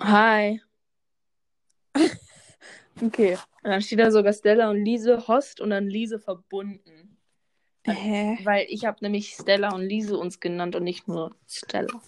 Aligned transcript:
Hi. 0.00 0.60
Okay. 3.02 3.38
Und 3.62 3.70
dann 3.70 3.80
steht 3.80 3.98
da 3.98 4.10
sogar 4.10 4.34
Stella 4.34 4.68
und 4.68 4.84
Lise 4.84 5.26
Host 5.26 5.62
und 5.62 5.70
dann 5.70 5.88
Lise 5.88 6.18
verbunden. 6.18 7.16
Hä? 7.86 8.38
Weil 8.44 8.66
ich 8.68 8.84
habe 8.84 8.98
nämlich 9.00 9.30
Stella 9.30 9.74
und 9.74 9.80
Lise 9.80 10.18
uns 10.18 10.38
genannt 10.38 10.76
und 10.76 10.84
nicht 10.84 11.08
nur 11.08 11.34
Stella. 11.46 12.02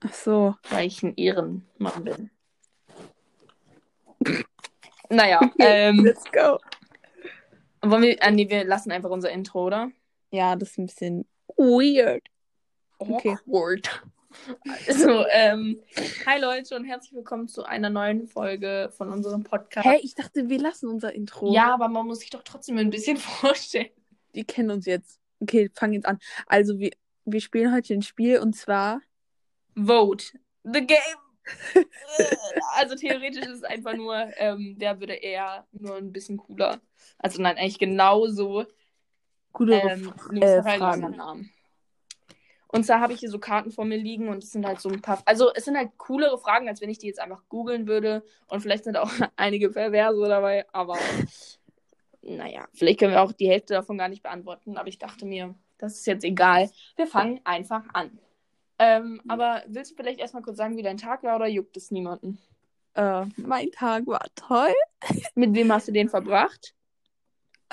Ach 0.00 0.12
so. 0.12 0.56
Weil 0.68 0.86
ich 0.86 1.02
ein 1.02 1.14
Ehrenmann 1.16 2.04
bin. 2.04 2.30
Naja, 5.10 5.40
ähm, 5.58 6.02
Let's 6.02 6.24
go. 6.32 6.58
wollen 7.82 8.02
wir, 8.02 8.22
äh, 8.22 8.30
nee, 8.30 8.48
wir 8.48 8.64
lassen 8.64 8.90
einfach 8.90 9.10
unser 9.10 9.30
Intro, 9.30 9.66
oder? 9.66 9.90
Ja, 10.30 10.56
das 10.56 10.70
ist 10.70 10.78
ein 10.78 10.86
bisschen 10.86 11.26
weird. 11.56 12.26
Okay. 12.98 13.36
Awkward. 13.46 14.02
Also, 14.86 15.24
ähm, 15.30 15.80
hi 16.26 16.40
Leute 16.40 16.76
und 16.76 16.84
herzlich 16.84 17.14
willkommen 17.14 17.48
zu 17.48 17.64
einer 17.64 17.90
neuen 17.90 18.26
Folge 18.26 18.90
von 18.96 19.10
unserem 19.10 19.42
Podcast. 19.42 19.86
Hä, 19.86 19.98
ich 20.02 20.14
dachte, 20.14 20.48
wir 20.48 20.58
lassen 20.58 20.88
unser 20.88 21.12
Intro. 21.12 21.52
Ja, 21.52 21.74
aber 21.74 21.88
man 21.88 22.06
muss 22.06 22.20
sich 22.20 22.30
doch 22.30 22.42
trotzdem 22.42 22.78
ein 22.78 22.90
bisschen 22.90 23.16
vorstellen. 23.18 23.90
Die 24.34 24.44
kennen 24.44 24.70
uns 24.70 24.86
jetzt. 24.86 25.20
Okay, 25.40 25.70
fang 25.74 25.92
jetzt 25.92 26.06
an. 26.06 26.18
Also, 26.46 26.78
wir, 26.78 26.90
wir 27.24 27.40
spielen 27.40 27.72
heute 27.72 27.94
ein 27.94 28.02
Spiel 28.02 28.38
und 28.38 28.54
zwar. 28.54 29.00
Vote. 29.74 30.26
The 30.64 30.86
game. 30.86 30.98
also 32.76 32.94
theoretisch 32.94 33.44
ist 33.44 33.58
es 33.58 33.64
einfach 33.64 33.94
nur, 33.94 34.14
ähm, 34.38 34.76
wer 34.78 34.98
würde 34.98 35.14
eher 35.14 35.66
nur 35.72 35.96
ein 35.96 36.10
bisschen 36.12 36.38
cooler. 36.38 36.80
Also 37.18 37.42
nein, 37.42 37.56
eigentlich 37.58 37.78
genauso. 37.78 38.64
Coole 39.52 39.80
Ähm, 39.80 40.12
äh, 40.40 40.62
Fragen. 40.62 41.16
Namen. 41.16 41.53
Und 42.74 42.82
zwar 42.82 42.98
habe 42.98 43.12
ich 43.12 43.20
hier 43.20 43.30
so 43.30 43.38
Karten 43.38 43.70
vor 43.70 43.84
mir 43.84 43.96
liegen 43.96 44.28
und 44.28 44.42
es 44.42 44.50
sind 44.50 44.66
halt 44.66 44.80
so 44.80 44.88
ein 44.88 45.00
paar. 45.00 45.22
Also 45.26 45.54
es 45.54 45.64
sind 45.64 45.76
halt 45.76 45.96
coolere 45.96 46.36
Fragen, 46.38 46.68
als 46.68 46.80
wenn 46.80 46.90
ich 46.90 46.98
die 46.98 47.06
jetzt 47.06 47.20
einfach 47.20 47.40
googeln 47.48 47.86
würde. 47.86 48.24
Und 48.48 48.62
vielleicht 48.62 48.82
sind 48.82 48.96
auch 48.96 49.12
einige 49.36 49.70
Perverse 49.70 50.20
dabei, 50.26 50.66
aber 50.72 50.98
naja, 52.20 52.66
vielleicht 52.72 52.98
können 52.98 53.12
wir 53.12 53.22
auch 53.22 53.30
die 53.30 53.48
Hälfte 53.48 53.74
davon 53.74 53.96
gar 53.96 54.08
nicht 54.08 54.24
beantworten. 54.24 54.76
Aber 54.76 54.88
ich 54.88 54.98
dachte 54.98 55.24
mir, 55.24 55.54
das 55.78 55.94
ist 55.94 56.06
jetzt 56.08 56.24
egal. 56.24 56.68
Wir 56.96 57.06
fangen 57.06 57.40
einfach 57.44 57.84
an. 57.92 58.18
Ähm, 58.80 59.20
aber 59.28 59.62
willst 59.68 59.92
du 59.92 59.94
vielleicht 59.94 60.18
erstmal 60.18 60.42
kurz 60.42 60.56
sagen, 60.56 60.76
wie 60.76 60.82
dein 60.82 60.96
Tag 60.96 61.22
war 61.22 61.36
oder 61.36 61.46
juckt 61.46 61.76
es 61.76 61.92
niemanden? 61.92 62.38
Äh, 62.94 63.26
mein 63.36 63.70
Tag 63.70 64.04
war 64.08 64.26
toll. 64.34 64.74
Mit 65.36 65.54
wem 65.54 65.72
hast 65.72 65.86
du 65.86 65.92
den 65.92 66.08
verbracht? 66.08 66.74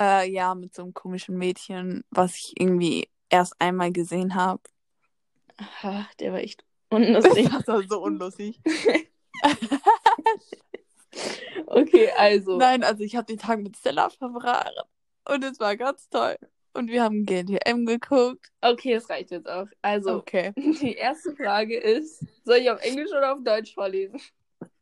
Äh, 0.00 0.30
ja, 0.30 0.54
mit 0.54 0.74
so 0.74 0.82
einem 0.82 0.94
komischen 0.94 1.36
Mädchen, 1.36 2.04
was 2.10 2.36
ich 2.36 2.54
irgendwie 2.56 3.08
erst 3.28 3.60
einmal 3.60 3.90
gesehen 3.90 4.34
habe. 4.36 4.62
Ah, 5.82 6.06
der 6.20 6.32
war 6.32 6.40
echt 6.40 6.64
unlustig. 6.90 7.48
Das 7.50 7.66
war 7.66 7.82
so 7.88 8.02
unlustig. 8.02 8.60
okay, 11.66 12.10
also. 12.16 12.56
Nein, 12.58 12.82
also 12.84 13.02
ich 13.02 13.16
habe 13.16 13.26
den 13.26 13.38
Tag 13.38 13.60
mit 13.60 13.76
Stella 13.76 14.10
verbracht 14.10 14.72
und 15.28 15.44
es 15.44 15.58
war 15.60 15.76
ganz 15.76 16.08
toll. 16.08 16.36
Und 16.74 16.88
wir 16.88 17.02
haben 17.02 17.26
GNTM 17.26 17.84
geguckt. 17.84 18.50
Okay, 18.62 18.94
das 18.94 19.10
reicht 19.10 19.30
jetzt 19.30 19.48
auch. 19.48 19.66
Also, 19.82 20.16
Okay. 20.16 20.52
die 20.56 20.94
erste 20.94 21.36
Frage 21.36 21.76
ist: 21.78 22.24
Soll 22.44 22.58
ich 22.58 22.70
auf 22.70 22.80
Englisch 22.80 23.10
oder 23.10 23.34
auf 23.34 23.42
Deutsch 23.44 23.74
vorlesen? 23.74 24.20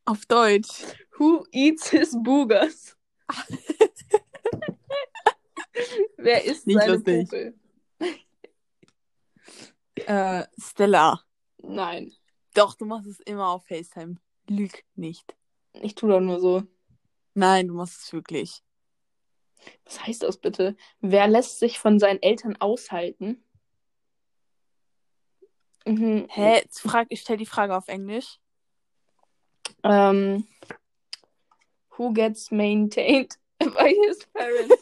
Auf 0.05 0.25
Deutsch. 0.27 0.83
Who 1.19 1.45
eats 1.53 1.91
his 1.91 2.13
boogers? 2.23 2.97
Wer 6.17 6.45
isst 6.45 6.67
Nicht 6.67 6.81
seine 6.81 6.93
lustig. 6.95 7.29
Popel? 7.29 7.55
Äh, 10.07 10.45
Stella. 10.59 11.21
Nein, 11.63 12.13
Doch, 12.55 12.75
du 12.75 12.85
machst 12.85 13.07
es 13.07 13.21
immer 13.21 13.49
auf 13.49 13.65
FaceTime. 13.67 14.17
Lüg 14.49 14.85
nicht. 14.95 15.37
ich 15.75 15.95
tue 15.95 16.11
doch 16.11 16.21
nur 16.21 16.41
so. 16.41 16.63
Nein, 17.35 17.69
du 17.69 17.75
machst 17.75 18.03
es 18.05 18.13
wirklich. 18.13 18.63
Was 19.85 20.05
heißt 20.07 20.23
das 20.23 20.39
bitte? 20.39 20.77
Wer 21.01 21.29
lässt 21.29 21.59
sich 21.61 21.79
von 21.79 21.99
seinen 21.99 22.21
Eltern 22.23 22.57
aushalten? 22.57 23.45
Mhm. 25.87 26.27
Hä? 26.31 26.55
Jetzt 26.57 26.81
frag, 26.81 27.07
ich 27.11 27.21
stell 27.21 27.37
die 27.37 27.47
Frage 27.47 27.77
auf 27.77 27.89
Englisch. 27.89 28.41
Ähm, 29.85 30.47
who 31.97 32.13
gets 32.13 32.51
maintained 32.51 33.39
by 33.59 33.95
his 34.07 34.27
parents? 34.33 34.75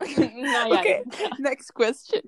naja, 0.16 0.80
Okay. 0.80 1.04
Next 1.38 1.74
question. 1.74 2.22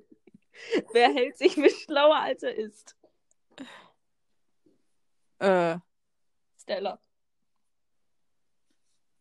wer 0.93 1.13
hält 1.13 1.37
sich 1.37 1.55
für 1.55 1.69
schlauer, 1.69 2.17
als 2.17 2.43
er 2.43 2.55
ist? 2.55 2.95
Äh, 5.39 5.77
Stella. 6.61 6.99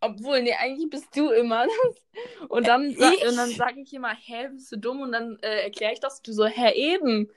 Obwohl, 0.00 0.42
nee, 0.42 0.54
eigentlich 0.54 0.90
bist 0.90 1.16
du 1.16 1.30
immer 1.30 1.64
das. 1.66 2.48
Und 2.48 2.66
dann, 2.66 2.90
Ich? 2.90 2.98
und 3.00 3.36
dann 3.36 3.50
sage 3.50 3.80
ich 3.80 3.92
immer, 3.94 4.14
hä, 4.14 4.48
bist 4.48 4.72
du 4.72 4.76
dumm? 4.76 5.00
Und 5.00 5.12
dann 5.12 5.38
äh, 5.42 5.62
erkläre 5.62 5.92
ich 5.92 6.00
das. 6.00 6.20
Du 6.22 6.32
so, 6.32 6.44
hä, 6.46 6.72
eben. 6.74 7.30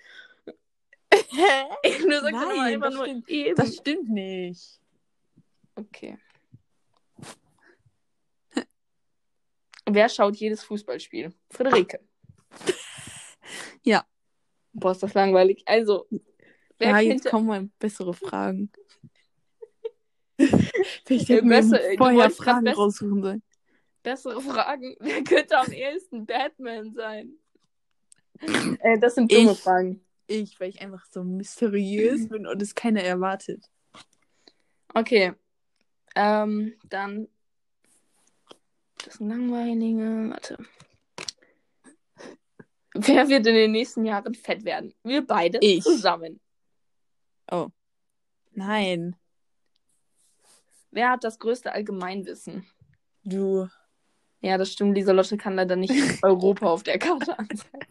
hä? 1.11 1.65
Du 1.83 2.11
sagst 2.11 2.29
immer 2.29 2.31
Nein, 2.31 2.59
einfach 2.59 2.87
das 2.87 2.93
nur 2.95 3.05
stimmt. 3.05 3.29
eben. 3.29 3.55
Das 3.55 3.75
stimmt 3.75 4.09
nicht. 4.09 4.79
Okay. 5.75 6.17
Wer 9.87 10.09
schaut 10.09 10.35
jedes 10.37 10.63
Fußballspiel? 10.63 11.33
Friederike. 11.51 11.99
Ja. 13.85 14.05
Boah, 14.73 14.91
ist 14.91 15.03
das 15.03 15.13
langweilig. 15.13 15.63
Also, 15.65 16.07
wer 16.77 16.89
ja, 16.89 16.97
kennt 16.97 17.23
jetzt 17.23 17.29
kommen 17.29 17.47
mal 17.47 17.69
bessere 17.79 18.13
Fragen. 18.13 18.69
Vielleicht 21.05 21.29
hätten 21.29 21.49
wir 21.49 21.57
besser- 21.57 21.79
vorher 21.97 22.29
Fragen 22.29 22.67
raussuchen 22.67 23.21
sollen. 23.21 23.43
bessere 24.03 24.41
Fragen? 24.41 24.95
Wer 24.99 25.23
könnte 25.23 25.57
am 25.57 25.71
ehesten 25.71 26.25
Batman 26.25 26.93
sein? 26.93 27.37
äh, 28.81 28.99
das 28.99 29.15
sind 29.15 29.31
dumme 29.31 29.53
Ich. 29.53 29.59
Fragen. 29.59 30.01
Ich, 30.27 30.59
weil 30.59 30.69
ich 30.69 30.81
einfach 30.81 31.05
so 31.09 31.23
mysteriös 31.23 32.27
bin 32.27 32.45
und 32.47 32.61
es 32.61 32.75
keiner 32.75 33.01
erwartet. 33.01 33.63
Okay. 34.93 35.33
Ähm, 36.15 36.73
dann. 36.89 37.27
Das 39.05 39.19
langweilige. 39.19 40.31
Warte. 40.31 40.57
Wer 42.97 43.27
wird 43.27 43.45
in 43.45 43.55
den 43.55 43.71
nächsten 43.73 44.05
Jahren 44.05 44.33
fett 44.33 44.63
werden? 44.63 44.93
Wir 45.03 45.25
beide 45.25 45.57
Ich. 45.61 45.83
zusammen. 45.83 46.39
Nein. 48.51 49.15
Wer 50.91 51.09
hat 51.11 51.25
das 51.25 51.39
größte 51.39 51.73
Allgemeinwissen? 51.73 52.65
Du. 53.23 53.67
Ja, 54.39 54.57
das 54.57 54.71
stimmt. 54.71 54.95
Lieselotte 54.95 55.35
kann 55.37 55.55
leider 55.55 55.75
nicht 55.75 55.91
Europa 56.23 56.67
auf 56.67 56.83
der 56.83 56.97
Karte 56.97 57.37
anzeigen. 57.37 57.87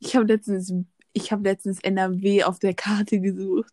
Ich 0.00 0.16
habe 0.16 0.26
letztens, 0.26 0.72
ich 1.12 1.30
habe 1.30 1.44
letztens 1.44 1.78
NRW 1.80 2.42
auf 2.42 2.58
der 2.58 2.74
Karte 2.74 3.20
gesucht. 3.20 3.72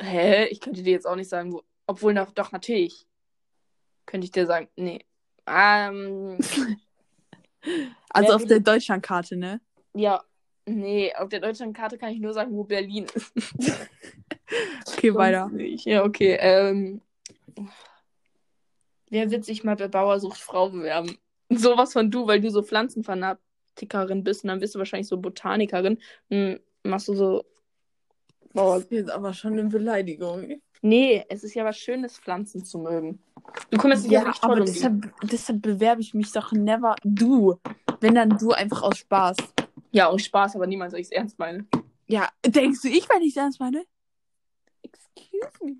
Hä? 0.00 0.46
Ich 0.46 0.60
könnte 0.60 0.82
dir 0.82 0.92
jetzt 0.92 1.06
auch 1.06 1.16
nicht 1.16 1.28
sagen, 1.28 1.52
wo. 1.52 1.62
Obwohl, 1.86 2.14
doch, 2.14 2.32
doch, 2.32 2.50
natürlich. 2.50 3.06
Könnte 4.06 4.24
ich 4.24 4.32
dir 4.32 4.46
sagen. 4.46 4.68
Nee. 4.74 5.04
Ähm, 5.46 6.38
Also 8.08 8.28
Wer 8.28 8.36
auf 8.36 8.44
der 8.44 8.60
Deutschlandkarte, 8.60 9.36
ne? 9.36 9.60
ja. 9.94 10.22
Nee, 10.66 11.12
auf 11.16 11.28
der 11.28 11.40
Deutschlandkarte 11.40 11.98
kann 11.98 12.12
ich 12.12 12.20
nur 12.20 12.32
sagen, 12.32 12.56
wo 12.56 12.64
Berlin 12.64 13.06
ist. 13.14 13.32
Okay, 14.86 15.14
weiter. 15.14 15.48
Nicht. 15.48 15.86
Ja, 15.86 16.04
okay. 16.04 16.36
Ähm, 16.40 17.00
wer 19.08 19.30
wird 19.30 19.44
sich 19.44 19.64
mal 19.64 19.76
bei 19.76 19.88
Bauersucht 19.88 20.38
Frau 20.38 20.70
bewerben? 20.70 21.16
Sowas 21.48 21.92
von 21.92 22.10
du, 22.10 22.26
weil 22.26 22.40
du 22.40 22.50
so 22.50 22.62
Pflanzenfanatikerin 22.62 24.24
bist 24.24 24.44
und 24.44 24.48
dann 24.48 24.60
bist 24.60 24.74
du 24.74 24.78
wahrscheinlich 24.78 25.08
so 25.08 25.18
Botanikerin. 25.18 25.98
Hm, 26.30 26.58
machst 26.82 27.08
du 27.08 27.14
so 27.14 27.44
Bauer. 28.52 28.76
Das 28.76 28.84
ist 28.84 28.92
jetzt 28.92 29.10
aber 29.10 29.32
schon 29.32 29.52
eine 29.52 29.64
Beleidigung. 29.68 30.60
Nee, 30.82 31.24
es 31.28 31.44
ist 31.44 31.54
ja 31.54 31.64
was 31.64 31.78
Schönes, 31.78 32.18
Pflanzen 32.18 32.64
zu 32.64 32.78
mögen. 32.78 33.22
Du 33.70 33.78
kümmerst 33.78 34.04
dich 34.04 34.12
ja, 34.12 34.24
toll 34.24 34.34
aber 34.40 34.60
um 34.60 34.66
die. 34.66 34.72
deshalb, 34.72 35.14
deshalb 35.22 35.62
bewerbe 35.62 36.00
ich 36.00 36.14
mich 36.14 36.32
doch 36.32 36.52
never 36.52 36.96
du. 37.04 37.58
Wenn 38.00 38.14
dann 38.14 38.30
du 38.38 38.52
einfach 38.52 38.82
aus 38.82 38.98
Spaß. 38.98 39.36
Ja, 39.92 40.08
aus 40.08 40.22
Spaß, 40.22 40.56
aber 40.56 40.66
niemals, 40.66 40.92
weil 40.92 41.00
ich 41.00 41.06
es 41.08 41.12
ernst 41.12 41.38
meine. 41.38 41.66
Ja, 42.06 42.28
denkst 42.44 42.80
du, 42.82 42.88
ich, 42.88 43.08
weil 43.08 43.22
ich 43.22 43.36
ernst 43.36 43.60
meine? 43.60 43.84
Excuse 44.82 45.64
me. 45.64 45.76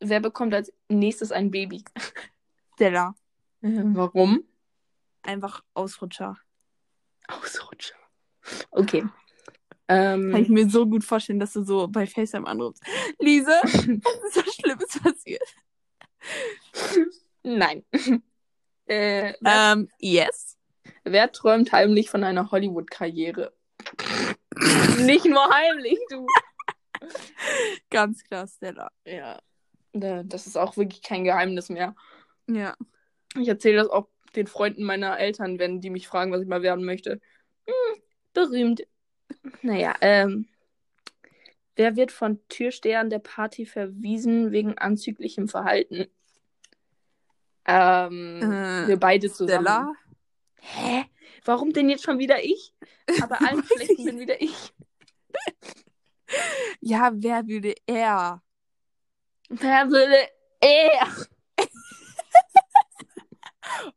Wer 0.00 0.20
bekommt 0.20 0.54
als 0.54 0.72
nächstes 0.88 1.32
ein 1.32 1.50
Baby? 1.50 1.84
Stella. 2.74 3.14
Warum? 3.60 4.44
Einfach 5.22 5.62
Ausrutscher. 5.74 6.36
Ausrutscher. 7.28 7.94
Okay. 8.70 9.00
Kann 9.86 10.34
ich 10.36 10.48
Ähm, 10.48 10.54
mir 10.54 10.68
so 10.68 10.86
gut 10.86 11.04
vorstellen, 11.04 11.38
dass 11.38 11.52
du 11.52 11.62
so 11.62 11.86
bei 11.86 12.06
FaceTime 12.06 12.46
anrufst. 12.46 12.82
Lise, 13.18 13.50
was 13.62 13.74
ist 13.84 14.34
so 14.34 14.42
Schlimmes 14.60 14.98
passiert? 15.00 15.42
Nein. 17.42 17.84
äh, 18.86 19.34
wer, 19.40 19.72
Ähm, 19.72 19.88
yes. 19.98 20.58
wer 21.04 21.30
träumt 21.32 21.72
heimlich 21.72 22.10
von 22.10 22.24
einer 22.24 22.50
Hollywood-Karriere? 22.50 23.52
Nicht 24.98 25.24
nur 25.24 25.48
heimlich, 25.50 25.98
du. 26.10 26.26
Ganz 27.90 28.22
klar, 28.24 28.46
Stella. 28.46 28.90
Ja. 29.04 29.40
Da- 29.92 30.22
Das 30.22 30.46
ist 30.46 30.56
auch 30.56 30.76
wirklich 30.76 31.02
kein 31.02 31.24
Geheimnis 31.24 31.68
mehr. 31.68 31.94
Ja. 32.48 32.76
Ich 33.38 33.48
erzähle 33.48 33.78
das 33.78 33.88
auch 33.88 34.08
den 34.36 34.46
Freunden 34.46 34.84
meiner 34.84 35.18
Eltern, 35.18 35.58
wenn 35.58 35.80
die 35.80 35.90
mich 35.90 36.06
fragen, 36.08 36.32
was 36.32 36.42
ich 36.42 36.48
mal 36.48 36.62
werden 36.62 36.84
möchte. 36.84 37.20
Hm, 37.66 38.02
berühmt. 38.32 38.82
Naja, 39.62 39.94
ähm. 40.00 40.48
Wer 41.74 41.96
wird 41.96 42.12
von 42.12 42.38
Türstehern 42.48 43.08
der 43.08 43.18
Party 43.18 43.64
verwiesen 43.64 44.52
wegen 44.52 44.76
anzüglichem 44.76 45.48
Verhalten? 45.48 46.06
Ähm, 47.66 48.40
Äh, 48.42 48.88
wir 48.88 48.96
beide 48.98 49.30
zusammen. 49.32 49.64
Stella? 49.66 49.92
Hä? 50.60 51.04
Warum 51.44 51.72
denn 51.72 51.88
jetzt 51.88 52.04
schon 52.04 52.18
wieder 52.18 52.42
ich? 52.42 52.74
Aber 53.22 53.40
allen 53.40 53.64
Schlechten 53.66 54.04
bin 54.04 54.18
wieder 54.20 54.40
ich. 54.40 54.72
Ja, 56.80 57.10
wer 57.14 57.46
würde 57.46 57.74
er? 57.86 58.42
Wer 59.48 59.88
würde 59.90 60.16
er? 60.60 61.08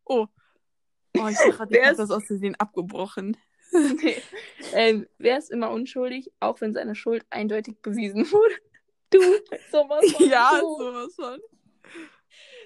Oh. 0.06 0.28
Oh, 1.18 1.28
ich 1.28 1.38
dachte, 1.38 1.78
ich 1.78 1.84
ist- 1.84 2.00
das 2.00 2.12
aus 2.12 2.26
Versehen 2.26 2.56
abgebrochen. 2.56 3.38
Nee. 3.72 4.22
ähm, 4.74 5.08
wer 5.18 5.38
ist 5.38 5.52
immer 5.52 5.70
unschuldig, 5.72 6.32
auch 6.40 6.62
wenn 6.62 6.74
seine 6.74 6.96
Schuld 6.96 7.26
eindeutig 7.30 7.82
bewiesen 7.82 8.32
wurde? 8.32 8.56
Du, 9.10 9.20
sowas 9.72 10.12
von 10.12 10.26
Ja, 10.30 10.60
du. 10.62 10.78
sowas 10.78 11.16
von. 11.16 11.40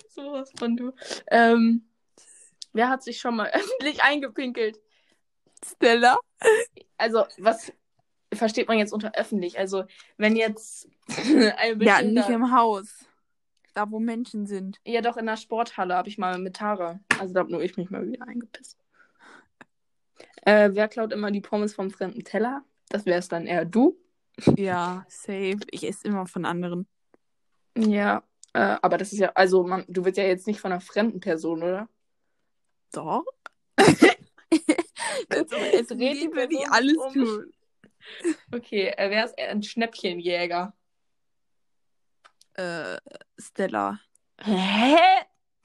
Sowas 0.10 0.52
von 0.58 0.76
du. 0.76 0.92
Ähm, 1.30 1.88
wer 2.74 2.90
hat 2.90 3.04
sich 3.04 3.20
schon 3.20 3.36
mal 3.36 3.50
öffentlich 3.54 4.04
eingepinkelt? 4.04 4.80
Stella? 5.64 6.18
Also, 6.98 7.26
was 7.38 7.72
versteht 8.34 8.68
man 8.68 8.78
jetzt 8.78 8.94
unter 8.94 9.14
öffentlich? 9.16 9.58
Also, 9.60 9.84
wenn 10.18 10.36
jetzt 10.36 10.90
ein 11.58 11.82
Ja, 11.82 12.02
nicht 12.02 12.30
im 12.30 12.52
Haus. 12.56 13.06
Da, 13.76 13.90
wo 13.92 14.00
Menschen 14.00 14.48
sind. 14.48 14.80
Ja, 14.84 15.02
doch, 15.02 15.18
in 15.18 15.28
der 15.28 15.38
Sporthalle 15.38 15.96
habe 15.96 16.10
ich 16.10 16.18
mal 16.18 16.40
mit 16.40 16.56
Tara. 16.56 17.00
Also, 17.20 17.34
da 17.34 17.42
habe 17.42 17.52
nur 17.52 17.62
ich 17.62 17.78
mich 17.78 17.90
mal 17.90 18.06
wieder 18.06 18.28
eingepisst. 18.28 18.78
Äh, 20.42 20.72
wer 20.74 20.88
klaut 20.88 21.14
immer 21.14 21.32
die 21.32 21.42
Pommes 21.42 21.76
vom 21.76 21.92
fremden 21.92 22.24
Teller? 22.24 22.64
Das 22.90 23.06
wär's 23.06 23.28
dann 23.28 23.46
eher 23.46 23.66
du. 23.66 23.98
Ja, 24.58 25.06
safe. 25.08 25.60
Ich 25.70 25.88
esse 25.88 26.08
immer 26.08 26.26
von 26.26 26.46
anderen. 26.46 26.88
Ja, 27.78 28.24
äh, 28.54 28.78
aber 28.82 28.98
das 28.98 29.14
ist 29.14 29.20
ja, 29.20 29.32
also 29.36 29.64
man, 29.64 29.86
du 29.88 30.04
willst 30.06 30.18
ja 30.18 30.26
jetzt 30.26 30.48
nicht 30.48 30.60
von 30.60 30.72
einer 30.72 30.82
fremden 30.82 31.20
Person, 31.20 31.64
oder? 31.64 31.90
Doch. 32.92 33.24
Jetzt 33.78 34.06
Es 35.74 35.88
dreht 35.88 36.22
die 36.22 36.30
Person 36.30 36.66
alles 36.70 36.98
um. 36.98 37.14
tun. 37.14 37.54
Okay, 38.52 38.88
äh, 38.98 39.10
wer 39.12 39.26
ist 39.26 39.38
ein 39.38 39.62
Schnäppchenjäger? 39.62 40.74
Äh, 42.54 42.98
Stella. 43.38 44.00
Hä? 44.42 44.96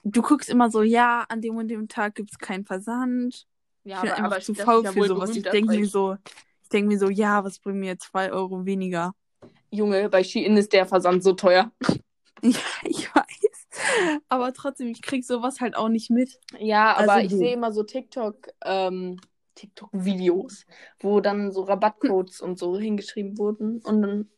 Du 0.03 0.21
guckst 0.21 0.51
immer 0.51 0.71
so, 0.71 0.83
ja, 0.83 1.25
an 1.29 1.41
dem 1.41 1.57
und 1.57 1.69
dem 1.69 1.89
Tag 1.89 2.17
gibt's 2.17 2.39
keinen 2.39 2.67
Versand. 2.67 3.47
Ja, 3.85 3.97
ich 3.97 4.03
bin 4.03 4.25
einfach 4.25 4.41
zu 4.41 4.53
das 4.53 4.59
ist 4.59 4.65
faul 4.65 4.85
für 4.85 5.07
sowas. 5.07 5.31
Ich 5.31 5.43
denke 5.43 5.77
mir 5.77 5.87
so, 5.87 6.17
ich 6.63 6.69
denke 6.69 6.89
mir 6.89 6.99
so, 6.99 7.09
ja, 7.09 7.43
was 7.45 7.59
bringt 7.59 7.79
mir 7.79 7.99
zwei 7.99 8.31
Euro 8.31 8.67
weniger? 8.67 9.15
Junge, 9.71 10.09
bei 10.11 10.23
Shein 10.23 10.57
ist 10.57 10.73
der 10.73 10.87
Versand 10.87 11.23
so 11.23 11.33
teuer. 11.33 11.73
Ja, 12.53 12.59
ich 12.85 13.15
weiß. 13.15 14.21
Aber 14.29 14.53
trotzdem, 14.53 14.89
ich 14.89 15.01
krieg 15.01 15.25
sowas 15.25 15.61
halt 15.61 15.77
auch 15.77 15.89
nicht 15.89 16.11
mit. 16.11 16.39
Ja, 16.59 16.95
aber 16.95 17.15
Also 17.15 17.27
ich 17.27 17.33
sehe 17.33 17.55
immer 17.55 17.73
so 17.73 17.83
TikTok, 17.83 18.49
ähm, 18.65 19.19
TikTok-Videos, 19.55 20.67
wo 21.01 21.21
dann 21.21 21.53
so 21.53 21.63
Rabattcodes 21.63 22.41
und 22.41 22.59
so 22.59 22.79
hingeschrieben 22.79 23.39
wurden 23.39 23.81
und 23.81 24.03
dann 24.03 24.31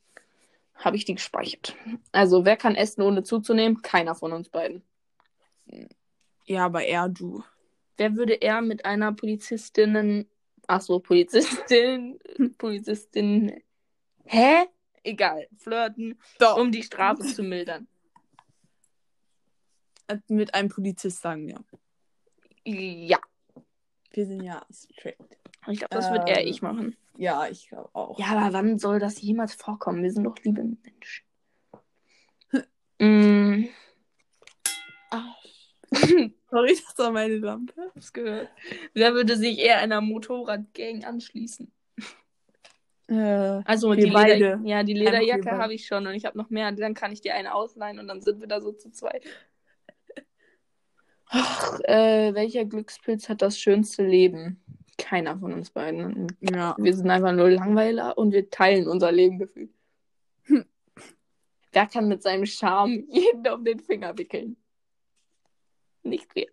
habe 0.77 0.97
ich 0.97 1.05
die 1.05 1.15
gespeichert. 1.15 1.75
Also, 2.13 2.45
wer 2.45 2.57
kann 2.57 2.75
essen, 2.75 3.03
ohne 3.03 3.23
zuzunehmen? 3.23 3.83
Keiner 3.83 4.15
von 4.15 4.33
uns 4.33 4.51
beiden. 4.51 4.83
Ja, 6.45 6.67
aber 6.67 6.85
eher 6.85 7.09
du. 7.09 7.43
Wer 7.97 8.15
würde 8.15 8.35
eher 8.35 8.61
mit 8.61 8.85
einer 8.85 9.13
Polizistinnen. 9.13 10.29
Ach 10.67 10.81
so, 10.83 11.01
Polizistin. 11.01 12.19
Polizistin. 12.59 13.63
Hä? 14.25 14.67
Egal. 15.03 15.49
Flirten, 15.57 16.19
Doch. 16.39 16.59
um 16.59 16.71
die 16.73 16.83
Strafe 16.83 17.23
zu 17.23 17.43
mildern. 17.43 17.89
Mit 20.29 20.55
einem 20.55 20.69
Polizist 20.69 21.21
sagen 21.23 21.47
wir. 21.47 21.65
Ja. 22.65 23.19
Wir 24.13 24.27
sind 24.27 24.43
ja 24.43 24.65
strikt. 24.73 25.39
Ich 25.69 25.79
glaube, 25.79 25.95
das 25.95 26.11
wird 26.11 26.29
eher 26.29 26.43
Ähm. 26.43 26.49
ich 26.49 26.63
machen. 26.63 26.97
Ja, 27.17 27.47
ich 27.49 27.69
glaube 27.69 27.91
auch. 27.93 28.19
Ja, 28.19 28.27
aber 28.27 28.53
wann 28.53 28.79
soll 28.79 28.99
das 28.99 29.21
jemals 29.21 29.55
vorkommen? 29.55 30.03
Wir 30.03 30.13
sind 30.13 30.25
doch 30.25 30.37
liebe 30.45 30.63
Menschen. 30.63 31.25
mm. 32.99 33.69
Ach. 35.11 35.37
Sorry, 36.51 36.79
das 36.87 36.99
war 36.99 37.11
meine 37.11 37.37
Lampe. 37.37 37.91
Hab's 37.95 38.13
gehört. 38.13 38.49
Wer 38.95 39.15
würde 39.15 39.37
sich 39.37 39.59
eher 39.59 39.79
einer 39.79 40.01
Motorradgang 40.01 41.05
anschließen? 41.05 41.73
Äh, 43.09 43.15
Also 43.65 43.95
die 43.95 44.11
beide. 44.11 44.35
Leder 44.35 44.61
ja, 44.65 44.83
die 44.83 44.95
Lederjacke 44.95 45.53
habe 45.53 45.75
ich 45.75 45.87
schon 45.87 46.07
und 46.07 46.15
ich 46.15 46.25
habe 46.25 46.37
noch 46.39 46.51
mehr. 46.51 46.71
Dann 46.73 46.95
kann 46.95 47.13
ich 47.13 47.21
dir 47.21 47.35
eine 47.35 47.55
ausleihen 47.55 47.99
und 47.99 48.09
dann 48.09 48.21
sind 48.23 48.41
wir 48.41 48.49
da 48.49 48.61
so 48.61 48.73
zu 48.73 48.91
zweit. 48.91 49.25
Ach, 51.29 51.81
äh, 51.81 52.35
welcher 52.35 52.65
Glückspilz 52.65 53.29
hat 53.29 53.43
das 53.43 53.59
schönste 53.59 54.07
Leben? 54.07 54.63
Keiner 54.99 55.39
von 55.39 55.53
uns 55.53 55.71
beiden. 55.71 56.37
ja. 56.41 56.75
Wir 56.79 56.95
sind 56.95 57.11
einfach 57.11 57.33
nur 57.33 57.51
Langweiler 57.51 58.17
und 58.17 58.33
wir 58.33 58.49
teilen 58.49 58.89
unser 58.89 59.13
Leben 59.13 59.39
gefühlt. 59.39 59.71
Hm. 60.45 60.65
Wer 61.73 61.87
kann 61.87 62.09
mit 62.09 62.23
seinem 62.23 62.47
Charme 62.47 63.05
jeden 63.11 63.47
um 63.49 63.65
den 63.65 63.81
Finger 63.81 64.17
wickeln? 64.17 64.57
Nicht 66.03 66.35
wir. 66.35 66.47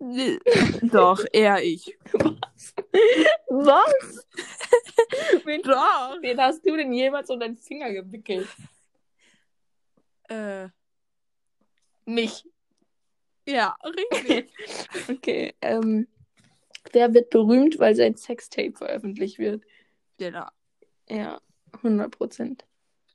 Doch, 0.82 1.24
eher 1.32 1.62
ich. 1.62 1.98
Was? 2.12 2.74
Was? 3.48 4.26
wen, 5.44 5.62
Doch. 5.62 6.22
wen 6.22 6.40
hast 6.40 6.64
du 6.64 6.76
denn 6.76 6.92
jemals 6.92 7.28
um 7.28 7.40
deinen 7.40 7.56
Finger 7.56 7.92
gewickelt? 7.92 8.48
Äh, 10.28 10.68
Mich. 12.06 12.44
Ja, 13.50 13.76
richtig. 13.84 14.52
Okay, 15.10 15.54
ähm, 15.60 16.06
wer 16.92 17.12
wird 17.14 17.30
berühmt, 17.30 17.78
weil 17.78 17.94
sein 17.94 18.16
Sextape 18.16 18.72
veröffentlicht 18.72 19.38
wird? 19.38 19.64
Stella. 20.14 20.52
Ja, 21.08 21.40
100 21.72 22.10
Prozent. 22.16 22.64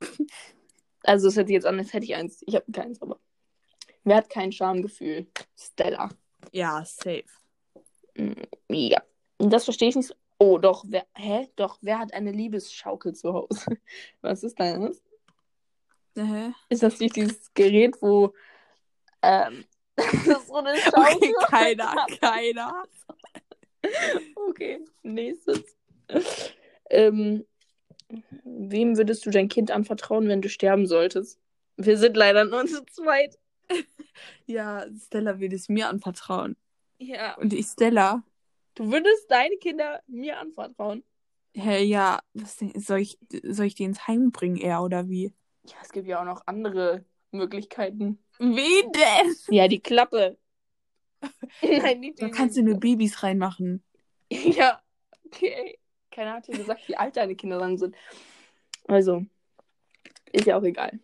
Also, 1.07 1.27
es 1.27 1.35
sich 1.35 1.47
jetzt 1.49 1.67
an, 1.67 1.77
als 1.77 1.93
hätte 1.93 2.05
ich 2.05 2.15
eins. 2.15 2.41
Ich 2.47 2.55
habe 2.55 2.65
keins, 2.71 2.99
aber. 2.99 3.19
Wer 4.05 4.15
hat 4.15 4.29
kein 4.31 4.51
Schamgefühl? 4.51 5.27
Stella. 5.55 6.09
Ja, 6.51 6.83
safe. 6.83 7.25
Ja. 8.69 9.03
Und 9.37 9.51
das 9.53 9.65
verstehe 9.65 9.89
ich 9.89 9.95
nicht. 9.95 10.07
so- 10.07 10.15
Oh, 10.39 10.57
doch. 10.57 10.83
Wer, 10.87 11.05
hä? 11.15 11.47
Doch. 11.57 11.77
Wer 11.81 11.99
hat 11.99 12.11
eine 12.11 12.31
Liebesschaukel 12.31 13.13
zu 13.13 13.33
Hause? 13.33 13.77
Was 14.21 14.43
ist 14.43 14.59
das? 14.59 14.99
Hä? 16.15 16.53
Ist 16.69 16.81
das 16.81 16.99
nicht 16.99 17.15
dieses 17.15 17.53
Gerät, 17.53 18.01
wo. 18.01 18.33
Ähm. 19.21 19.63
das 20.25 20.39
ist 20.39 20.47
so 20.47 20.55
eine 20.55 20.77
Schaukel. 20.77 21.15
Okay, 21.15 21.33
keiner, 21.47 22.05
keiner. 22.21 22.83
Okay, 24.49 24.83
nächstes. 25.03 25.77
Ähm, 26.89 27.45
wem 28.43 28.97
würdest 28.97 29.27
du 29.27 29.29
dein 29.29 29.47
Kind 29.47 29.69
anvertrauen, 29.69 30.27
wenn 30.27 30.41
du 30.41 30.49
sterben 30.49 30.87
solltest? 30.87 31.39
Wir 31.77 31.97
sind 31.97 32.17
leider 32.17 32.45
nur 32.45 32.65
zu 32.65 32.83
zweit. 32.85 33.37
Ja, 34.45 34.85
Stella 34.97 35.39
will 35.39 35.53
es 35.53 35.67
mir 35.69 35.89
anvertrauen. 35.89 36.55
Ja. 36.99 37.35
Und 37.37 37.51
ich, 37.53 37.65
Stella, 37.67 38.23
Du 38.75 38.91
würdest 38.91 39.29
deine 39.29 39.55
Kinder 39.57 40.01
mir 40.07 40.39
anvertrauen. 40.39 41.03
hä, 41.55 41.83
ja, 41.83 42.19
was 42.33 42.57
denn, 42.57 42.71
soll 42.79 42.99
ich, 42.99 43.17
soll 43.43 43.65
ich 43.65 43.75
die 43.75 43.83
ins 43.83 44.07
Heim 44.07 44.31
bringen, 44.31 44.57
eher, 44.57 44.81
oder 44.83 45.09
wie? 45.09 45.33
Ja, 45.65 45.75
es 45.81 45.91
gibt 45.91 46.07
ja 46.07 46.19
auch 46.21 46.25
noch 46.25 46.43
andere 46.45 47.05
Möglichkeiten. 47.31 48.19
Wie 48.39 48.91
denn? 48.91 49.35
Ja, 49.49 49.67
die 49.67 49.79
Klappe. 49.79 50.37
Nein, 51.61 51.99
nicht 51.99 52.21
Da 52.21 52.29
kannst 52.29 52.57
du 52.57 52.63
nur 52.63 52.79
Babys 52.79 53.23
reinmachen. 53.23 53.83
Ja, 54.31 54.81
okay. 55.25 55.77
Keiner 56.09 56.33
hat 56.33 56.47
dir 56.47 56.57
gesagt, 56.57 56.87
wie 56.87 56.95
alt 56.97 57.15
deine 57.15 57.35
Kinder 57.35 57.59
dann 57.59 57.77
sind. 57.77 57.95
Also, 58.87 59.25
ist 60.31 60.47
ja 60.47 60.57
auch 60.57 60.63
egal. 60.63 60.99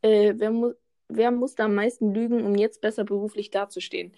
Äh, 0.00 0.34
wer, 0.36 0.50
mu 0.50 0.72
wer 1.08 1.30
muss 1.30 1.54
da 1.54 1.64
am 1.66 1.74
meisten 1.74 2.14
lügen, 2.14 2.44
um 2.44 2.54
jetzt 2.54 2.80
besser 2.80 3.04
beruflich 3.04 3.50
dazustehen? 3.50 4.12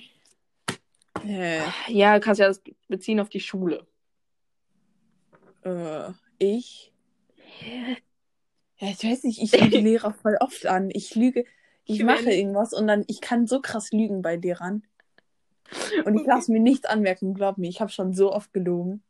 Hä? 1.22 1.62
Ja, 1.88 2.20
kannst 2.20 2.40
ja 2.40 2.46
das 2.46 2.62
beziehen 2.88 3.18
auf 3.18 3.28
die 3.28 3.40
Schule. 3.40 3.86
Äh, 5.62 6.12
ich? 6.38 6.92
Ja, 8.78 8.88
ich 8.90 9.02
weiß 9.02 9.24
nicht, 9.24 9.42
ich 9.42 9.60
lüge 9.60 9.78
Lehrer 9.80 10.12
voll 10.12 10.36
oft 10.40 10.66
an. 10.66 10.90
Ich 10.92 11.14
lüge, 11.14 11.44
ich 11.88 12.04
mache 12.04 12.30
irgendwas 12.30 12.74
und 12.74 12.86
dann, 12.86 13.04
ich 13.08 13.20
kann 13.20 13.46
so 13.46 13.60
krass 13.60 13.92
lügen 13.92 14.20
bei 14.20 14.36
Lehrern. 14.36 14.82
Und 16.04 16.18
ich 16.18 16.26
lasse 16.26 16.52
mir 16.52 16.60
nichts 16.60 16.86
anmerken, 16.86 17.34
glaub 17.34 17.58
mir, 17.58 17.68
ich 17.68 17.80
habe 17.80 17.90
schon 17.90 18.12
so 18.12 18.32
oft 18.32 18.52
gelogen. 18.52 19.02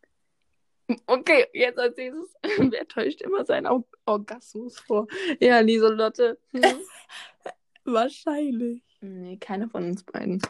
Okay, 1.07 1.47
jetzt 1.53 1.79
als 1.79 1.97
nächstes. 1.97 2.35
Wer 2.73 2.89
täuscht 2.89 3.21
immer 3.21 3.45
seinen 3.45 3.67
Or 3.67 3.85
Orgasmus 4.07 4.79
vor? 4.79 5.07
Ja, 5.41 5.59
Lieselotte. 5.59 6.39
Hm. 6.53 6.63
Wahrscheinlich. 7.85 8.83
Nee, 9.01 9.37
keiner 9.37 9.69
von 9.69 9.85
uns 9.85 10.05
beiden. 10.05 10.41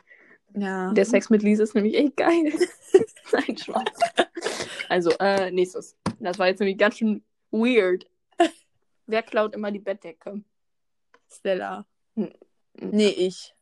Ja. 0.55 0.93
Der 0.93 1.05
Sex 1.05 1.31
mit 1.31 1.43
Lise 1.43 1.63
ist 1.63 1.75
nämlich 1.75 1.95
echt 1.95 2.17
geil. 2.17 2.53
Nein, 3.33 3.57
Spaß. 3.57 3.85
Also, 4.89 5.11
äh, 5.19 5.51
nächstes. 5.51 5.97
Das 6.21 6.39
war 6.39 6.49
jetzt 6.49 6.61
nämlich 6.61 6.79
ganz 6.79 6.99
schön 6.99 7.23
weird. 7.51 8.07
Wer 9.07 9.23
klaut 9.23 9.55
immer 9.55 9.71
die 9.71 9.79
Bettdecke? 9.79 10.43
Stella. 11.31 11.87
Nee, 12.81 13.09
ich. 13.09 13.55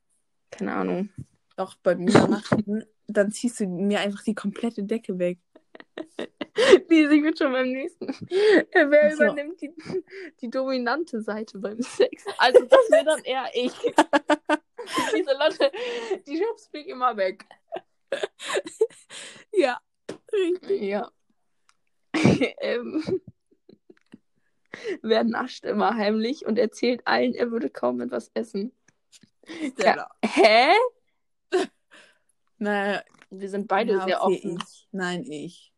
Keine 0.50 0.74
Ahnung. 0.74 1.10
Doch, 1.56 1.76
bei 1.82 1.94
mir 1.94 2.12
dann 3.06 3.32
ziehst 3.32 3.60
du 3.60 3.66
mir 3.66 4.00
einfach 4.00 4.22
die 4.22 4.34
komplette 4.34 4.82
Decke 4.82 5.18
weg. 5.18 5.38
Lise, 6.88 7.14
ich 7.14 7.22
bin 7.22 7.36
schon 7.36 7.52
beim 7.52 7.70
nächsten. 7.70 8.06
Wer 8.72 9.16
so. 9.16 9.24
übernimmt 9.24 9.60
die, 9.60 9.74
die 10.40 10.50
dominante 10.50 11.20
Seite 11.20 11.58
beim 11.58 11.80
Sex? 11.80 12.24
Also, 12.38 12.64
das 12.64 12.90
wäre 12.90 13.04
dann 13.04 13.22
eher 13.24 13.48
ich. 13.52 13.72
Diese 15.14 15.32
Lotte, 15.32 15.72
die 16.26 16.38
schubst 16.38 16.72
mich 16.72 16.86
immer 16.86 17.16
weg. 17.16 17.44
Ja. 19.52 19.80
Richtig. 20.32 20.82
Ja. 20.82 21.10
ähm, 22.60 23.02
wer 25.02 25.24
nascht 25.24 25.64
immer 25.64 25.94
heimlich 25.96 26.46
und 26.46 26.58
erzählt 26.58 27.02
allen, 27.06 27.34
er 27.34 27.50
würde 27.50 27.70
kaum 27.70 28.00
etwas 28.00 28.30
essen. 28.34 28.72
Stella. 29.72 30.10
Hä? 30.24 30.72
Naja, 32.58 33.02
Wir 33.28 33.50
sind 33.50 33.68
beide 33.68 33.92
ja, 33.92 34.04
sehr 34.06 34.24
okay, 34.24 34.36
offen. 34.36 34.58
Ich. 34.62 34.88
Nein, 34.90 35.24
ich. 35.30 35.74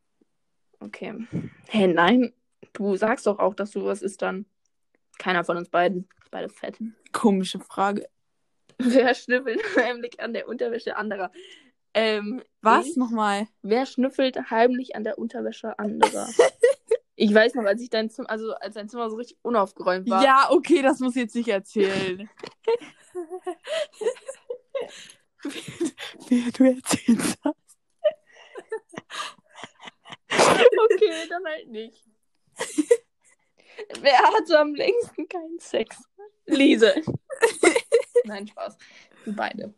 Okay. 0.78 1.26
Hä, 1.66 1.86
nein. 1.88 2.32
Du 2.72 2.94
sagst 2.94 3.26
doch 3.26 3.40
auch, 3.40 3.54
dass 3.54 3.72
du 3.72 3.84
was 3.84 4.00
isst 4.00 4.22
dann. 4.22 4.46
Keiner 5.18 5.42
von 5.42 5.56
uns 5.56 5.68
beiden. 5.68 6.08
Beide 6.30 6.48
fett. 6.48 6.78
Komische 7.10 7.58
Frage. 7.58 8.08
Wer 8.78 9.14
schnüffelt 9.14 9.60
heimlich 9.76 10.20
an 10.20 10.32
der 10.32 10.46
Unterwäsche 10.48 10.96
anderer? 10.96 11.32
Ähm, 11.94 12.42
Was 12.60 12.86
Ich? 12.86 12.96
nochmal? 12.96 13.48
Wer 13.62 13.86
schnüffelt 13.86 14.50
heimlich 14.50 14.94
an 14.94 15.02
der 15.04 15.18
Unterwäsche 15.18 15.78
anderer? 15.78 16.28
Ich 17.20 17.34
weiß 17.34 17.54
noch, 17.54 17.64
als 17.64 17.82
ich 17.82 17.90
dein 17.90 18.10
Zimmer, 18.10 18.30
also 18.30 18.54
als 18.54 18.76
dein 18.76 18.88
Zimmer 18.88 19.10
so 19.10 19.16
richtig 19.16 19.38
unaufgeräumt 19.42 20.08
war. 20.08 20.22
Ja, 20.22 20.46
okay, 20.50 20.82
das 20.82 21.00
muss 21.00 21.16
ich 21.16 21.22
jetzt 21.22 21.34
nicht 21.34 21.48
erzählen. 21.48 22.30
Wer 26.28 26.52
du 26.52 26.64
erzählst 26.64 27.38
hast. 27.42 27.56
Okay, 30.30 31.26
dann 31.28 31.44
halt 31.44 31.68
nicht. 31.68 32.06
Wer 34.00 34.18
hatte 34.18 34.60
am 34.60 34.76
längsten 34.76 35.28
keinen 35.28 35.58
Sex? 35.58 35.96
Lise. 36.46 36.94
Nein, 38.24 38.46
Spaß. 38.46 38.78
Beide. 39.26 39.74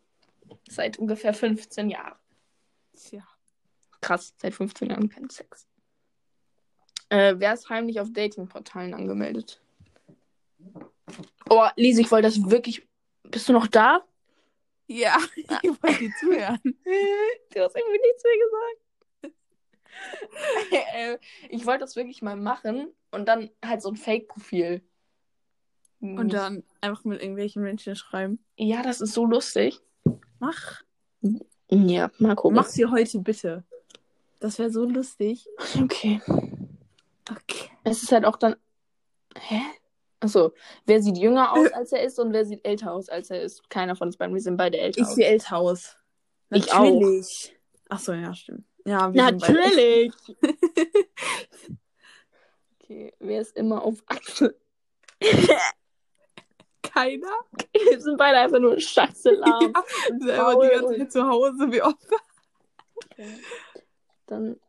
Seit 0.69 0.99
ungefähr 0.99 1.33
15 1.33 1.89
Jahren. 1.89 2.19
Tja. 2.95 3.27
Krass, 3.99 4.35
seit 4.37 4.53
15 4.53 4.91
Jahren 4.91 5.09
kein 5.09 5.27
Sex. 5.29 5.67
Äh, 7.11 7.35
wer 7.39 7.53
ist 7.53 7.69
heimlich 7.69 7.99
auf 7.99 8.13
Datingportalen 8.13 8.93
angemeldet? 8.93 9.59
Oh, 11.49 11.67
Lise, 11.75 11.99
ich 11.99 12.09
wollte 12.09 12.29
das 12.29 12.49
wirklich. 12.49 12.87
Bist 13.23 13.49
du 13.49 13.53
noch 13.53 13.67
da? 13.67 14.05
Ja, 14.87 15.17
ich 15.35 15.83
wollte 15.83 15.99
dir 15.99 16.13
zuhören. 16.19 16.59
Du 17.53 17.59
hast 17.59 17.75
irgendwie 17.75 17.99
nichts 17.99 18.23
mehr 18.23 18.37
gesagt. 19.25 19.35
äh, 20.95 21.17
ich 21.49 21.65
wollte 21.65 21.81
das 21.81 21.97
wirklich 21.97 22.21
mal 22.21 22.37
machen 22.37 22.87
und 23.11 23.27
dann 23.27 23.49
halt 23.63 23.81
so 23.81 23.89
ein 23.89 23.97
Fake-Profil. 23.97 24.81
Und 25.99 26.31
dann 26.31 26.63
einfach 26.79 27.03
mit 27.03 27.21
irgendwelchen 27.21 27.61
Menschen 27.61 27.97
schreiben. 27.97 28.43
Ja, 28.55 28.83
das 28.83 29.01
ist 29.01 29.13
so 29.13 29.25
lustig. 29.25 29.81
Mach. 30.39 30.81
Ja, 31.69 32.09
mal 32.19 32.35
gucken. 32.35 32.55
Mach 32.55 32.67
sie 32.67 32.85
heute 32.85 33.19
bitte. 33.19 33.65
Das 34.39 34.57
wäre 34.59 34.71
so 34.71 34.85
lustig. 34.85 35.45
Okay. 35.77 36.21
Okay. 37.31 37.69
Es 37.83 38.03
ist 38.03 38.11
halt 38.11 38.25
auch 38.25 38.37
dann. 38.37 38.55
Hä? 39.37 39.61
Achso, 40.19 40.51
wer 40.85 41.01
sieht 41.01 41.17
jünger 41.17 41.51
aus, 41.53 41.71
als 41.71 41.91
er 41.91 42.03
ist 42.03 42.19
und 42.19 42.31
wer 42.33 42.45
sieht 42.45 42.63
älter 42.65 42.91
aus, 42.93 43.09
als 43.09 43.29
er 43.31 43.41
ist? 43.41 43.67
Keiner 43.69 43.95
von 43.95 44.07
uns 44.09 44.17
beiden. 44.17 44.35
Wir 44.35 44.41
sind 44.41 44.57
beide 44.57 44.77
älter. 44.77 45.01
Ich 45.01 45.07
sehe 45.07 45.25
älter 45.25 45.57
aus. 45.57 45.97
Ich 46.51 46.71
auch. 46.73 46.83
Natürlich. 46.83 47.55
Ach 47.89 47.99
so, 47.99 48.13
ja, 48.13 48.33
stimmt. 48.33 48.65
Ja, 48.85 49.13
wir 49.13 49.23
sind 49.25 49.41
beide- 49.41 49.53
Natürlich! 49.53 50.13
okay, 52.81 53.13
wer 53.19 53.41
ist 53.41 53.55
immer 53.57 53.83
auf 53.83 54.03
Achse? 54.07 54.55
Keiner. 56.83 57.31
Wir 57.73 58.01
sind 58.01 58.17
beide 58.17 58.37
einfach 58.39 58.59
nur 58.59 58.79
scheiße 58.79 59.31
lahm. 59.35 59.73
Ja, 59.73 59.83
und 60.09 60.23
selber 60.23 60.51
faul 60.51 60.67
die 60.69 60.75
ganze 60.75 60.97
Zeit 60.97 61.11
zu 61.11 61.25
Hause, 61.27 61.71
wie 61.71 61.81
oft. 61.81 61.97
Okay. 63.05 63.39
Dann. 64.27 64.59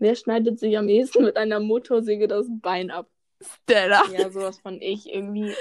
Wer 0.00 0.16
schneidet 0.16 0.58
sich 0.58 0.78
am 0.78 0.88
ehesten 0.88 1.24
mit 1.24 1.36
einer 1.36 1.60
Motorsäge 1.60 2.26
das 2.26 2.46
Bein 2.48 2.90
ab? 2.90 3.06
Stella. 3.42 4.02
Ja, 4.10 4.30
sowas 4.30 4.58
von 4.58 4.80
ich. 4.80 5.12
Irgendwie 5.12 5.54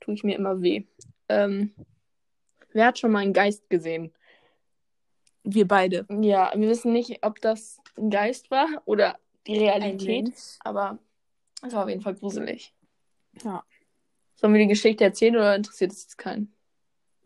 tue 0.00 0.14
ich 0.14 0.22
mir 0.22 0.36
immer 0.36 0.62
weh. 0.62 0.84
Ähm, 1.28 1.74
wer 2.72 2.86
hat 2.86 3.00
schon 3.00 3.10
mal 3.10 3.18
einen 3.18 3.32
Geist 3.32 3.68
gesehen? 3.68 4.14
Wir 5.42 5.66
beide. 5.66 6.06
Ja, 6.08 6.52
wir 6.54 6.68
wissen 6.68 6.92
nicht, 6.92 7.18
ob 7.26 7.40
das 7.40 7.80
ein 7.96 8.10
Geist 8.10 8.52
war 8.52 8.68
oder 8.84 9.18
die 9.48 9.58
Realität, 9.58 10.32
aber 10.60 11.00
es 11.60 11.72
war 11.72 11.82
auf 11.82 11.88
jeden 11.88 12.00
Fall 12.00 12.14
gruselig. 12.14 12.72
Ja. 13.42 13.64
Sollen 14.36 14.52
wir 14.52 14.60
die 14.60 14.68
Geschichte 14.68 15.02
erzählen 15.02 15.34
oder 15.34 15.56
interessiert 15.56 15.90
es 15.90 16.04
jetzt 16.04 16.18
keinen? 16.18 16.54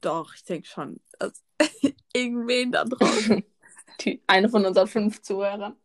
Doch, 0.01 0.35
ich 0.35 0.45
denke 0.45 0.67
schon. 0.67 0.99
Dass 1.19 1.45
irgendwen 2.15 2.73
da 2.73 2.85
draußen. 2.85 3.45
Die, 4.01 4.23
eine 4.27 4.49
von 4.49 4.65
unseren 4.65 4.87
fünf 4.87 5.21
Zuhörern. 5.23 5.77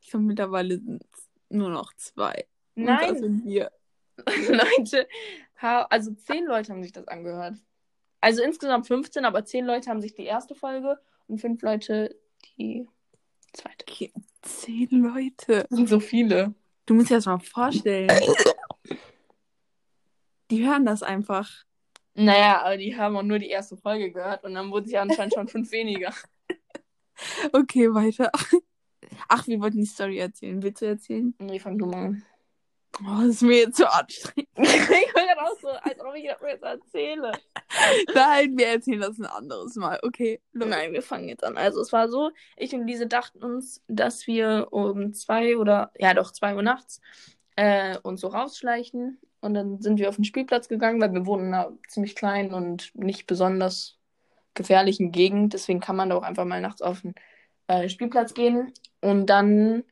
Ich 0.00 0.10
glaube, 0.10 0.26
mittlerweile 0.26 0.78
sind 0.78 1.02
es 1.12 1.28
nur 1.48 1.70
noch 1.70 1.92
zwei. 1.94 2.46
Und 2.74 2.86
das 2.86 3.00
Nein, 3.00 3.18
sind 3.18 3.44
wir. 3.44 3.70
Leute, 4.26 5.08
also 5.60 6.12
zehn 6.12 6.44
Leute 6.44 6.72
haben 6.72 6.82
sich 6.82 6.92
das 6.92 7.08
angehört. 7.08 7.56
Also 8.20 8.42
insgesamt 8.42 8.86
15, 8.86 9.24
aber 9.24 9.44
zehn 9.44 9.64
Leute 9.64 9.90
haben 9.90 10.00
sich 10.00 10.14
die 10.14 10.24
erste 10.24 10.54
Folge 10.54 11.00
und 11.26 11.40
fünf 11.40 11.62
Leute 11.62 12.16
die 12.56 12.86
zweite. 13.52 13.84
Okay, 13.88 14.12
zehn 14.42 14.88
Leute. 14.90 15.66
Das 15.68 15.70
sind 15.76 15.88
so 15.88 16.00
viele. 16.00 16.54
Du 16.86 16.94
musst 16.94 17.10
dir 17.10 17.16
das 17.16 17.26
mal 17.26 17.38
vorstellen. 17.38 18.10
Die 20.50 20.66
hören 20.66 20.84
das 20.84 21.02
einfach. 21.02 21.64
Naja, 22.14 22.62
aber 22.62 22.76
die 22.76 22.96
haben 22.96 23.16
auch 23.16 23.22
nur 23.22 23.38
die 23.38 23.48
erste 23.48 23.76
Folge 23.76 24.12
gehört 24.12 24.44
und 24.44 24.54
dann 24.54 24.70
wurden 24.70 24.90
ja 24.90 25.02
anscheinend 25.02 25.34
schon 25.34 25.48
fünf 25.48 25.70
weniger. 25.72 26.12
Okay, 27.52 27.92
weiter. 27.94 28.32
Ach, 29.28 29.46
wir 29.46 29.60
wollten 29.60 29.78
die 29.78 29.86
Story 29.86 30.18
erzählen. 30.18 30.62
Willst 30.62 30.82
du 30.82 30.86
erzählen? 30.86 31.34
Nee, 31.38 31.58
fang 31.58 31.78
du 31.78 31.86
mal 31.86 32.06
an. 32.06 32.22
Oh, 33.00 33.22
das 33.22 33.28
ist 33.28 33.42
mir 33.42 33.58
jetzt 33.58 33.76
zu 33.76 33.90
anstrengend. 33.90 34.48
ich 34.56 34.86
höre 34.88 35.26
gerade 35.26 35.42
auch 35.42 35.58
so, 35.60 35.68
als 35.68 36.00
ob 36.00 36.14
ich 36.14 36.28
das 36.28 36.40
jetzt 36.42 36.62
erzähle. 36.62 37.32
Nein, 38.14 38.58
wir 38.58 38.66
erzählen 38.66 39.00
das 39.00 39.18
ein 39.18 39.24
anderes 39.24 39.76
Mal. 39.76 39.98
Okay, 40.02 40.40
los. 40.52 40.68
Nein, 40.68 40.92
wir 40.92 41.02
fangen 41.02 41.28
jetzt 41.28 41.42
an. 41.42 41.56
Also 41.56 41.80
es 41.80 41.92
war 41.92 42.08
so, 42.08 42.30
ich 42.56 42.74
und 42.74 42.86
Lise 42.86 43.06
dachten 43.06 43.42
uns, 43.42 43.82
dass 43.88 44.26
wir 44.26 44.68
um 44.70 45.14
zwei 45.14 45.56
oder, 45.56 45.90
ja 45.98 46.12
doch, 46.12 46.32
zwei 46.32 46.54
Uhr 46.54 46.62
nachts 46.62 47.00
äh, 47.56 47.96
uns 48.02 48.20
so 48.20 48.28
rausschleichen. 48.28 49.18
Und 49.40 49.54
dann 49.54 49.80
sind 49.80 49.98
wir 49.98 50.08
auf 50.08 50.16
den 50.16 50.24
Spielplatz 50.24 50.68
gegangen, 50.68 51.00
weil 51.00 51.12
wir 51.12 51.26
wohnen 51.26 51.46
in 51.46 51.54
einer 51.54 51.72
ziemlich 51.88 52.14
kleinen 52.14 52.52
und 52.52 52.92
nicht 52.94 53.26
besonders 53.26 53.98
gefährlichen 54.54 55.12
Gegend. 55.12 55.54
Deswegen 55.54 55.80
kann 55.80 55.96
man 55.96 56.10
da 56.10 56.16
auch 56.16 56.22
einfach 56.22 56.44
mal 56.44 56.60
nachts 56.60 56.82
auf 56.82 57.00
den 57.00 57.14
äh, 57.72 57.88
Spielplatz 57.88 58.34
gehen. 58.34 58.72
Und 59.00 59.26
dann 59.26 59.84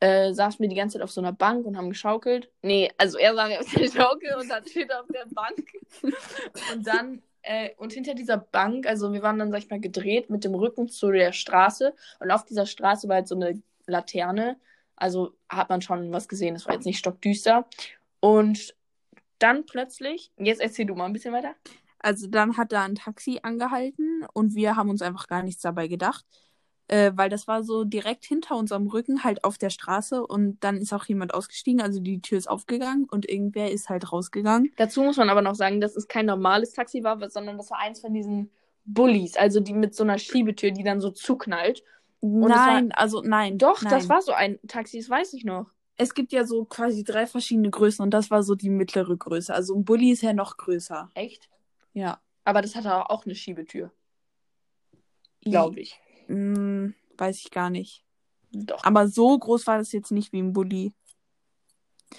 äh, 0.00 0.32
saßen 0.32 0.60
wir 0.60 0.68
die 0.68 0.76
ganze 0.76 0.98
Zeit 0.98 1.02
auf 1.02 1.10
so 1.10 1.20
einer 1.20 1.32
Bank 1.32 1.66
und 1.66 1.76
haben 1.76 1.90
geschaukelt. 1.90 2.50
Nee, 2.62 2.90
also 2.96 3.18
er 3.18 3.34
saß 3.34 3.58
auf 3.58 3.74
der 3.74 3.90
Schaukel 3.90 4.34
und 4.40 4.48
dann 4.48 4.66
steht 4.66 4.90
er 4.90 5.00
auf 5.00 5.08
der 5.08 5.26
Bank. 5.26 5.66
und 6.72 6.86
dann, 6.86 7.22
äh, 7.42 7.70
und 7.76 7.92
hinter 7.92 8.14
dieser 8.14 8.38
Bank, 8.38 8.86
also 8.86 9.12
wir 9.12 9.22
waren 9.22 9.38
dann, 9.38 9.50
sag 9.50 9.58
ich 9.58 9.70
mal, 9.70 9.80
gedreht 9.80 10.30
mit 10.30 10.44
dem 10.44 10.54
Rücken 10.54 10.88
zu 10.88 11.10
der 11.10 11.32
Straße. 11.32 11.94
Und 12.20 12.30
auf 12.30 12.44
dieser 12.44 12.66
Straße 12.66 13.08
war 13.08 13.16
halt 13.16 13.28
so 13.28 13.34
eine 13.34 13.60
Laterne. 13.86 14.56
Also 14.96 15.34
hat 15.48 15.70
man 15.70 15.82
schon 15.82 16.12
was 16.12 16.28
gesehen. 16.28 16.54
Es 16.54 16.66
war 16.66 16.74
jetzt 16.74 16.86
nicht 16.86 16.98
stockdüster. 16.98 17.66
Und 18.20 18.74
dann 19.40 19.66
plötzlich, 19.66 20.30
jetzt 20.38 20.60
erzähl 20.60 20.86
du 20.86 20.94
mal 20.94 21.06
ein 21.06 21.12
bisschen 21.12 21.34
weiter. 21.34 21.54
Also 21.98 22.28
dann 22.28 22.56
hat 22.56 22.70
da 22.70 22.84
ein 22.84 22.94
Taxi 22.94 23.40
angehalten 23.42 24.24
und 24.34 24.54
wir 24.54 24.76
haben 24.76 24.90
uns 24.90 25.02
einfach 25.02 25.26
gar 25.26 25.42
nichts 25.42 25.62
dabei 25.62 25.88
gedacht. 25.88 26.24
Äh, 26.88 27.12
weil 27.14 27.30
das 27.30 27.48
war 27.48 27.62
so 27.62 27.84
direkt 27.84 28.26
hinter 28.26 28.56
unserem 28.56 28.86
Rücken, 28.88 29.24
halt 29.24 29.42
auf 29.42 29.56
der 29.56 29.70
Straße 29.70 30.26
und 30.26 30.62
dann 30.62 30.76
ist 30.76 30.92
auch 30.92 31.06
jemand 31.06 31.32
ausgestiegen, 31.32 31.80
also 31.80 31.98
die 31.98 32.20
Tür 32.20 32.36
ist 32.36 32.46
aufgegangen 32.48 33.06
und 33.10 33.26
irgendwer 33.26 33.70
ist 33.72 33.88
halt 33.88 34.12
rausgegangen. 34.12 34.70
Dazu 34.76 35.02
muss 35.02 35.16
man 35.16 35.30
aber 35.30 35.40
noch 35.40 35.54
sagen, 35.54 35.80
dass 35.80 35.96
es 35.96 36.08
kein 36.08 36.26
normales 36.26 36.72
Taxi 36.72 37.02
war, 37.02 37.18
sondern 37.30 37.56
das 37.56 37.70
war 37.70 37.78
eins 37.78 38.00
von 38.00 38.12
diesen 38.12 38.50
Bullies, 38.84 39.36
also 39.38 39.60
die 39.60 39.72
mit 39.72 39.94
so 39.94 40.02
einer 40.04 40.18
Schiebetür, 40.18 40.72
die 40.72 40.82
dann 40.82 41.00
so 41.00 41.10
zuknallt. 41.10 41.82
Und 42.20 42.44
es 42.50 42.50
war- 42.50 42.66
Nein, 42.74 42.92
also 42.92 43.22
nein. 43.22 43.56
Doch, 43.56 43.80
nein. 43.80 43.90
das 43.90 44.10
war 44.10 44.20
so 44.20 44.32
ein 44.32 44.58
Taxi, 44.68 44.98
das 44.98 45.08
weiß 45.08 45.32
ich 45.32 45.44
noch. 45.44 45.70
Es 45.96 46.12
gibt 46.12 46.32
ja 46.32 46.44
so 46.44 46.66
quasi 46.66 47.02
drei 47.02 47.26
verschiedene 47.26 47.70
Größen 47.70 48.02
und 48.02 48.10
das 48.10 48.30
war 48.30 48.42
so 48.42 48.54
die 48.56 48.68
mittlere 48.68 49.16
Größe. 49.16 49.54
Also 49.54 49.74
ein 49.74 49.84
Bulli 49.86 50.10
ist 50.10 50.20
ja 50.22 50.34
noch 50.34 50.58
größer. 50.58 51.08
Echt? 51.14 51.48
Ja. 51.94 52.20
Aber 52.44 52.60
das 52.60 52.74
hatte 52.74 53.08
auch 53.08 53.24
eine 53.24 53.34
Schiebetür, 53.34 53.90
glaube 55.42 55.80
ich. 55.80 55.98
Hm, 56.26 56.94
weiß 57.18 57.38
ich 57.40 57.50
gar 57.50 57.70
nicht. 57.70 58.04
Doch. 58.52 58.82
Aber 58.84 59.08
so 59.08 59.38
groß 59.38 59.66
war 59.66 59.78
das 59.78 59.92
jetzt 59.92 60.12
nicht 60.12 60.32
wie 60.32 60.40
ein 60.40 60.52
Bulli. 60.52 60.92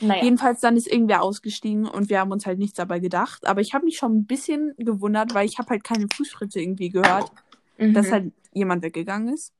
Naja. 0.01 0.23
Jedenfalls 0.23 0.59
dann 0.59 0.75
ist 0.75 0.87
irgendwer 0.87 1.21
ausgestiegen 1.21 1.87
und 1.87 2.09
wir 2.09 2.19
haben 2.19 2.31
uns 2.31 2.45
halt 2.45 2.59
nichts 2.59 2.75
dabei 2.75 2.99
gedacht. 2.99 3.47
Aber 3.47 3.61
ich 3.61 3.73
habe 3.73 3.85
mich 3.85 3.97
schon 3.97 4.17
ein 4.17 4.25
bisschen 4.25 4.73
gewundert, 4.77 5.33
weil 5.33 5.45
ich 5.45 5.57
habe 5.57 5.69
halt 5.69 5.83
keine 5.83 6.07
Fußschritte 6.13 6.59
irgendwie 6.59 6.89
gehört, 6.89 7.31
Mhm. 7.77 7.93
dass 7.93 8.11
halt 8.11 8.33
jemand 8.53 8.83
weggegangen 8.83 9.33
ist. 9.33 9.53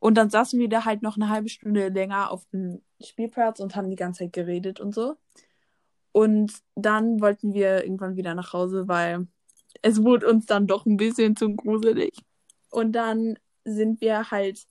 Und 0.00 0.16
dann 0.16 0.30
saßen 0.30 0.58
wir 0.58 0.68
da 0.68 0.84
halt 0.84 1.02
noch 1.02 1.16
eine 1.16 1.28
halbe 1.28 1.48
Stunde 1.48 1.88
länger 1.88 2.32
auf 2.32 2.44
dem 2.46 2.82
Spielplatz 3.00 3.60
und 3.60 3.76
haben 3.76 3.88
die 3.88 3.96
ganze 3.96 4.24
Zeit 4.24 4.32
geredet 4.32 4.80
und 4.80 4.92
so. 4.94 5.16
Und 6.10 6.52
dann 6.74 7.20
wollten 7.20 7.54
wir 7.54 7.84
irgendwann 7.84 8.16
wieder 8.16 8.34
nach 8.34 8.52
Hause, 8.52 8.88
weil 8.88 9.28
es 9.80 10.02
wurde 10.02 10.28
uns 10.28 10.46
dann 10.46 10.66
doch 10.66 10.86
ein 10.86 10.96
bisschen 10.96 11.36
zu 11.36 11.54
gruselig. 11.54 12.12
Und 12.70 12.92
dann 12.92 13.38
sind 13.64 14.00
wir 14.00 14.30
halt 14.30 14.66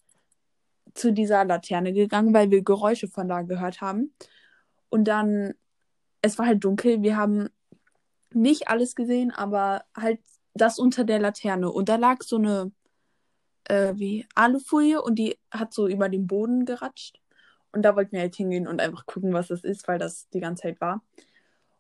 zu 0.94 1.14
dieser 1.14 1.46
Laterne 1.46 1.94
gegangen, 1.94 2.34
weil 2.34 2.52
wir 2.52 2.64
Geräusche 2.64 3.08
von 3.08 3.28
da 3.28 3.42
gehört 3.42 3.82
haben. 3.82 4.14
Und 4.90 5.06
dann, 5.06 5.54
es 6.22 6.38
war 6.38 6.48
halt 6.48 6.64
dunkel, 6.64 7.02
wir 7.02 7.16
haben 7.16 7.50
nicht 8.34 8.68
alles 8.68 8.96
gesehen, 8.96 9.32
aber 9.32 9.84
halt 9.96 10.20
das 10.54 10.80
unter 10.80 11.04
der 11.04 11.20
Laterne. 11.20 11.72
Und 11.72 11.90
da 11.90 11.96
lag 11.96 12.24
so 12.24 12.38
eine, 12.38 12.72
äh, 13.66 13.94
wie 13.96 14.28
Alufolie 14.36 15.02
und 15.02 15.16
die 15.16 15.38
hat 15.50 15.74
so 15.74 15.88
über 15.88 16.10
den 16.10 16.28
Boden 16.28 16.66
geratscht. 16.66 17.22
Und 17.72 17.84
da 17.84 17.96
wollten 17.96 18.14
wir 18.14 18.22
halt 18.22 18.36
hingehen 18.36 18.68
und 18.68 18.82
einfach 18.82 19.06
gucken, 19.06 19.34
was 19.34 19.48
das 19.48 19.64
ist, 19.64 19.88
weil 19.88 19.98
das 19.98 20.28
die 20.30 20.42
ganze 20.42 20.64
Zeit 20.64 20.82
war. 20.82 21.02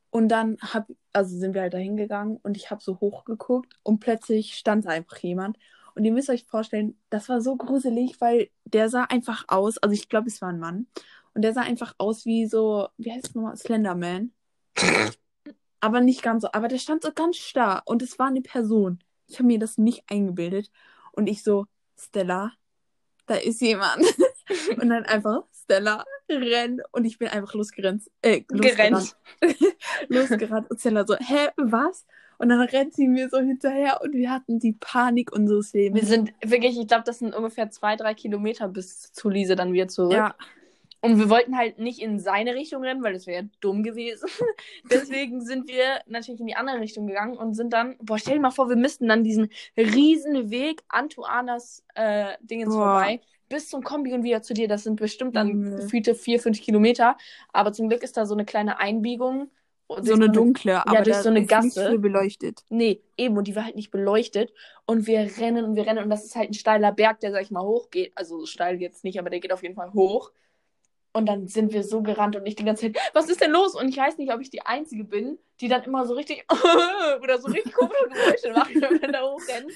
Und 0.10 0.30
dann 0.30 0.58
hab, 0.62 0.88
also 1.14 1.38
sind 1.38 1.54
wir 1.54 1.62
halt 1.62 1.74
da 1.74 1.78
hingegangen 1.78 2.38
und 2.44 2.58
ich 2.58 2.70
habe 2.70 2.82
so 2.84 3.00
hochgeguckt 3.00 3.74
und 3.84 4.00
plötzlich 4.00 4.56
stand 4.56 4.86
da 4.86 4.90
einfach 4.90 5.18
jemand. 5.18 5.58
Und 5.96 6.06
ihr 6.06 6.12
müsst 6.12 6.30
euch 6.30 6.46
vorstellen, 6.46 6.98
das 7.10 7.30
war 7.30 7.42
so 7.42 7.56
gruselig, 7.56 8.20
weil 8.20 8.50
der 8.66 8.90
sah 8.90 9.04
einfach 9.04 9.46
aus, 9.48 9.78
also 9.78 9.94
ich 9.94 10.10
glaube, 10.10 10.28
es 10.28 10.42
war 10.42 10.50
ein 10.50 10.60
Mann. 10.60 10.88
Und 11.34 11.44
der 11.44 11.54
sah 11.54 11.62
einfach 11.62 11.96
aus 11.98 12.26
wie 12.26 12.46
so, 12.46 12.90
wie 12.98 13.12
heißt 13.12 13.30
es 13.30 13.36
nochmal, 13.36 13.58
Slenderman. 13.58 14.34
aber 15.80 16.02
nicht 16.02 16.22
ganz 16.22 16.44
so, 16.44 16.50
aber 16.54 16.68
der 16.68 16.78
stand 16.78 17.04
so 17.04 17.12
ganz 17.12 17.38
starr 17.38 17.82
und 17.86 18.02
es 18.02 18.20
war 18.20 18.28
eine 18.28 18.42
Person. 18.42 19.00
Ich 19.28 19.36
habe 19.36 19.48
mir 19.48 19.60
das 19.60 19.78
nicht 19.78 20.04
eingebildet. 20.10 20.72
Und 21.14 21.28
ich 21.28 21.44
so, 21.44 21.66
Stella, 21.98 22.54
da 23.26 23.36
ist 23.36 23.62
jemand. 23.62 24.04
und 24.82 24.90
dann 24.90 25.06
einfach, 25.06 25.44
Stella, 25.54 26.04
renn. 26.30 26.82
Und 26.92 27.06
ich 27.06 27.18
bin 27.18 27.30
einfach 27.30 27.54
losgerannt. 27.54 28.04
Äh, 28.22 28.44
losgerannt. 28.50 29.16
losgerannt. 30.10 30.70
Und 30.70 30.80
Stella 30.80 31.06
so, 31.06 31.16
hä, 31.16 31.50
was? 31.58 32.06
Und 32.42 32.50
dann 32.50 32.62
rennt 32.62 32.94
sie 32.96 33.08
mir 33.08 33.30
so 33.30 33.40
hinterher 33.40 34.02
und 34.02 34.14
wir 34.14 34.32
hatten 34.32 34.60
die 34.60 34.74
Panik 34.74 35.32
unseres 35.32 35.74
Wir 35.74 35.82
Lebens. 35.84 36.08
sind 36.08 36.34
wirklich, 36.44 36.80
ich 36.80 36.88
glaube, 36.88 37.04
das 37.06 37.20
sind 37.20 37.36
ungefähr 37.36 37.70
zwei, 37.70 37.96
drei 37.96 38.14
Kilometer 38.16 38.68
bis 38.68 39.12
zu 39.14 39.30
Lise 39.30 39.56
dann 39.56 39.74
wieder 39.74 39.88
zurück. 39.88 40.14
Ja, 40.14 40.36
Und 41.02 41.18
wir 41.20 41.30
wollten 41.30 41.56
halt 41.58 41.80
nicht 41.80 42.00
in 42.00 42.20
seine 42.20 42.56
Richtung 42.56 42.84
rennen, 42.84 43.04
weil 43.04 43.14
das 43.14 43.28
wäre 43.28 43.44
ja 43.44 43.50
dumm 43.60 43.84
gewesen. 43.84 44.28
Deswegen 44.92 45.42
sind 45.42 45.68
wir 45.68 46.02
natürlich 46.08 46.40
in 46.42 46.48
die 46.48 46.56
andere 46.56 46.80
Richtung 46.80 47.08
gegangen 47.08 47.38
und 47.38 47.54
sind 47.56 47.74
dann, 47.74 47.96
boah, 48.02 48.18
stell 48.20 48.36
dir 48.36 48.42
mal 48.42 48.52
vor, 48.52 48.70
wir 48.70 48.76
müssten 48.76 49.08
dann 49.08 49.24
diesen 49.24 49.50
riesen 49.78 50.50
Weg 50.52 50.82
an 50.90 51.10
Tuanas 51.10 51.84
äh, 51.96 52.34
Dingens 52.42 52.74
Boah. 52.74 53.02
vorbei 53.02 53.22
bis 53.50 53.68
zum 53.70 53.84
Kombi 53.84 54.14
und 54.14 54.24
wieder 54.24 54.42
zu 54.42 54.54
dir. 54.54 54.68
Das 54.68 54.84
sind 54.84 54.96
bestimmt 54.96 55.36
dann 55.36 55.48
Mhm. 55.54 55.76
gefühlte 55.78 56.16
vier, 56.16 56.40
fünf 56.40 56.62
Kilometer. 56.62 57.18
Aber 57.52 57.74
zum 57.74 57.90
Glück 57.90 58.02
ist 58.04 58.16
da 58.18 58.26
so 58.26 58.34
eine 58.34 58.46
kleine 58.46 58.80
Einbiegung. 58.80 59.52
So 60.02 60.14
eine 60.14 60.30
dunkle, 60.30 60.86
aber 60.86 61.02
durch 61.02 61.18
so 61.18 61.30
eine 61.30 61.40
ist 61.40 61.52
nicht 61.52 61.76
Gasse. 61.76 61.90
viel 61.90 62.00
beleuchtet. 62.00 62.64
Nee, 62.70 63.02
eben, 63.18 63.38
und 63.38 63.48
die 63.48 63.56
war 63.56 63.66
halt 63.66 63.76
nicht 63.76 63.92
beleuchtet. 63.92 64.54
Und 64.86 65.08
wir 65.08 65.20
rennen 65.38 65.66
und 65.66 65.76
wir 65.76 65.86
rennen. 65.86 66.04
Und 66.04 66.10
das 66.10 66.26
ist 66.26 66.36
halt 66.36 66.52
ein 66.52 66.54
steiler 66.54 66.92
Berg, 66.92 67.20
der, 67.20 67.32
sag 67.32 67.42
ich 67.42 67.52
mal, 67.52 67.64
hochgeht. 67.64 68.12
Also 68.16 68.40
so 68.40 68.46
steil 68.46 68.82
jetzt 68.82 69.04
nicht, 69.04 69.20
aber 69.20 69.30
der 69.30 69.40
geht 69.40 69.54
auf 69.54 69.64
jeden 69.64 69.76
Fall 69.76 69.94
hoch. 69.94 70.32
Und 71.14 71.26
dann 71.26 71.48
sind 71.48 71.74
wir 71.74 71.84
so 71.84 72.02
gerannt 72.02 72.38
und 72.38 72.46
ich 72.46 72.56
die 72.56 72.64
ganze 72.64 72.92
Zeit, 72.92 72.98
was 73.14 73.30
ist 73.30 73.42
denn 73.42 73.52
los? 73.52 73.76
Und 73.76 73.90
ich 73.90 73.98
weiß 73.98 74.18
nicht, 74.18 74.32
ob 74.32 74.40
ich 74.40 74.50
die 74.50 74.62
Einzige 74.62 75.04
bin, 75.04 75.38
die 75.60 75.68
dann 75.68 75.84
immer 75.84 76.06
so 76.06 76.14
richtig 76.14 76.46
oder 77.22 77.38
so 77.38 77.50
richtig 77.50 77.74
komische 77.74 78.08
Geräusche 78.10 78.52
macht, 78.52 78.74
wenn 78.74 79.02
man 79.02 79.12
da 79.12 79.22
hochrennt. 79.22 79.72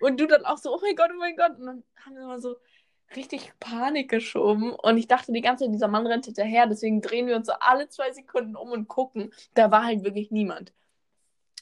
Und 0.00 0.20
du 0.20 0.26
dann 0.26 0.44
auch 0.44 0.58
so, 0.58 0.72
oh 0.72 0.78
mein 0.80 0.94
Gott, 0.94 1.10
oh 1.12 1.18
mein 1.18 1.36
Gott. 1.36 1.58
Und 1.58 1.66
dann 1.66 1.82
haben 2.04 2.14
wir 2.14 2.22
immer 2.22 2.40
so 2.40 2.56
richtig 3.16 3.52
Panik 3.60 4.10
geschoben. 4.10 4.72
Und 4.72 4.96
ich 4.98 5.08
dachte 5.08 5.32
die 5.32 5.40
ganze 5.40 5.64
Zeit, 5.64 5.74
dieser 5.74 5.88
Mann 5.88 6.06
rennt 6.06 6.26
hinterher. 6.26 6.66
Deswegen 6.66 7.00
drehen 7.00 7.26
wir 7.26 7.36
uns 7.36 7.46
so 7.46 7.52
alle 7.60 7.88
zwei 7.88 8.12
Sekunden 8.12 8.56
um 8.56 8.70
und 8.70 8.88
gucken. 8.88 9.32
Da 9.54 9.70
war 9.70 9.84
halt 9.84 10.04
wirklich 10.04 10.30
niemand. 10.30 10.72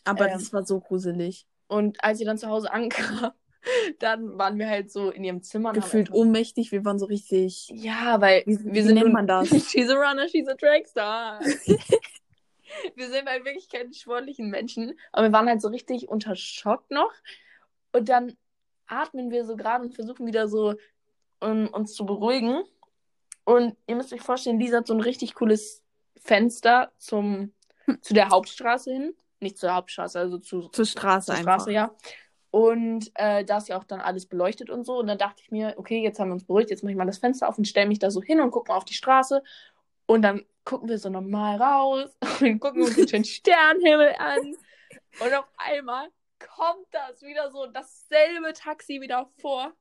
Aber 0.05 0.27
Ähm. 0.27 0.33
das 0.35 0.53
war 0.53 0.65
so 0.65 0.81
gruselig. 0.81 1.47
Und 1.67 2.03
als 2.03 2.19
sie 2.19 2.25
dann 2.25 2.39
zu 2.39 2.49
Hause 2.49 2.73
ankam, 2.73 3.33
dann 3.99 4.39
waren 4.39 4.59
wir 4.59 4.69
halt 4.69 4.91
so 4.91 5.11
in 5.11 5.25
ihrem 5.25 5.43
Zimmer. 5.43 5.73
Gefühlt 5.73 6.11
ohnmächtig, 6.13 6.73
wir 6.73 6.85
waren 6.85 6.99
so 6.99 7.07
richtig. 7.07 7.69
Ja, 7.75 8.21
weil 8.21 8.43
Wie- 8.47 8.65
wir 8.65 8.73
wie 8.75 8.83
sind 8.83 8.95
nennt 8.95 9.07
nun- 9.07 9.13
man 9.13 9.27
das? 9.27 9.49
she's 9.71 9.91
a 9.91 9.95
runner, 9.95 10.29
she's 10.29 10.49
a 10.49 10.55
trackstar. 10.55 11.41
wir 12.97 13.09
sind 13.09 13.27
halt 13.29 13.45
wirklich 13.45 13.69
keine 13.69 13.93
sportlichen 13.93 14.51
Menschen, 14.51 14.99
aber 15.13 15.29
wir 15.29 15.33
waren 15.33 15.49
halt 15.49 15.61
so 15.63 15.69
richtig 15.69 16.09
unter 16.09 16.37
Schock 16.37 16.91
noch. 16.91 17.13
Und 17.93 18.09
dann 18.09 18.37
atmen 18.87 19.31
wir 19.31 19.45
so 19.45 19.57
gerade 19.57 19.85
und 19.85 19.95
versuchen 19.95 20.27
wieder 20.27 20.49
so 20.49 20.75
um, 21.40 21.68
uns 21.68 21.94
zu 21.94 22.07
beruhigen. 22.07 22.62
Und 23.44 23.77
ihr 23.87 23.96
müsst 23.96 24.12
euch 24.12 24.20
vorstellen, 24.20 24.61
Lisa 24.61 24.79
hat 24.79 24.87
so 24.87 24.94
ein 24.94 25.01
richtig 25.01 25.35
cooles 25.35 25.83
Fenster 26.20 26.92
zum, 26.98 27.53
zu 28.03 28.14
der 28.14 28.29
Hauptstraße 28.29 28.92
hin. 28.92 29.14
Nicht 29.40 29.57
zur 29.57 29.74
Hauptstraße, 29.74 30.18
also 30.18 30.38
zu, 30.38 30.68
Zur 30.68 30.85
Straße 30.85 31.27
zur 31.27 31.35
einfach. 31.37 31.55
Straße, 31.55 31.72
ja. 31.72 31.94
Und 32.51 33.11
äh, 33.14 33.44
da 33.44 33.59
ist 33.59 33.68
ja 33.68 33.79
auch 33.79 33.85
dann 33.85 34.01
alles 34.01 34.27
beleuchtet 34.27 34.70
und 34.70 34.85
so. 34.85 34.98
Und 34.98 35.07
dann 35.07 35.18
dachte 35.18 35.42
ich 35.42 35.51
mir, 35.51 35.74
okay, 35.77 36.03
jetzt 36.03 36.18
haben 36.18 36.29
wir 36.29 36.35
uns 36.35 36.44
beruhigt, 36.44 36.70
jetzt 36.70 36.83
mache 36.83 36.92
ich 36.92 36.98
mal 36.98 37.07
das 37.07 37.18
Fenster 37.18 37.48
auf 37.48 37.59
und 37.59 37.66
stelle 37.66 37.87
mich 37.87 37.98
da 37.98 38.11
so 38.11 38.22
hin 38.22 38.40
und 38.40 38.51
gucke 38.51 38.70
mal 38.70 38.77
auf 38.77 38.85
die 38.85 38.94
Straße. 38.94 39.42
Und 40.07 40.22
dann 40.22 40.44
gucken 40.64 40.88
wir 40.88 40.98
so 40.98 41.09
normal 41.09 41.61
raus 41.61 42.11
und 42.40 42.59
gucken 42.61 42.83
uns 42.83 42.96
den 42.96 43.24
Sternenhimmel 43.24 44.14
an. 44.18 44.57
Und 45.20 45.35
auf 45.35 45.46
einmal 45.57 46.09
kommt 46.38 46.87
das 46.90 47.22
wieder 47.22 47.51
so 47.51 47.66
dasselbe 47.66 48.53
Taxi 48.55 49.01
wieder 49.01 49.31
vor 49.40 49.72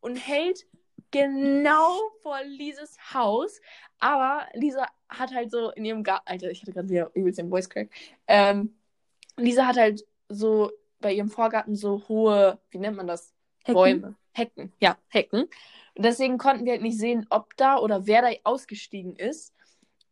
und 0.00 0.16
hält 0.16 0.66
genau 1.10 1.98
vor 2.22 2.38
Lises 2.44 2.96
Haus. 3.14 3.60
Aber 3.98 4.46
Lisa 4.54 4.86
hat 5.08 5.34
halt 5.34 5.50
so 5.50 5.70
in 5.70 5.84
ihrem 5.84 6.02
Garten, 6.02 6.28
Alter, 6.28 6.50
ich 6.50 6.62
hatte 6.62 6.72
gerade 6.72 6.88
wieder 6.88 7.10
übelst 7.14 7.38
den 7.38 7.50
Voice 7.50 7.68
Crack. 7.68 7.90
Ähm, 8.26 8.76
Lisa 9.36 9.66
hat 9.66 9.76
halt 9.76 10.04
so 10.28 10.70
bei 11.00 11.12
ihrem 11.12 11.28
Vorgarten 11.30 11.74
so 11.74 12.02
hohe, 12.08 12.58
wie 12.70 12.78
nennt 12.78 12.96
man 12.96 13.06
das? 13.06 13.32
Hecken? 13.64 13.74
Bäume. 13.74 14.16
Hecken, 14.32 14.72
ja, 14.80 14.96
Hecken. 15.08 15.42
Und 15.94 16.04
deswegen 16.04 16.38
konnten 16.38 16.64
wir 16.64 16.72
halt 16.72 16.82
nicht 16.82 16.98
sehen, 16.98 17.26
ob 17.30 17.56
da 17.56 17.78
oder 17.78 18.06
wer 18.06 18.22
da 18.22 18.28
ausgestiegen 18.44 19.16
ist. 19.16 19.52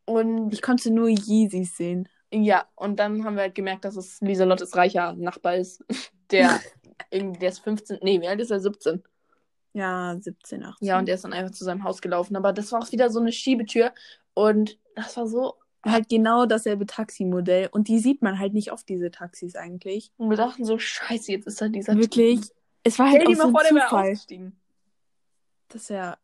Und 0.04 0.52
Ich 0.52 0.62
konnte 0.62 0.90
nur 0.90 1.08
Yeezys 1.08 1.76
sehen. 1.76 2.08
ja, 2.32 2.68
und 2.74 2.98
dann 2.98 3.24
haben 3.24 3.36
wir 3.36 3.42
halt 3.42 3.54
gemerkt, 3.54 3.84
dass 3.84 3.96
es 3.96 4.20
Lieselottes 4.20 4.74
reicher 4.76 5.12
Nachbar 5.14 5.56
ist. 5.56 5.84
Der 6.32 6.60
irgendwie, 7.10 7.38
der 7.38 7.50
ist 7.50 7.60
15, 7.60 7.98
nee, 8.02 8.20
wie 8.20 8.26
alt 8.26 8.40
ist 8.40 8.50
er? 8.50 8.58
17. 8.58 9.02
Ja, 9.76 10.16
17, 10.18 10.64
18. 10.64 10.88
Ja, 10.88 10.98
und 10.98 11.06
der 11.06 11.16
ist 11.16 11.24
dann 11.24 11.34
einfach 11.34 11.52
zu 11.52 11.62
seinem 11.62 11.84
Haus 11.84 12.00
gelaufen. 12.00 12.34
Aber 12.34 12.54
das 12.54 12.72
war 12.72 12.80
auch 12.82 12.92
wieder 12.92 13.10
so 13.10 13.20
eine 13.20 13.30
Schiebetür. 13.30 13.92
Und 14.32 14.78
das 14.94 15.18
war 15.18 15.26
so. 15.26 15.56
halt 15.84 16.08
genau 16.08 16.46
dasselbe 16.46 16.86
Taximodell. 16.86 17.68
Und 17.70 17.88
die 17.88 17.98
sieht 17.98 18.22
man 18.22 18.38
halt 18.38 18.54
nicht 18.54 18.72
oft, 18.72 18.88
diese 18.88 19.10
Taxis 19.10 19.54
eigentlich. 19.54 20.12
Und 20.16 20.30
wir 20.30 20.38
dachten 20.38 20.64
so, 20.64 20.78
scheiße, 20.78 21.30
jetzt 21.30 21.46
ist 21.46 21.60
da 21.60 21.68
dieser 21.68 21.94
Wirklich. 21.94 22.40
Es 22.84 22.98
war 22.98 23.08
Stell 23.08 23.26
halt 23.26 23.28
auch 23.28 23.32
mal 23.32 23.46
so 23.46 23.50
vor, 23.50 23.60
ein 23.60 23.74
wäre 23.74 23.84
Zufall. 23.84 24.52
Das 25.68 25.82
ist 25.82 25.90
ja. 25.90 26.16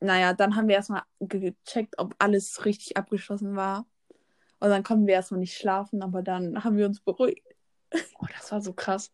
Naja, 0.00 0.34
dann 0.34 0.54
haben 0.54 0.68
wir 0.68 0.74
erstmal 0.74 1.02
gecheckt, 1.20 1.94
ob 1.96 2.14
alles 2.18 2.66
richtig 2.66 2.98
abgeschlossen 2.98 3.56
war. 3.56 3.86
Und 4.58 4.68
dann 4.68 4.82
konnten 4.82 5.06
wir 5.06 5.14
erstmal 5.14 5.40
nicht 5.40 5.56
schlafen, 5.56 6.02
aber 6.02 6.20
dann 6.20 6.64
haben 6.64 6.76
wir 6.76 6.84
uns 6.84 7.00
beruhigt. 7.00 7.46
Oh, 8.18 8.26
das 8.36 8.52
war 8.52 8.60
so 8.60 8.74
krass. 8.74 9.10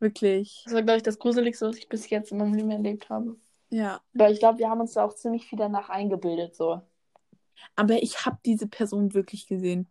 Wirklich. 0.00 0.62
Das 0.64 0.74
war, 0.74 0.82
glaube 0.82 0.96
ich, 0.96 1.02
das 1.02 1.18
Gruseligste, 1.18 1.68
was 1.68 1.76
ich 1.76 1.88
bis 1.88 2.08
jetzt 2.10 2.32
in 2.32 2.38
meinem 2.38 2.54
Leben 2.54 2.70
erlebt 2.70 3.08
habe. 3.10 3.36
Ja. 3.68 4.00
Weil 4.14 4.32
ich 4.32 4.40
glaube, 4.40 4.58
wir 4.58 4.68
haben 4.68 4.80
uns 4.80 4.94
da 4.94 5.04
auch 5.04 5.14
ziemlich 5.14 5.46
viel 5.46 5.58
danach 5.58 5.88
eingebildet, 5.90 6.56
so. 6.56 6.80
Aber 7.76 8.02
ich 8.02 8.24
habe 8.26 8.38
diese 8.44 8.66
Person 8.66 9.14
wirklich 9.14 9.46
gesehen. 9.46 9.88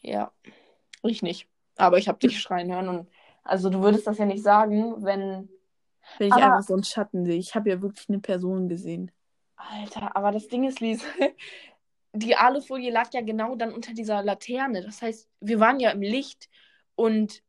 Ja. 0.00 0.32
Ich 1.02 1.22
nicht. 1.22 1.48
Aber 1.76 1.98
ich 1.98 2.08
habe 2.08 2.18
dich 2.18 2.38
schreien 2.40 2.72
hören 2.72 2.88
und 2.88 3.08
also 3.44 3.70
du 3.70 3.80
würdest 3.80 4.06
das 4.06 4.18
ja 4.18 4.26
nicht 4.26 4.42
sagen, 4.42 5.02
wenn. 5.04 5.48
Wenn 6.18 6.26
ich 6.28 6.32
Aber- 6.32 6.44
einfach 6.56 6.62
so 6.66 6.74
einen 6.74 6.84
Schatten 6.84 7.24
sehe. 7.24 7.36
Ich 7.36 7.54
habe 7.54 7.70
ja 7.70 7.80
wirklich 7.80 8.08
eine 8.08 8.18
Person 8.18 8.68
gesehen. 8.68 9.10
Alter, 9.56 10.16
aber 10.16 10.32
das 10.32 10.48
Ding 10.48 10.64
ist, 10.64 10.80
Lies, 10.80 11.02
die 12.12 12.36
Alufolie 12.36 12.90
lag 12.90 13.12
ja 13.12 13.20
genau 13.20 13.56
dann 13.56 13.72
unter 13.72 13.92
dieser 13.92 14.22
Laterne. 14.22 14.82
Das 14.82 15.02
heißt, 15.02 15.28
wir 15.40 15.60
waren 15.60 15.80
ja 15.80 15.90
im 15.90 16.00
Licht 16.00 16.48
und 16.94 17.42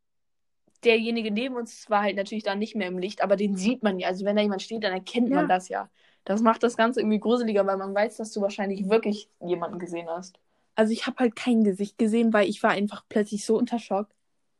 derjenige 0.83 1.31
neben 1.31 1.55
uns 1.55 1.89
war 1.89 2.03
halt 2.03 2.15
natürlich 2.15 2.43
dann 2.43 2.59
nicht 2.59 2.75
mehr 2.75 2.87
im 2.87 2.97
Licht, 2.97 3.21
aber 3.21 3.35
den 3.35 3.55
sieht 3.55 3.83
man 3.83 3.99
ja. 3.99 4.07
Also 4.07 4.25
wenn 4.25 4.35
da 4.35 4.41
jemand 4.41 4.61
steht, 4.61 4.83
dann 4.83 4.93
erkennt 4.93 5.29
Ja. 5.29 5.35
man 5.35 5.47
das 5.47 5.69
ja. 5.69 5.89
Das 6.25 6.41
macht 6.41 6.63
das 6.63 6.77
Ganze 6.77 6.99
irgendwie 6.99 7.19
gruseliger, 7.19 7.65
weil 7.65 7.77
man 7.77 7.95
weiß, 7.95 8.17
dass 8.17 8.31
du 8.31 8.41
wahrscheinlich 8.41 8.89
wirklich 8.89 9.29
jemanden 9.45 9.79
gesehen 9.79 10.07
hast. 10.09 10.39
Also 10.75 10.93
ich 10.93 11.07
habe 11.07 11.17
halt 11.17 11.35
kein 11.35 11.63
Gesicht 11.63 11.97
gesehen, 11.97 12.33
weil 12.33 12.47
ich 12.47 12.61
war 12.63 12.71
einfach 12.71 13.03
plötzlich 13.09 13.45
so 13.45 13.57
unter 13.57 13.79
Schock. 13.79 14.07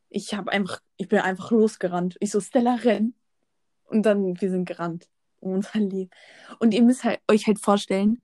Ich 0.08 0.34
habe 0.34 0.50
einfach, 0.52 0.80
ich 0.96 1.08
bin 1.08 1.20
einfach 1.20 1.50
losgerannt. 1.50 2.16
Ich 2.20 2.30
so, 2.32 2.40
Stella, 2.40 2.74
renn. 2.74 3.14
Und 3.84 4.04
dann, 4.04 4.40
wir 4.40 4.50
sind 4.50 4.66
gerannt. 4.66 5.08
Um 5.40 5.52
unser 5.54 5.78
Leben. 5.78 6.10
Und 6.58 6.74
ihr 6.74 6.82
müsst 6.82 7.04
halt, 7.04 7.20
euch 7.30 7.46
halt 7.46 7.58
vorstellen, 7.58 8.20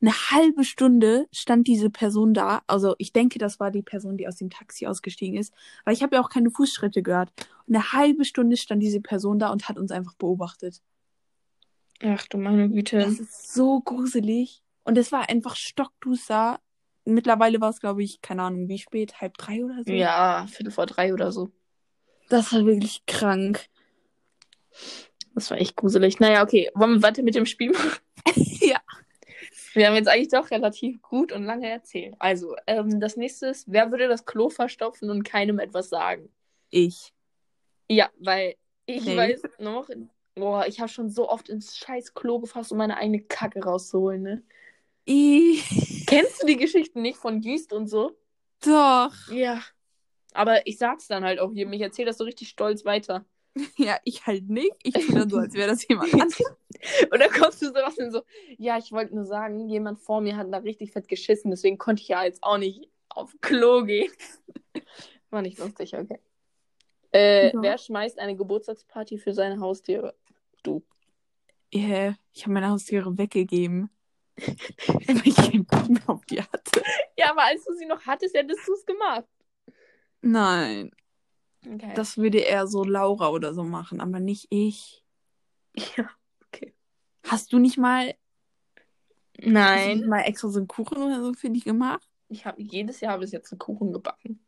eine 0.00 0.12
halbe 0.12 0.64
Stunde 0.64 1.28
stand 1.32 1.66
diese 1.66 1.90
Person 1.90 2.32
da. 2.32 2.62
Also 2.66 2.94
ich 2.98 3.12
denke, 3.12 3.38
das 3.38 3.60
war 3.60 3.70
die 3.70 3.82
Person, 3.82 4.16
die 4.16 4.26
aus 4.26 4.36
dem 4.36 4.50
Taxi 4.50 4.86
ausgestiegen 4.86 5.38
ist. 5.38 5.52
Weil 5.84 5.94
ich 5.94 6.02
habe 6.02 6.16
ja 6.16 6.22
auch 6.22 6.30
keine 6.30 6.50
Fußschritte 6.50 7.02
gehört. 7.02 7.30
Und 7.66 7.76
eine 7.76 7.92
halbe 7.92 8.24
Stunde 8.24 8.56
stand 8.56 8.82
diese 8.82 9.00
Person 9.00 9.38
da 9.38 9.50
und 9.50 9.68
hat 9.68 9.78
uns 9.78 9.90
einfach 9.90 10.14
beobachtet. 10.14 10.80
Ach 12.02 12.26
du 12.28 12.38
meine 12.38 12.70
Güte. 12.70 12.98
Das 12.98 13.18
ist 13.18 13.52
so 13.52 13.80
gruselig. 13.80 14.62
Und 14.84 14.96
es 14.96 15.12
war 15.12 15.28
einfach 15.28 15.54
stockduster. 15.56 16.60
Mittlerweile 17.04 17.60
war 17.60 17.70
es, 17.70 17.80
glaube 17.80 18.02
ich, 18.02 18.22
keine 18.22 18.42
Ahnung, 18.42 18.68
wie 18.68 18.78
spät, 18.78 19.20
halb 19.20 19.36
drei 19.36 19.64
oder 19.64 19.84
so. 19.84 19.92
Ja, 19.92 20.46
Viertel 20.48 20.70
vor 20.70 20.86
drei 20.86 21.12
oder 21.12 21.30
so. 21.30 21.50
Das 22.30 22.52
war 22.52 22.64
wirklich 22.64 23.04
krank. 23.06 23.66
Das 25.34 25.50
war 25.50 25.58
echt 25.58 25.76
gruselig. 25.76 26.20
Naja, 26.20 26.42
okay. 26.42 26.70
Wollen 26.74 26.94
wir 26.94 27.02
weiter 27.02 27.22
mit 27.22 27.34
dem 27.34 27.46
Spiel 27.46 27.70
machen? 27.72 28.00
Ja. 28.60 28.80
Wir 29.72 29.86
haben 29.86 29.94
jetzt 29.94 30.08
eigentlich 30.08 30.28
doch 30.28 30.50
relativ 30.50 31.00
gut 31.02 31.32
und 31.32 31.44
lange 31.44 31.68
erzählt. 31.68 32.14
Also, 32.18 32.56
ähm, 32.66 33.00
das 33.00 33.16
nächste 33.16 33.46
ist, 33.48 33.70
wer 33.70 33.90
würde 33.90 34.08
das 34.08 34.24
Klo 34.24 34.48
verstopfen 34.50 35.10
und 35.10 35.22
keinem 35.22 35.58
etwas 35.58 35.88
sagen? 35.88 36.28
Ich. 36.70 37.12
Ja, 37.88 38.10
weil 38.18 38.54
ich 38.86 39.04
Nee. 39.04 39.16
weiß 39.16 39.42
noch, 39.58 39.88
boah, 40.34 40.66
ich 40.66 40.80
habe 40.80 40.88
schon 40.88 41.10
so 41.10 41.28
oft 41.28 41.48
ins 41.48 41.76
scheiß 41.76 42.14
Klo 42.14 42.40
gefasst, 42.40 42.72
um 42.72 42.78
meine 42.78 42.96
eigene 42.96 43.20
Kacke 43.22 43.62
rauszuholen, 43.62 44.22
ne? 44.22 44.42
Ich. 45.04 46.04
Kennst 46.06 46.42
du 46.42 46.46
die 46.46 46.56
Geschichten 46.56 47.02
nicht 47.02 47.18
von 47.18 47.40
Jüst 47.42 47.72
und 47.72 47.88
so? 47.88 48.16
Doch. 48.64 49.12
Ja. 49.30 49.62
Aber 50.32 50.66
ich 50.66 50.78
sag's 50.78 51.08
dann 51.08 51.24
halt 51.24 51.40
auch 51.40 51.52
jedem. 51.52 51.72
Ich 51.72 51.80
erzähle 51.80 52.06
das 52.06 52.18
so 52.18 52.24
richtig 52.24 52.48
stolz 52.48 52.84
weiter. 52.84 53.24
Ja, 53.76 53.98
ich 54.04 54.26
halt 54.26 54.48
nicht. 54.48 54.72
Ich 54.82 54.94
tue 54.94 55.14
dann 55.14 55.28
so, 55.28 55.38
als 55.38 55.54
wäre 55.54 55.68
das 55.68 55.86
jemand 55.88 56.12
anderes. 56.14 56.40
Und 57.10 57.20
dann 57.20 57.30
kommst 57.30 57.60
du 57.62 57.66
sowas 57.66 57.98
und 57.98 58.12
so, 58.12 58.22
ja, 58.58 58.78
ich 58.78 58.92
wollte 58.92 59.14
nur 59.14 59.24
sagen, 59.24 59.68
jemand 59.68 60.00
vor 60.00 60.20
mir 60.20 60.36
hat 60.36 60.52
da 60.52 60.58
richtig 60.58 60.92
fett 60.92 61.08
geschissen, 61.08 61.50
deswegen 61.50 61.76
konnte 61.76 62.02
ich 62.02 62.08
ja 62.08 62.24
jetzt 62.24 62.42
auch 62.42 62.58
nicht 62.58 62.88
auf 63.08 63.34
Klo 63.40 63.82
gehen. 63.84 64.10
War 65.30 65.42
nicht 65.42 65.58
lustig, 65.58 65.94
okay. 65.94 66.20
Äh, 67.12 67.52
Ja. 67.52 67.62
Wer 67.62 67.78
schmeißt 67.78 68.18
eine 68.18 68.36
Geburtstagsparty 68.36 69.18
für 69.18 69.34
seine 69.34 69.60
Haustiere? 69.60 70.14
Du. 70.62 70.82
Yeah, 71.74 72.16
ich 72.32 72.42
habe 72.42 72.52
meine 72.54 72.70
Haustiere 72.70 73.16
weggegeben. 73.18 73.90
Weil 74.36 75.20
ich 75.24 75.36
keinen 75.36 75.66
Bock 75.66 75.88
mehr 75.88 76.08
auf 76.08 76.24
die 76.26 76.40
hatte. 76.40 76.82
Ja, 77.16 77.30
aber 77.30 77.42
als 77.42 77.64
du 77.64 77.74
sie 77.74 77.86
noch 77.86 78.06
hattest, 78.06 78.34
hättest 78.34 78.66
du 78.66 78.72
es 78.72 78.86
gemacht. 78.86 79.26
Nein, 80.22 80.90
Okay. 81.66 81.92
das 81.94 82.16
würde 82.16 82.38
eher 82.38 82.66
so 82.66 82.84
Laura 82.84 83.30
oder 83.30 83.52
so 83.52 83.64
machen, 83.64 84.00
aber 84.00 84.20
nicht 84.20 84.46
ich. 84.50 85.04
ja. 85.96 86.08
Hast 87.26 87.52
du 87.52 87.58
nicht 87.58 87.78
mal, 87.78 88.08
hast 88.08 88.16
du 89.36 89.42
nicht 89.42 89.52
Nein. 89.52 90.08
mal 90.08 90.20
extra 90.22 90.48
so 90.48 90.58
einen 90.58 90.68
Kuchen 90.68 90.98
oder 90.98 91.22
so 91.22 91.32
für 91.34 91.50
die 91.50 91.60
gemacht? 91.60 92.08
Ich 92.28 92.46
habe 92.46 92.60
jedes 92.62 93.00
Jahr 93.00 93.18
bis 93.18 93.32
jetzt 93.32 93.52
einen 93.52 93.58
Kuchen 93.58 93.92
gebacken. 93.92 94.40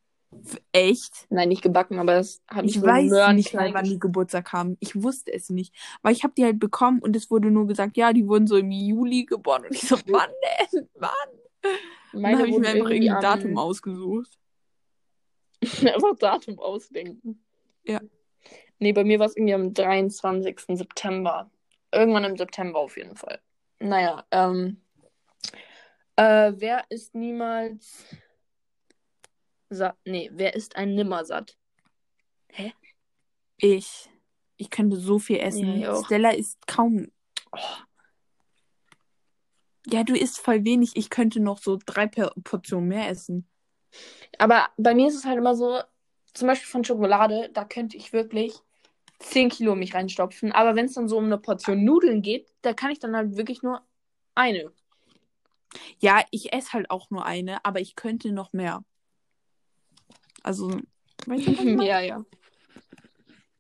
Echt? 0.72 1.26
Nein, 1.28 1.50
nicht 1.50 1.62
gebacken, 1.62 1.98
aber 1.98 2.14
das 2.14 2.42
habe 2.48 2.66
ich, 2.66 2.76
Ich 2.76 2.80
so 2.80 2.86
weiß 2.86 3.10
Möhren 3.10 3.36
nicht 3.36 3.52
mal, 3.52 3.72
wann 3.74 3.84
die 3.84 3.98
Geburtstag 3.98 4.52
haben. 4.52 4.76
Ich 4.80 5.00
wusste 5.00 5.32
es 5.32 5.50
nicht. 5.50 5.74
Weil 6.00 6.12
ich 6.12 6.24
habe 6.24 6.32
die 6.36 6.44
halt 6.44 6.58
bekommen 6.58 7.00
und 7.00 7.14
es 7.14 7.30
wurde 7.30 7.50
nur 7.50 7.66
gesagt, 7.66 7.96
ja, 7.96 8.12
die 8.12 8.26
wurden 8.26 8.46
so 8.46 8.56
im 8.56 8.70
Juli 8.70 9.24
geboren. 9.26 9.64
Und 9.64 9.74
ich 9.74 9.82
so, 9.82 9.96
wann 10.06 10.30
denn? 10.72 10.88
Wann? 10.94 11.10
Und 12.12 12.22
dann 12.22 12.38
habe 12.38 12.48
ich 12.48 12.58
mir 12.58 12.68
einfach 12.68 12.90
irgendein 12.90 13.20
Datum 13.20 13.58
ausgesucht. 13.58 14.38
Einfach 15.94 16.16
Datum 16.18 16.58
ausdenken. 16.58 17.44
Ja. 17.84 18.00
Nee, 18.78 18.92
bei 18.92 19.04
mir 19.04 19.18
war 19.18 19.26
es 19.26 19.36
irgendwie 19.36 19.54
am 19.54 19.72
23. 19.72 20.60
September. 20.76 21.50
Irgendwann 21.92 22.24
im 22.24 22.36
September 22.36 22.80
auf 22.80 22.96
jeden 22.96 23.16
Fall. 23.16 23.40
Naja, 23.78 24.24
ähm. 24.30 24.80
Äh, 26.16 26.52
wer 26.56 26.84
ist 26.90 27.14
niemals 27.14 28.04
satt? 29.70 29.96
Nee, 30.04 30.30
wer 30.32 30.54
ist 30.54 30.76
ein 30.76 30.94
Nimmersatt? 30.94 31.56
Ich. 33.56 34.10
Ich 34.56 34.70
könnte 34.70 34.96
so 34.96 35.18
viel 35.18 35.38
essen. 35.38 35.80
Ja. 35.80 36.02
Stella 36.04 36.30
isst 36.30 36.66
kaum. 36.66 37.10
Oh. 37.52 37.58
Ja, 39.86 40.04
du 40.04 40.14
isst 40.14 40.38
voll 40.38 40.64
wenig. 40.64 40.96
Ich 40.96 41.10
könnte 41.10 41.40
noch 41.40 41.58
so 41.58 41.78
drei 41.84 42.06
Portionen 42.06 42.88
mehr 42.88 43.08
essen. 43.08 43.48
Aber 44.38 44.68
bei 44.76 44.94
mir 44.94 45.08
ist 45.08 45.16
es 45.16 45.24
halt 45.24 45.38
immer 45.38 45.54
so, 45.54 45.80
zum 46.32 46.48
Beispiel 46.48 46.68
von 46.68 46.84
Schokolade, 46.84 47.50
da 47.52 47.64
könnte 47.64 47.96
ich 47.96 48.12
wirklich 48.12 48.54
10 49.18 49.50
Kilo 49.50 49.74
mich 49.74 49.94
reinstopfen. 49.94 50.52
Aber 50.52 50.74
wenn 50.74 50.86
es 50.86 50.94
dann 50.94 51.08
so 51.08 51.18
um 51.18 51.24
eine 51.24 51.38
Portion 51.38 51.84
Nudeln 51.84 52.22
geht, 52.22 52.48
da 52.62 52.72
kann 52.72 52.90
ich 52.90 52.98
dann 52.98 53.16
halt 53.16 53.36
wirklich 53.36 53.62
nur 53.62 53.82
eine. 54.34 54.72
Ja, 55.98 56.22
ich 56.30 56.52
esse 56.52 56.72
halt 56.72 56.90
auch 56.90 57.10
nur 57.10 57.24
eine, 57.24 57.64
aber 57.64 57.80
ich 57.80 57.96
könnte 57.96 58.32
noch 58.32 58.52
mehr. 58.52 58.84
Also, 60.42 60.70
weißt 61.26 61.46
du, 61.46 61.52
ja, 61.84 62.00
ja. 62.00 62.24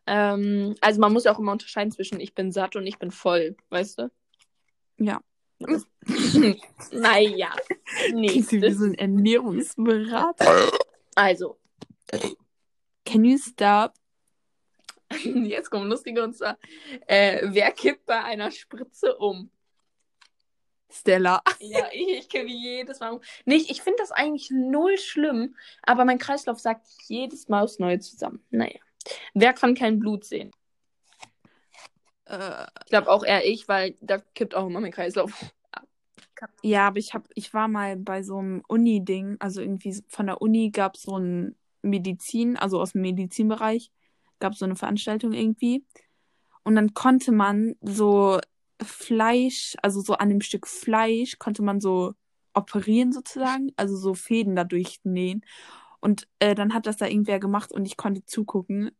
Ähm, 0.06 0.74
also 0.80 1.00
man 1.00 1.12
muss 1.12 1.24
ja 1.24 1.32
auch 1.32 1.38
immer 1.38 1.52
unterscheiden 1.52 1.92
zwischen 1.92 2.18
ich 2.20 2.34
bin 2.34 2.50
satt 2.50 2.74
und 2.74 2.86
ich 2.86 2.98
bin 2.98 3.10
voll, 3.10 3.56
weißt 3.70 4.00
du? 4.00 4.10
Ja. 4.98 5.20
naja. 6.92 7.50
Klingt 8.06 8.52
wie 8.52 8.72
so 8.72 8.84
ein 8.84 8.94
Ernährungsberater. 8.94 10.70
Also, 11.14 11.58
Can 13.04 13.24
you 13.24 13.38
stop? 13.38 13.94
jetzt 15.24 15.70
kommen 15.70 15.90
lustige 15.90 16.22
und 16.22 16.34
zwar, 16.34 16.58
äh, 17.06 17.40
wer 17.52 17.72
kippt 17.72 18.06
bei 18.06 18.22
einer 18.22 18.50
Spritze 18.50 19.16
um? 19.16 19.50
Stella. 20.90 21.42
Ja, 21.58 21.88
ich, 21.92 22.08
ich 22.08 22.28
kippe 22.28 22.48
jedes 22.48 23.00
Mal 23.00 23.12
um. 23.12 23.20
Nicht, 23.44 23.70
ich 23.70 23.82
finde 23.82 23.98
das 23.98 24.12
eigentlich 24.12 24.50
null 24.50 24.98
schlimm, 24.98 25.56
aber 25.82 26.04
mein 26.04 26.18
Kreislauf 26.18 26.60
sagt 26.60 26.86
jedes 27.08 27.48
Mal 27.48 27.62
aufs 27.62 27.78
Neue 27.78 27.98
zusammen. 27.98 28.44
Naja. 28.50 28.78
Wer 29.34 29.52
kann 29.52 29.74
kein 29.74 29.98
Blut 29.98 30.24
sehen? 30.24 30.52
Äh, 32.32 32.66
Ich 32.84 32.90
glaube 32.90 33.10
auch 33.10 33.24
eher 33.24 33.46
ich, 33.46 33.68
weil 33.68 33.96
da 34.00 34.18
kippt 34.18 34.54
auch 34.54 34.66
immer 34.66 34.80
mein 34.80 34.92
Kreislauf. 34.92 35.32
ja, 36.62 36.88
aber 36.88 36.98
ich 36.98 37.14
hab, 37.14 37.28
ich 37.34 37.54
war 37.54 37.68
mal 37.68 37.96
bei 37.96 38.22
so 38.22 38.38
einem 38.38 38.62
Uni-Ding, 38.68 39.36
also 39.40 39.60
irgendwie 39.60 40.02
von 40.08 40.26
der 40.26 40.42
Uni 40.42 40.70
gab 40.70 40.96
es 40.96 41.02
so 41.02 41.16
ein 41.18 41.56
Medizin, 41.82 42.56
also 42.56 42.80
aus 42.80 42.92
dem 42.92 43.02
Medizinbereich, 43.02 43.90
gab 44.40 44.52
es 44.54 44.58
so 44.60 44.64
eine 44.64 44.76
Veranstaltung 44.76 45.32
irgendwie. 45.32 45.84
Und 46.64 46.76
dann 46.76 46.94
konnte 46.94 47.32
man 47.32 47.74
so 47.82 48.40
Fleisch, 48.82 49.76
also 49.82 50.00
so 50.00 50.14
an 50.14 50.28
dem 50.30 50.40
Stück 50.40 50.66
Fleisch, 50.66 51.38
konnte 51.38 51.62
man 51.62 51.80
so 51.80 52.14
operieren 52.54 53.12
sozusagen, 53.12 53.72
also 53.76 53.96
so 53.96 54.14
Fäden 54.14 54.56
dadurch 54.56 55.00
nähen. 55.04 55.44
Und 56.00 56.28
äh, 56.40 56.54
dann 56.54 56.74
hat 56.74 56.86
das 56.86 56.96
da 56.96 57.06
irgendwer 57.06 57.40
gemacht 57.40 57.72
und 57.72 57.86
ich 57.86 57.96
konnte 57.96 58.24
zugucken. 58.24 58.90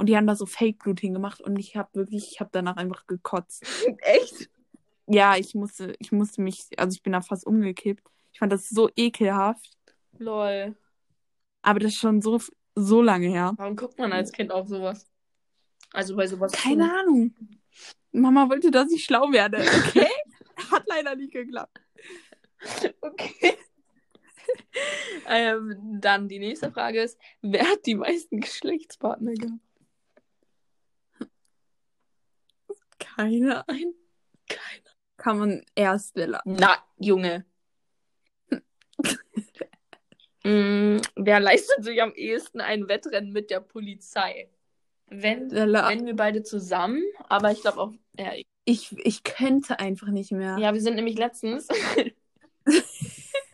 Und 0.00 0.06
die 0.06 0.16
haben 0.16 0.26
da 0.26 0.34
so 0.34 0.46
Fake-Blut 0.46 0.98
hingemacht 0.98 1.42
und 1.42 1.58
ich 1.58 1.76
habe 1.76 1.90
wirklich, 1.92 2.32
ich 2.32 2.40
habe 2.40 2.48
danach 2.54 2.76
einfach 2.76 3.06
gekotzt. 3.06 3.62
Echt? 3.98 4.48
Ja, 5.06 5.36
ich 5.36 5.54
musste, 5.54 5.94
ich 5.98 6.10
musste 6.10 6.40
mich, 6.40 6.68
also 6.78 6.94
ich 6.94 7.02
bin 7.02 7.12
da 7.12 7.20
fast 7.20 7.46
umgekippt. 7.46 8.02
Ich 8.32 8.38
fand 8.38 8.50
das 8.50 8.70
so 8.70 8.88
ekelhaft. 8.96 9.76
Lol. 10.16 10.74
Aber 11.60 11.80
das 11.80 11.92
ist 11.92 11.98
schon 11.98 12.22
so, 12.22 12.40
so 12.74 13.02
lange 13.02 13.28
her. 13.28 13.52
Warum 13.58 13.76
guckt 13.76 13.98
man 13.98 14.10
als 14.14 14.32
Kind 14.32 14.52
auf 14.52 14.68
sowas? 14.68 15.06
Also 15.92 16.16
bei 16.16 16.26
sowas. 16.26 16.52
Keine 16.52 16.90
Ahnung. 16.90 17.34
Mama 18.10 18.48
wollte, 18.48 18.70
dass 18.70 18.90
ich 18.90 19.04
schlau 19.04 19.30
werde. 19.32 19.58
Okay? 19.86 20.08
Hat 20.70 20.84
leider 20.86 21.14
nicht 21.14 21.34
geklappt. 21.34 21.78
Okay. 23.02 23.54
ähm, 25.28 25.98
dann 26.00 26.26
die 26.26 26.38
nächste 26.38 26.72
Frage 26.72 27.02
ist, 27.02 27.18
wer 27.42 27.68
hat 27.70 27.84
die 27.84 27.96
meisten 27.96 28.40
Geschlechtspartner 28.40 29.34
gehabt? 29.34 29.60
Keine 33.00 33.66
ein. 33.68 33.94
Keiner. 34.48 34.90
Kann 35.16 35.38
man 35.38 35.62
erst 35.74 36.10
Stella. 36.10 36.40
Na, 36.44 36.76
Junge. 36.98 37.44
mm, 40.44 40.98
wer 41.16 41.40
leistet 41.40 41.84
sich 41.84 42.00
am 42.02 42.12
ehesten 42.14 42.60
ein 42.60 42.88
Wettrennen 42.88 43.32
mit 43.32 43.50
der 43.50 43.60
Polizei? 43.60 44.48
Wenn, 45.12 45.50
wenn 45.50 46.06
wir 46.06 46.14
beide 46.14 46.42
zusammen, 46.44 47.02
aber 47.28 47.50
ich 47.50 47.60
glaube 47.62 47.80
auch, 47.80 47.92
ja, 48.16 48.32
Ich, 48.64 48.92
ich 48.98 49.24
könnte 49.24 49.80
einfach 49.80 50.06
nicht 50.08 50.30
mehr. 50.30 50.56
ja, 50.58 50.72
wir 50.72 50.80
sind 50.80 50.94
nämlich 50.94 51.18
letztens. 51.18 51.68
aber 51.68 52.10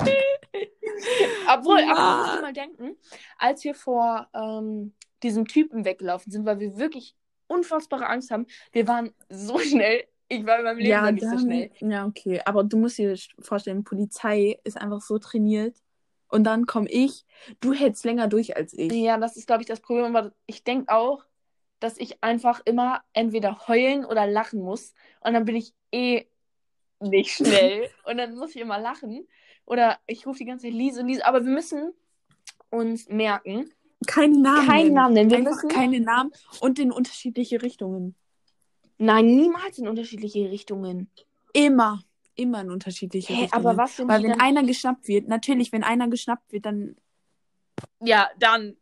Obwohl, 1.49 1.81
aber 1.81 1.87
Ja. 1.99 2.13
du 2.13 2.23
musst 2.23 2.37
dir 2.37 2.43
mal 2.43 2.53
denken, 2.53 2.97
als 3.39 3.65
wir 3.65 3.75
vor 3.75 4.29
ähm, 4.35 4.93
diesem 5.23 5.47
Typen 5.47 5.85
weggelaufen 5.87 6.31
sind, 6.31 6.45
weil 6.45 6.61
wir 6.61 6.77
wirklich 6.77 7.17
unfassbare 7.49 8.07
Angst 8.07 8.31
haben, 8.31 8.47
wir 8.73 8.87
waren 8.89 9.15
so 9.29 9.59
schnell. 9.61 10.05
Ich 10.29 10.45
war 10.45 10.59
in 10.59 10.65
meinem 10.65 10.79
Leben 10.79 11.01
noch 11.05 11.11
nicht 11.13 11.23
so 11.25 11.31
dann- 11.31 11.39
schnell. 11.41 11.71
Ja, 11.81 12.07
okay. 12.07 12.41
Aber 12.45 12.65
du 12.65 12.77
musst 12.77 12.99
dir 12.99 13.15
vorstellen, 13.39 13.85
Polizei 13.85 14.59
ist 14.65 14.77
einfach 14.77 15.01
so 15.01 15.19
trainiert. 15.19 15.77
Und 16.29 16.43
dann 16.43 16.67
komme 16.67 16.89
ich. 16.91 17.25
Du 17.61 17.73
hältst 17.73 18.05
länger 18.05 18.27
durch 18.27 18.57
als 18.57 18.73
ich. 18.73 18.91
Ja, 18.93 19.17
das 19.17 19.37
ist, 19.37 19.47
glaube 19.47 19.63
ich, 19.63 19.69
das 19.69 19.79
Problem. 19.79 20.17
Aber 20.17 20.33
ich 20.47 20.65
denke 20.65 20.93
auch, 20.93 21.25
dass 21.79 21.99
ich 21.99 22.21
einfach 22.25 22.61
immer 22.65 23.05
entweder 23.13 23.69
heulen 23.69 24.05
oder 24.05 24.27
lachen 24.27 24.61
muss. 24.61 24.93
Und 25.21 25.35
dann 25.35 25.45
bin 25.45 25.55
ich 25.55 25.73
eh 25.93 26.27
nicht 26.99 27.31
schnell. 27.37 27.89
und 28.05 28.17
dann 28.17 28.35
muss 28.35 28.57
ich 28.57 28.61
immer 28.61 28.81
lachen. 28.81 29.29
Oder 29.67 30.01
ich 30.09 30.27
rufe 30.27 30.39
die 30.39 30.47
ganze 30.47 30.67
Zeit 30.67 30.75
Lise, 30.75 31.03
Lise. 31.03 31.25
Aber 31.25 31.45
wir 31.45 31.53
müssen 31.53 31.93
uns 32.71 33.09
merken, 33.09 33.71
Keine 34.07 34.39
Namen. 34.39 34.67
keinen 34.67 34.93
nennen. 34.93 34.95
Namen 34.95 35.15
nennen. 35.15 35.31
Wir 35.31 35.39
Einfach 35.39 35.53
müssen 35.53 35.69
keine 35.69 36.01
Namen 36.01 36.33
und 36.61 36.79
in 36.79 36.93
unterschiedliche 36.93 37.63
Richtungen. 37.63 38.15
Nein, 38.99 39.37
niemals 39.37 39.79
in 39.79 39.89
unterschiedliche 39.89 40.51
Richtungen. 40.51 41.11
Immer. 41.53 42.01
Immer 42.35 42.61
in 42.63 42.71
unterschiedliche 42.71 43.33
Hä, 43.33 43.43
Richtungen. 43.43 43.67
aber 43.67 43.77
was, 43.77 43.99
wenn 43.99 44.09
Weil 44.09 44.23
wenn 44.23 44.31
dann... 44.31 44.41
einer 44.41 44.63
geschnappt 44.63 45.09
wird, 45.09 45.29
natürlich, 45.29 45.73
wenn 45.73 45.83
einer 45.85 46.09
geschnappt 46.09 46.53
wird, 46.53 46.67
dann. 46.67 46.97
Ja, 48.01 48.29
dann. 48.39 48.77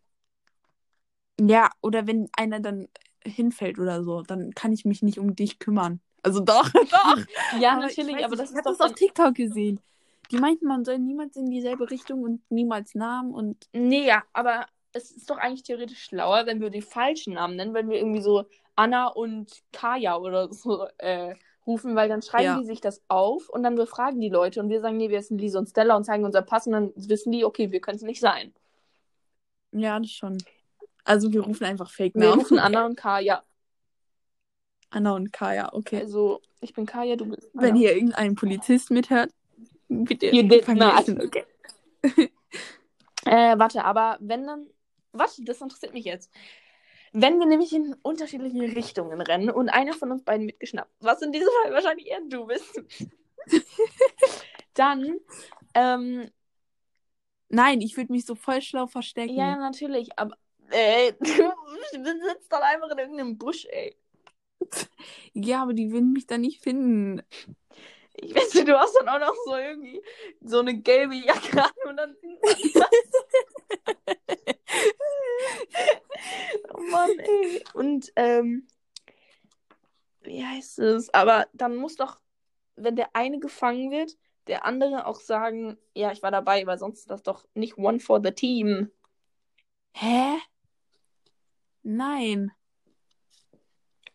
Ja, 1.40 1.70
oder 1.80 2.06
wenn 2.06 2.28
einer 2.36 2.60
dann 2.60 2.88
hinfällt 3.24 3.78
oder 3.78 4.04
so, 4.04 4.22
dann 4.22 4.52
kann 4.54 4.72
ich 4.72 4.84
mich 4.84 5.02
nicht 5.02 5.18
um 5.18 5.34
dich 5.34 5.58
kümmern. 5.58 6.00
Also 6.22 6.40
doch, 6.40 6.68
doch. 6.72 7.18
Ja, 7.60 7.76
Aber 7.76 7.86
ich 7.88 7.96
natürlich, 7.96 8.16
weiß 8.16 8.24
aber 8.24 8.36
das 8.36 8.50
ich 8.50 8.56
ist 8.56 8.66
doch 8.66 8.76
das 8.76 8.90
auf. 8.90 8.94
TikTok 8.94 9.34
gesehen. 9.34 9.80
Die 10.30 10.38
meinten, 10.38 10.66
man 10.66 10.84
soll 10.84 10.98
niemals 10.98 11.36
in 11.36 11.50
dieselbe 11.50 11.90
Richtung 11.90 12.22
und 12.22 12.42
niemals 12.50 12.94
Namen 12.94 13.32
und. 13.34 13.68
Nee, 13.72 14.06
ja, 14.06 14.22
aber 14.32 14.66
es 14.94 15.10
ist 15.10 15.28
doch 15.28 15.36
eigentlich 15.38 15.62
theoretisch 15.64 16.02
schlauer, 16.04 16.46
wenn 16.46 16.60
wir 16.60 16.70
die 16.70 16.82
falschen 16.82 17.34
Namen 17.34 17.56
nennen, 17.56 17.74
wenn 17.74 17.88
wir 17.90 17.98
irgendwie 17.98 18.20
so 18.22 18.44
Anna 18.76 19.08
und 19.08 19.50
Kaya 19.72 20.16
oder 20.16 20.52
so 20.52 20.86
äh, 20.98 21.34
rufen, 21.66 21.94
weil 21.96 22.08
dann 22.08 22.22
schreiben 22.22 22.44
Ja. 22.44 22.58
die 22.58 22.64
sich 22.66 22.80
das 22.80 23.02
auf 23.08 23.48
und 23.48 23.62
dann 23.62 23.74
befragen 23.74 24.20
die 24.20 24.28
Leute 24.28 24.60
und 24.60 24.68
wir 24.68 24.80
sagen, 24.80 24.96
nee, 24.96 25.10
wir 25.10 25.22
sind 25.22 25.40
Lisa 25.40 25.58
und 25.58 25.68
Stella 25.68 25.96
und 25.96 26.04
zeigen 26.04 26.24
unser 26.24 26.42
Pass 26.42 26.66
und 26.66 26.72
dann 26.72 26.92
wissen 26.96 27.32
die, 27.32 27.44
okay, 27.44 27.70
wir 27.70 27.80
können 27.80 27.96
es 27.96 28.02
nicht 28.02 28.20
sein. 28.20 28.52
Ja, 29.72 29.98
das 29.98 30.10
schon. 30.10 30.38
Also 31.04 31.32
wir 31.32 31.42
rufen 31.42 31.64
einfach 31.64 31.88
Wir 31.90 31.94
Fake-Namen. 32.06 32.38
rufen 32.40 32.58
Anna 32.58 32.86
und 32.86 32.96
Kaya. 32.96 33.42
Anna 34.90 35.12
und 35.16 35.32
Kaya, 35.32 35.72
okay. 35.72 36.00
Also, 36.00 36.40
ich 36.60 36.72
bin 36.72 36.86
Kaya, 36.86 37.16
du 37.16 37.26
bist 37.26 37.50
Anna. 37.54 37.62
Wenn 37.66 37.74
hier 37.74 37.94
irgendein 37.96 38.36
Polizist 38.36 38.90
mithört, 38.92 39.30
bitte. 39.88 40.26
You 40.26 40.42
did 40.44 40.68
not. 40.68 41.08
okay. 41.08 41.44
Äh, 43.26 43.58
warte, 43.58 43.82
aber 43.82 44.18
wenn 44.20 44.46
dann. 44.46 44.66
Warte, 45.14 45.42
das 45.44 45.60
interessiert 45.60 45.94
mich 45.94 46.04
jetzt. 46.04 46.30
Wenn 47.12 47.38
wir 47.38 47.46
nämlich 47.46 47.72
in 47.72 47.94
unterschiedliche 48.02 48.76
Richtungen 48.76 49.20
rennen 49.20 49.50
und 49.50 49.68
einer 49.68 49.92
von 49.92 50.10
uns 50.10 50.24
beiden 50.24 50.48
wird 50.48 50.60
geschnappt, 50.60 50.90
was 51.00 51.22
in 51.22 51.32
diesem 51.32 51.48
Fall 51.62 51.72
wahrscheinlich 51.72 52.08
eher 52.08 52.20
du 52.28 52.46
bist, 52.46 52.82
dann. 54.74 55.18
Ähm, 55.74 56.30
Nein, 57.54 57.80
ich 57.80 57.96
würde 57.96 58.12
mich 58.12 58.26
so 58.26 58.34
voll 58.34 58.60
schlau 58.62 58.88
verstecken. 58.88 59.36
ja, 59.36 59.56
natürlich, 59.56 60.18
aber. 60.18 60.36
Äh, 60.70 61.12
du 61.20 61.26
sitzt 61.26 62.50
dann 62.50 62.62
einfach 62.62 62.90
in 62.90 62.98
irgendeinem 62.98 63.38
Busch, 63.38 63.66
ey. 63.66 63.96
Ja, 65.34 65.62
aber 65.62 65.72
die 65.72 65.92
würden 65.92 66.12
mich 66.12 66.26
da 66.26 66.38
nicht 66.38 66.62
finden. 66.62 67.22
Ich 68.14 68.34
weiß 68.34 68.54
nicht, 68.54 68.68
du 68.68 68.78
hast 68.78 68.94
dann 68.94 69.08
auch 69.08 69.18
noch 69.18 69.34
so 69.44 69.56
irgendwie 69.56 70.00
so 70.40 70.60
eine 70.60 70.74
gelbe 70.78 71.14
Jacke 71.14 71.64
an 71.64 71.70
und 71.88 71.96
dann. 71.96 72.16
oh 76.74 76.80
Mann, 76.90 77.10
ey. 77.18 77.64
Und, 77.74 78.12
ähm, 78.16 78.66
wie 80.22 80.44
heißt 80.44 80.78
es? 80.80 81.12
Aber 81.12 81.46
dann 81.52 81.76
muss 81.76 81.96
doch, 81.96 82.18
wenn 82.76 82.96
der 82.96 83.14
eine 83.14 83.38
gefangen 83.38 83.90
wird, 83.90 84.16
der 84.46 84.64
andere 84.64 85.06
auch 85.06 85.20
sagen, 85.20 85.78
ja, 85.94 86.12
ich 86.12 86.22
war 86.22 86.30
dabei, 86.30 86.66
weil 86.66 86.78
sonst 86.78 87.00
ist 87.00 87.10
das 87.10 87.22
doch 87.22 87.44
nicht 87.54 87.78
one 87.78 88.00
for 88.00 88.20
the 88.22 88.32
team. 88.32 88.90
Hä? 89.92 90.38
Nein. 91.82 92.52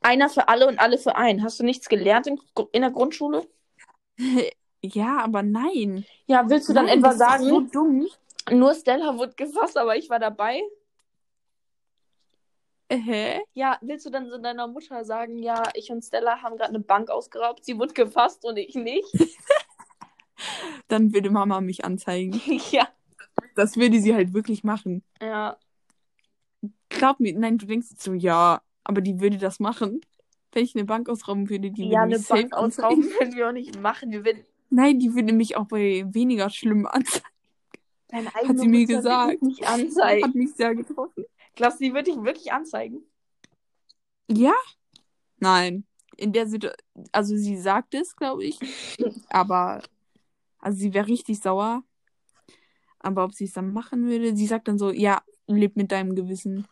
Einer 0.02 0.30
für 0.30 0.48
alle 0.48 0.68
und 0.68 0.80
alle 0.80 0.98
für 0.98 1.15
einen. 1.15 1.44
Hast 1.44 1.60
du 1.60 1.63
nichts 1.63 1.89
gelernt 1.89 2.28
in, 2.28 2.39
in 2.72 2.82
der 2.82 2.92
Grundschule? 2.92 3.48
Ja, 4.82 5.18
aber 5.26 5.44
nein. 5.44 6.06
Ja, 6.26 6.50
willst 6.50 6.70
du 6.70 6.74
dann 6.74 6.86
nein, 6.86 7.00
etwa 7.00 7.08
das 7.08 7.15
ist 7.15 7.20
sagen, 7.20 7.44
so 7.44 7.60
dumm. 7.60 8.08
nur 8.50 8.74
Stella 8.74 9.18
wurde 9.18 9.34
gefasst, 9.36 9.78
aber 9.78 9.98
ich 9.98 10.10
war 10.10 10.20
dabei? 10.20 10.62
Hä? 12.91 13.41
Ja, 13.54 13.78
willst 13.82 14.06
du 14.06 14.10
dann 14.10 14.30
so 14.30 14.39
deiner 14.39 14.67
Mutter 14.67 15.06
sagen, 15.06 15.38
ja, 15.38 15.63
ich 15.75 15.91
und 15.91 16.04
Stella 16.04 16.41
haben 16.41 16.58
gerade 16.58 16.69
eine 16.69 16.80
Bank 16.80 17.10
ausgeraubt, 17.12 17.63
sie 17.63 17.78
wurde 17.78 17.93
gefasst 17.93 18.45
und 18.45 18.58
ich 18.58 18.73
nicht? 18.75 19.08
Dann 20.88 21.13
würde 21.13 21.30
Mama 21.30 21.62
mich 21.62 21.86
anzeigen. 21.86 22.41
ja. 22.71 22.88
Das 23.56 23.78
würde 23.78 23.99
sie 23.99 24.15
halt 24.15 24.34
wirklich 24.34 24.63
machen. 24.63 25.04
Ja. 25.21 25.58
Glaub 26.89 27.19
mir, 27.19 27.38
nein, 27.38 27.58
du 27.58 27.65
denkst 27.65 27.89
so, 27.97 28.13
ja, 28.13 28.62
aber 28.84 29.02
die 29.02 29.19
würde 29.19 29.38
das 29.38 29.60
machen. 29.60 30.02
Wenn 30.52 30.63
ich 30.63 30.75
eine 30.75 30.86
Bank 30.86 31.10
ausrauben 31.10 31.49
würde, 31.49 31.69
die 31.69 31.84
ja, 31.84 31.89
würde 31.89 32.02
eine 32.02 32.17
mich 32.17 32.25
safe 32.25 32.41
Bank 32.41 32.54
ausrauben 32.54 33.08
können 33.17 33.36
wir 33.36 33.49
auch 33.49 33.54
nicht 33.54 33.80
machen. 33.80 34.12
Wir 34.12 34.23
werden 34.25 34.43
Nein, 34.71 34.99
die 34.99 35.13
würde 35.13 35.34
mich 35.34 35.58
auch 35.58 35.65
bei 35.65 36.06
weniger 36.08 36.49
schlimm 36.49 36.86
anzeigen. 36.86 37.25
deine 38.08 38.34
Hat 38.34 38.58
sie 38.58 38.67
mir 38.67 38.82
Mutter 38.82 38.95
gesagt. 38.95 39.41
nicht 39.41 39.67
anzeigen. 39.67 40.23
Hat 40.23 40.36
mich 40.36 40.54
sehr 40.54 40.75
getroffen. 40.75 41.25
Glaubst 41.60 41.82
du, 41.82 41.84
sie 41.86 41.93
wird 41.93 42.08
dich 42.08 42.15
wirklich 42.24 42.54
anzeigen? 42.54 43.04
Ja? 44.32 44.54
Nein. 45.39 45.86
In 46.15 46.32
der 46.32 46.48
Situation, 46.48 47.06
also 47.12 47.36
sie 47.36 47.58
sagt 47.58 47.93
es, 47.95 48.15
glaube 48.15 48.45
ich. 48.45 48.58
Aber, 49.30 49.82
also 50.60 50.78
sie 50.80 50.93
wäre 50.93 51.08
richtig 51.08 51.41
sauer. 51.41 51.84
Aber 53.00 53.26
ob 53.26 53.34
sie 53.34 53.43
es 53.43 53.52
dann 53.52 53.74
machen 53.74 54.08
würde, 54.08 54.38
sie 54.38 54.48
sagt 54.48 54.69
dann 54.69 54.78
so, 54.78 54.89
ja, 54.89 55.22
leb 55.48 55.76
mit 55.76 55.91
deinem 55.91 56.15
Gewissen. 56.15 56.65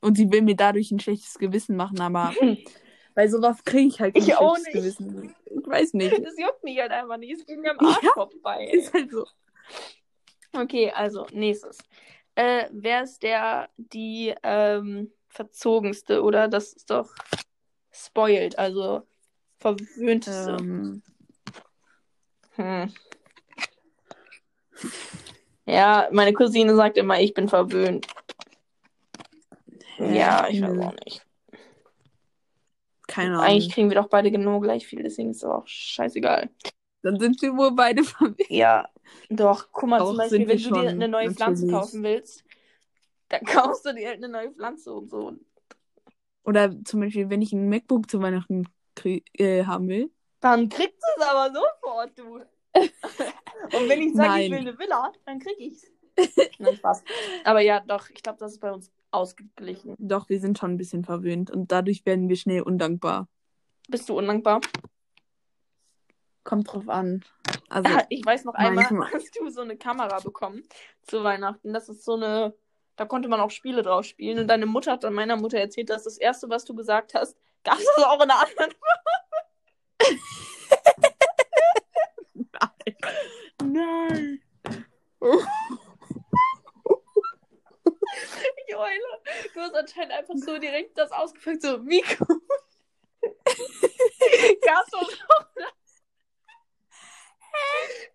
Und 0.00 0.16
sie 0.16 0.32
will 0.32 0.42
mir 0.42 0.56
dadurch 0.56 0.90
ein 0.90 0.98
schlechtes 0.98 1.38
Gewissen 1.38 1.76
machen, 1.76 2.00
aber 2.00 2.34
bei 3.14 3.28
sowas 3.28 3.64
kriege 3.64 3.86
ich 3.88 4.00
halt 4.00 4.16
Ich 4.16 4.26
kein 4.26 4.36
auch 4.36 4.56
schlechtes 4.56 4.98
nicht. 4.98 5.08
Gewissen. 5.08 5.34
Ich 5.44 5.64
weiß 5.66 5.94
nicht. 5.94 6.24
Das 6.24 6.36
juckt 6.36 6.64
mich 6.64 6.80
halt 6.80 6.90
einfach 6.90 7.18
nicht. 7.18 7.38
Es 7.38 7.46
geht 7.46 7.60
mir 7.60 7.70
am 7.70 7.78
Arsch 7.78 8.02
Ja. 8.02 8.10
vorbei. 8.14 8.68
Ist 8.72 8.92
halt 8.92 9.12
so. 9.12 9.24
Okay, 10.52 10.90
also 10.90 11.26
nächstes. 11.32 11.78
Äh, 12.38 12.68
wer 12.70 13.02
ist 13.02 13.24
der, 13.24 13.68
die 13.76 14.32
ähm, 14.44 15.10
verzogenste 15.26 16.22
oder 16.22 16.46
das 16.46 16.72
ist 16.72 16.88
doch 16.88 17.12
spoiled, 17.90 18.56
also 18.56 19.02
verwöhnteste? 19.56 20.56
Ähm, 20.60 21.02
Hm. 22.54 22.92
Ja, 25.66 26.08
meine 26.12 26.32
Cousine 26.32 26.76
sagt 26.76 26.96
immer, 26.96 27.20
ich 27.20 27.34
bin 27.34 27.48
verwöhnt. 27.48 28.06
hä? 29.96 30.16
Ja, 30.16 30.48
ich 30.48 30.62
weiß 30.62 30.78
auch 30.78 30.94
nicht. 31.04 31.26
Keine 33.08 33.30
Ahnung. 33.30 33.42
Eigentlich 33.42 33.72
kriegen 33.72 33.88
wir 33.90 33.96
doch 33.96 34.08
beide 34.08 34.30
genau 34.30 34.60
gleich 34.60 34.86
viel, 34.86 35.02
deswegen 35.02 35.30
ist 35.30 35.38
es 35.38 35.44
auch 35.44 35.66
scheißegal. 35.66 36.50
Dann 37.02 37.18
sind 37.18 37.42
wir 37.42 37.56
wohl 37.56 37.72
beide 37.74 38.04
verwirrt. 38.04 38.48
Ja, 38.48 38.88
doch, 39.30 39.68
guck 39.72 39.88
mal, 39.88 39.98
Doch, 39.98 40.08
zum 40.08 40.16
Beispiel, 40.18 40.48
wenn 40.48 40.62
du 40.62 40.70
dir 40.70 40.88
eine 40.88 41.08
neue 41.08 41.30
Pflanze 41.32 41.66
kaufen 41.68 42.02
willst, 42.02 42.44
dann 43.28 43.44
kaufst 43.44 43.84
du 43.84 43.94
dir 43.94 44.08
halt 44.08 44.18
eine 44.18 44.28
neue 44.28 44.50
Pflanze 44.52 44.92
und 44.92 45.10
so. 45.10 45.34
Oder 46.44 46.82
zum 46.84 47.00
Beispiel, 47.00 47.28
wenn 47.28 47.42
ich 47.42 47.52
ein 47.52 47.68
MacBook 47.68 48.10
zu 48.10 48.22
Weihnachten 48.22 48.66
äh, 49.04 49.64
haben 49.64 49.88
will. 49.88 50.10
Dann 50.40 50.68
kriegst 50.68 50.96
du 50.96 51.20
es 51.20 51.28
aber 51.28 51.52
sofort, 51.52 52.18
du. 52.18 52.36
und 52.74 53.88
wenn 53.88 54.00
ich 54.00 54.14
sage, 54.14 54.42
ich 54.42 54.50
will 54.50 54.58
eine 54.58 54.78
Villa, 54.78 55.12
dann 55.26 55.38
krieg 55.40 55.56
ich's. 55.58 55.86
Nein, 56.58 56.76
Spaß. 56.76 57.04
Aber 57.44 57.60
ja, 57.60 57.80
doch, 57.80 58.08
ich 58.10 58.22
glaube, 58.22 58.38
das 58.38 58.52
ist 58.52 58.60
bei 58.60 58.72
uns 58.72 58.90
ausgeglichen. 59.10 59.94
Doch, 59.98 60.28
wir 60.28 60.40
sind 60.40 60.58
schon 60.58 60.72
ein 60.72 60.76
bisschen 60.76 61.04
verwöhnt 61.04 61.50
und 61.50 61.70
dadurch 61.70 62.04
werden 62.06 62.28
wir 62.28 62.36
schnell 62.36 62.62
undankbar. 62.62 63.28
Bist 63.88 64.08
du 64.08 64.18
undankbar? 64.18 64.60
Kommt 66.48 66.72
drauf 66.72 66.88
an. 66.88 67.22
Also, 67.68 67.90
Ich 68.08 68.24
weiß 68.24 68.46
noch 68.46 68.54
einmal, 68.54 68.84
manchmal. 68.84 69.12
hast 69.12 69.38
du 69.38 69.50
so 69.50 69.60
eine 69.60 69.76
Kamera 69.76 70.18
bekommen 70.20 70.62
zu 71.02 71.22
Weihnachten. 71.22 71.74
Das 71.74 71.90
ist 71.90 72.06
so 72.06 72.14
eine, 72.14 72.54
da 72.96 73.04
konnte 73.04 73.28
man 73.28 73.38
auch 73.38 73.50
Spiele 73.50 73.82
drauf 73.82 74.06
spielen. 74.06 74.38
Und 74.38 74.48
deine 74.48 74.64
Mutter 74.64 74.92
hat 74.92 75.04
dann 75.04 75.12
meiner 75.12 75.36
Mutter 75.36 75.58
erzählt, 75.58 75.90
dass 75.90 76.04
das 76.04 76.16
erste, 76.16 76.48
was 76.48 76.64
du 76.64 76.74
gesagt 76.74 77.12
hast, 77.12 77.36
gab 77.64 77.78
es 77.78 77.84
das 77.96 78.04
auch 78.06 78.24
in 78.24 78.30
einer 78.30 78.46
anderen. 78.48 78.72
nein. 83.64 84.40
Ich 88.66 88.74
heule. 88.74 89.20
Du 89.54 89.60
hast 89.60 89.74
anscheinend 89.74 90.12
einfach 90.12 90.34
so 90.36 90.58
direkt 90.58 90.96
das 90.96 91.12
ausgefüllt, 91.12 91.60
so 91.62 91.78
Mikro. 91.78 92.26
Gab's 94.62 94.90
das 94.90 94.94
auch? 94.94 95.10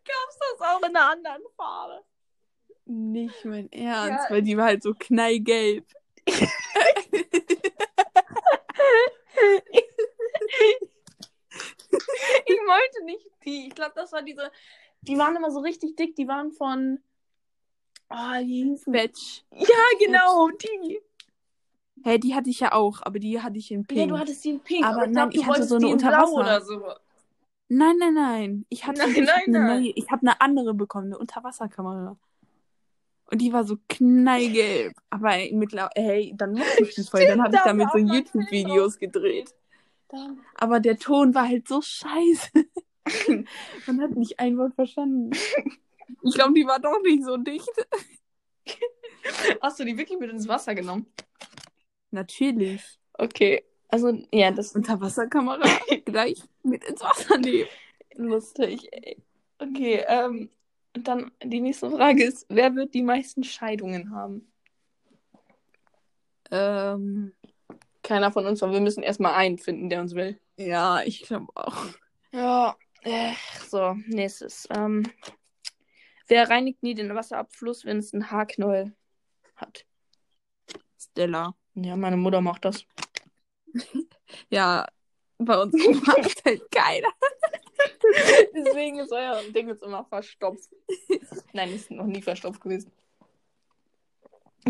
Gab's 0.05 0.39
das 0.39 0.61
auch 0.67 0.79
in 0.81 0.95
einer 0.95 1.09
anderen 1.11 1.41
Farbe? 1.55 2.03
Nicht 2.85 3.45
mein 3.45 3.71
Ernst, 3.71 4.25
Ja. 4.25 4.35
weil 4.35 4.41
die 4.41 4.57
war 4.57 4.65
halt 4.65 4.83
so 4.83 4.93
knallgelb. 4.93 5.85
Ich 12.45 12.59
meinte 12.67 13.05
nicht 13.05 13.25
die. 13.45 13.67
Ich 13.67 13.75
glaube, 13.75 13.93
das 13.95 14.11
war 14.11 14.21
diese. 14.21 14.51
Die 15.01 15.17
waren 15.17 15.35
immer 15.35 15.51
so 15.51 15.59
richtig 15.59 15.95
dick. 15.95 16.15
Die 16.15 16.27
waren 16.27 16.51
von. 16.51 16.99
Oh, 18.09 18.15
wie 18.41 18.63
hießen 18.63 18.91
die? 18.93 18.99
Fetch. 18.99 19.43
Ja, 19.51 19.97
genau, 19.99 20.49
die. 20.49 21.01
Hä, 22.03 22.17
die 22.17 22.35
hatte 22.35 22.49
ich 22.49 22.59
ja 22.59 22.73
auch, 22.73 22.99
aber 23.03 23.19
die 23.19 23.41
hatte 23.41 23.57
ich 23.57 23.71
in 23.71 23.85
Pink. 23.85 23.99
Ja, 23.99 24.05
du 24.07 24.17
hattest 24.19 24.43
die 24.43 24.49
in 24.51 24.59
Pink. 24.59 24.85
Aber 24.85 25.05
ich 25.05 25.11
nein, 25.11 25.29
glaub, 25.29 25.31
du 25.31 25.39
ich 25.39 25.45
hatte 25.45 25.63
so 25.63 25.75
eine 25.75 25.85
die 25.85 25.93
Unterwasser. 25.93 26.33
oder 26.33 26.61
so. 26.61 26.93
Nein, 27.75 27.97
nein, 27.97 28.13
nein. 28.13 28.65
Ich 28.69 28.85
hatte 28.85 28.99
Nein, 28.99 29.09
ich 29.11 29.17
nein, 29.17 29.41
eine 29.47 29.59
nein. 29.59 29.81
neue, 29.81 29.93
ich 29.95 30.11
habe 30.11 30.21
eine 30.21 30.39
andere 30.41 30.75
bekommen, 30.75 31.07
eine 31.07 31.17
Unterwasserkamera. 31.17 32.15
Und 33.25 33.41
die 33.41 33.51
war 33.51 33.63
so 33.63 33.77
knallgelb. 33.89 34.93
Aber 35.09 35.35
mittlerweile, 35.51 35.89
hey, 35.95 36.33
dann 36.35 36.53
mochte 36.53 36.83
ich 36.83 36.93
die 36.93 37.03
voll. 37.03 37.25
Dann 37.25 37.41
habe 37.41 37.55
ich 37.55 37.61
da 37.61 37.69
damit 37.69 37.89
so 37.91 37.97
YouTube-Videos 37.97 38.99
gedreht. 38.99 39.55
Aber 40.55 40.79
der 40.79 40.99
Ton 40.99 41.33
war 41.33 41.47
halt 41.47 41.67
so 41.67 41.81
scheiße. 41.81 42.51
Man 43.87 44.01
hat 44.01 44.11
nicht 44.11 44.39
ein 44.39 44.55
Wort 44.59 44.75
verstanden. 44.75 45.31
Ich 46.21 46.35
glaube, 46.35 46.53
die 46.53 46.67
war 46.67 46.79
doch 46.79 47.01
nicht 47.01 47.23
so 47.23 47.37
dicht. 47.37 47.67
Hast 49.61 49.79
du 49.79 49.83
die 49.83 49.97
wirklich 49.97 50.19
mit 50.19 50.29
ins 50.29 50.47
Wasser 50.47 50.75
genommen? 50.75 51.07
Natürlich. 52.11 52.83
Okay. 53.13 53.63
Also, 53.93 54.11
ja, 54.31 54.49
das 54.49 54.73
Unterwasserkamera 54.73 55.61
gleich 56.05 56.41
mit 56.63 56.83
ins 56.83 56.99
Wasser 57.01 57.37
nehmen. 57.37 57.69
lustig, 58.15 58.91
ey. 58.91 59.21
Okay, 59.59 60.03
ähm, 60.07 60.49
und 60.95 61.07
dann 61.07 61.31
die 61.43 61.61
nächste 61.61 61.91
Frage 61.91 62.23
ist, 62.23 62.47
wer 62.49 62.73
wird 62.73 62.95
die 62.95 63.03
meisten 63.03 63.43
Scheidungen 63.43 64.09
haben? 64.09 64.51
Ähm, 66.49 67.33
Keiner 68.01 68.31
von 68.31 68.47
uns, 68.47 68.63
weil 68.63 68.71
wir 68.71 68.81
müssen 68.81 69.03
erstmal 69.03 69.35
einen 69.35 69.59
finden, 69.59 69.91
der 69.91 70.01
uns 70.01 70.15
will. 70.15 70.39
ja, 70.57 71.03
ich 71.03 71.21
glaube 71.21 71.51
auch. 71.53 71.85
Ja, 72.31 72.75
äh, 73.03 73.33
so, 73.69 73.93
nächstes. 74.07 74.67
Ähm, 74.75 75.03
wer 76.27 76.49
reinigt 76.49 76.81
nie 76.81 76.95
den 76.95 77.13
Wasserabfluss, 77.13 77.85
wenn 77.85 77.99
es 77.99 78.11
einen 78.11 78.31
Haarknäuel 78.31 78.95
hat? 79.55 79.85
Stella. 80.97 81.53
Ja, 81.75 81.95
meine 81.95 82.17
Mutter 82.17 82.41
macht 82.41 82.65
das. 82.65 82.87
Ja, 84.49 84.85
bei 85.37 85.61
uns 85.61 85.73
macht 86.07 86.45
halt 86.45 86.71
keiner. 86.71 87.09
Deswegen 88.53 88.99
ist 88.99 89.11
euer 89.11 89.41
Ding 89.51 89.67
jetzt 89.67 89.83
immer 89.83 90.05
verstopft. 90.05 90.69
Nein, 91.53 91.73
ist 91.73 91.91
noch 91.91 92.05
nie 92.05 92.21
verstopft 92.21 92.61
gewesen. 92.61 92.91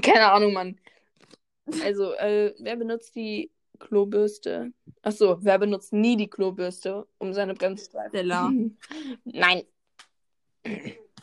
Keine 0.02 0.32
Ahnung, 0.32 0.54
Mann. 0.54 0.80
Also, 1.84 2.13
äh, 2.13 2.54
wer 2.60 2.76
benutzt 2.76 3.16
die 3.16 3.52
Klobürste? 3.80 4.74
Achso, 5.02 5.38
wer 5.42 5.60
benutzt 5.60 5.94
nie 5.94 6.16
die 6.18 6.30
Klobürste, 6.30 7.06
um 7.20 7.34
seine 7.34 7.54
Bremsstreifen? 7.54 8.10
Stella. 8.10 8.52
Nein. 9.24 9.63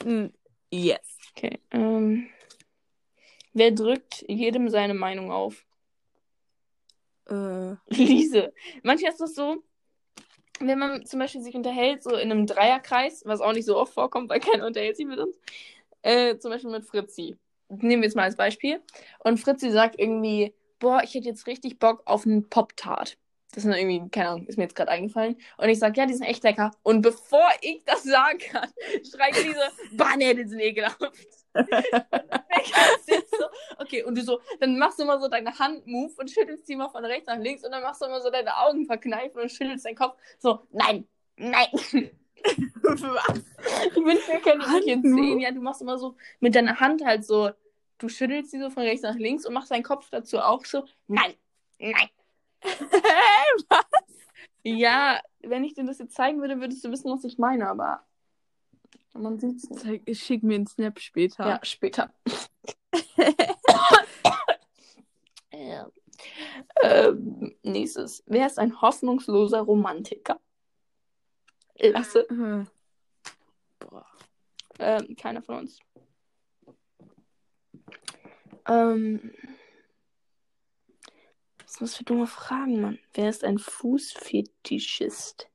Mm, 0.05 0.27
Yes. 0.73 1.19
Okay. 1.35 1.59
Ähm, 1.73 2.29
wer 3.53 3.73
drückt 3.73 4.25
jedem 4.29 4.69
seine 4.69 4.95
Meinung 4.95 5.33
auf? 5.33 5.65
Äh, 7.91 7.95
Liese. 7.95 8.53
Manchmal 8.83 9.13
ist 9.13 9.21
das 9.21 9.35
so, 9.35 9.63
wenn 10.59 10.79
man 10.79 11.07
zum 11.07 11.21
Beispiel 11.21 11.41
sich 11.43 11.55
unterhält, 11.55 12.03
so 12.03 12.11
in 12.11 12.31
einem 12.31 12.47
Dreierkreis, 12.47 13.23
was 13.25 13.41
auch 13.41 13.53
nicht 13.53 13.65
so 13.65 13.77
oft 13.77 13.95
vorkommt, 13.95 14.29
weil 14.29 14.41
keiner 14.41 14.67
unterhält 14.67 14.97
sich 14.97 15.07
mit 15.07 15.19
uns, 15.19 15.39
äh, 16.03 16.37
zum 16.39 16.51
Beispiel 16.51 16.71
mit 16.71 16.85
Fritzi. 16.85 17.37
Nehmen 17.69 18.03
wir 18.03 18.09
jetzt 18.09 18.17
mal 18.17 18.25
als 18.25 18.37
Beispiel. 18.37 18.81
Und 19.21 19.39
Fritzi 19.39 19.71
sagt 19.71 19.99
irgendwie, 19.99 20.55
boah, 20.81 21.03
ich 21.05 21.15
hätte 21.15 21.29
jetzt 21.29 21.47
richtig 21.47 21.79
Bock 21.79 22.03
auf 22.05 22.27
einen 22.27 22.49
Pop-Tart. 22.49 23.17
Das 23.53 23.65
ist 23.65 23.77
irgendwie, 23.77 24.09
keine 24.11 24.29
Ahnung, 24.29 24.47
ist 24.47 24.59
mir 24.59 24.65
jetzt 24.65 24.77
gerade 24.77 24.91
eingefallen. 24.91 25.37
Und 25.57 25.69
ich 25.69 25.79
sage, 25.79 25.99
ja, 25.99 26.07
die 26.07 26.15
sind 26.15 26.27
echt 26.27 26.45
lecker. 26.45 26.71
Und 26.83 27.03
bevor 27.03 27.49
ich 27.63 27.83
das 27.85 28.05
sagen 28.05 28.39
kann, 28.39 28.69
schreit 29.11 29.35
diese, 29.37 29.71
bah, 29.93 30.17
nee, 30.17 30.35
die 30.35 30.47
sind 30.47 30.61
ekelhaft. 30.61 31.01
so, 31.55 33.45
okay, 33.79 34.05
und 34.05 34.17
du 34.17 34.23
so, 34.23 34.41
dann 34.61 34.79
machst 34.79 35.01
du 35.01 35.03
immer 35.03 35.19
so 35.19 35.27
deine 35.29 35.59
Hand-Move 35.59 36.13
und 36.17 36.31
schüttelst 36.31 36.69
die 36.69 36.77
mal 36.77 36.91
von 36.91 37.05
rechts 37.05 37.27
nach 37.27 37.39
links 37.39 37.65
und 37.65 37.73
dann 37.73 37.83
machst 37.83 38.01
du 38.01 38.07
immer 38.07 38.21
so 38.21 38.31
deine 38.31 38.57
Augen 38.57 38.87
verkneifen 38.87 39.41
und 39.41 39.51
schüttelst 39.51 39.85
deinen 39.85 39.97
Kopf. 39.97 40.17
So, 40.39 40.61
nein, 40.71 41.09
nein. 41.37 41.67
was? 42.43 43.41
Ich 43.87 43.97
wünsche, 43.97 44.33
wir 44.33 44.41
können 44.41 44.61
dich 44.61 44.87
jetzt 44.87 45.03
sehen. 45.03 45.41
Ja, 45.41 45.51
du 45.51 45.61
machst 45.61 45.83
immer 45.83 45.99
so 45.99 46.17
mit 46.39 46.55
deiner 46.55 46.81
Hand 46.81 47.05
halt 47.05 47.25
so, 47.25 47.51
du 47.99 48.09
schüttelst 48.09 48.51
sie 48.51 48.61
so 48.61 48.71
von 48.71 48.83
rechts 48.83 49.03
nach 49.03 49.17
links 49.17 49.45
und 49.47 49.55
machst 49.55 49.71
deinen 49.71 49.83
Kopf 49.83 50.09
dazu 50.11 50.39
auch 50.39 50.65
so, 50.65 50.85
nein, 51.07 51.35
nein. 51.79 52.09
Ja, 54.63 55.21
wenn 55.41 55.65
ich 55.65 55.75
dir 55.75 55.85
das 55.85 55.99
jetzt 55.99 56.15
zeigen 56.15 56.41
würde, 56.41 56.61
würdest 56.61 56.85
du 56.85 56.91
wissen, 56.91 57.11
was 57.11 57.25
ich 57.25 57.39
meine, 57.39 57.69
aber 57.69 58.05
man 59.15 59.39
sieht 59.39 59.57
es 59.57 59.71
nicht. 59.71 59.83
Zeig, 59.83 60.17
schick 60.17 60.43
mir 60.43 60.57
einen 60.57 60.67
Snap 60.67 61.01
später. 61.01 61.49
Ja, 61.49 61.61
später. 61.63 62.13
ja. 65.53 65.91
ähm, 66.83 67.57
nächstes. 67.63 68.23
Wer 68.27 68.47
ist 68.47 68.59
ein 68.59 68.81
hoffnungsloser 68.81 69.61
Romantiker? 69.61 70.41
Lasse. 71.79 72.27
Äh, 72.29 72.65
Ähm, 74.79 75.15
keiner 75.17 75.43
von 75.43 75.59
uns. 75.59 75.79
Ähm, 78.67 79.33
was 81.71 81.79
sind 81.79 81.89
das 81.89 81.97
für 81.97 82.05
dumme 82.05 82.27
Fragen, 82.27 82.81
Mann? 82.81 82.99
Wer 83.15 83.29
ist 83.29 83.45
ein 83.45 83.59
Fußfetischist? 83.59 85.49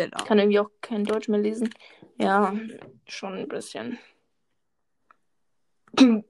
Stella. 0.00 0.16
Ich 0.18 0.24
kann 0.24 0.38
irgendwie 0.38 0.60
auch 0.60 0.70
kein 0.80 1.04
Deutsch 1.04 1.28
mehr 1.28 1.40
lesen. 1.40 1.70
Ja, 2.16 2.54
schon 3.06 3.34
ein 3.34 3.48
bisschen. 3.48 3.98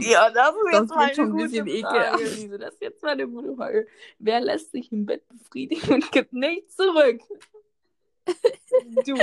Ja, 0.00 0.28
das 0.30 0.56
ist 0.56 0.72
Das 0.72 0.90
wird 0.90 1.14
schon 1.14 1.30
ein 1.30 1.36
bisschen. 1.36 1.66
Lise. 1.66 2.58
Das 2.58 2.74
ist 2.74 2.82
jetzt 2.82 3.00
mal 3.00 3.10
eine 3.10 3.28
gute 3.28 3.54
Frage. 3.54 3.86
Wer 4.18 4.40
lässt 4.40 4.72
sich 4.72 4.90
im 4.90 5.06
Bett 5.06 5.28
befriedigen 5.28 5.94
und 5.94 6.10
gibt 6.10 6.32
nichts 6.32 6.74
zurück? 6.74 7.20
Du. 9.06 9.14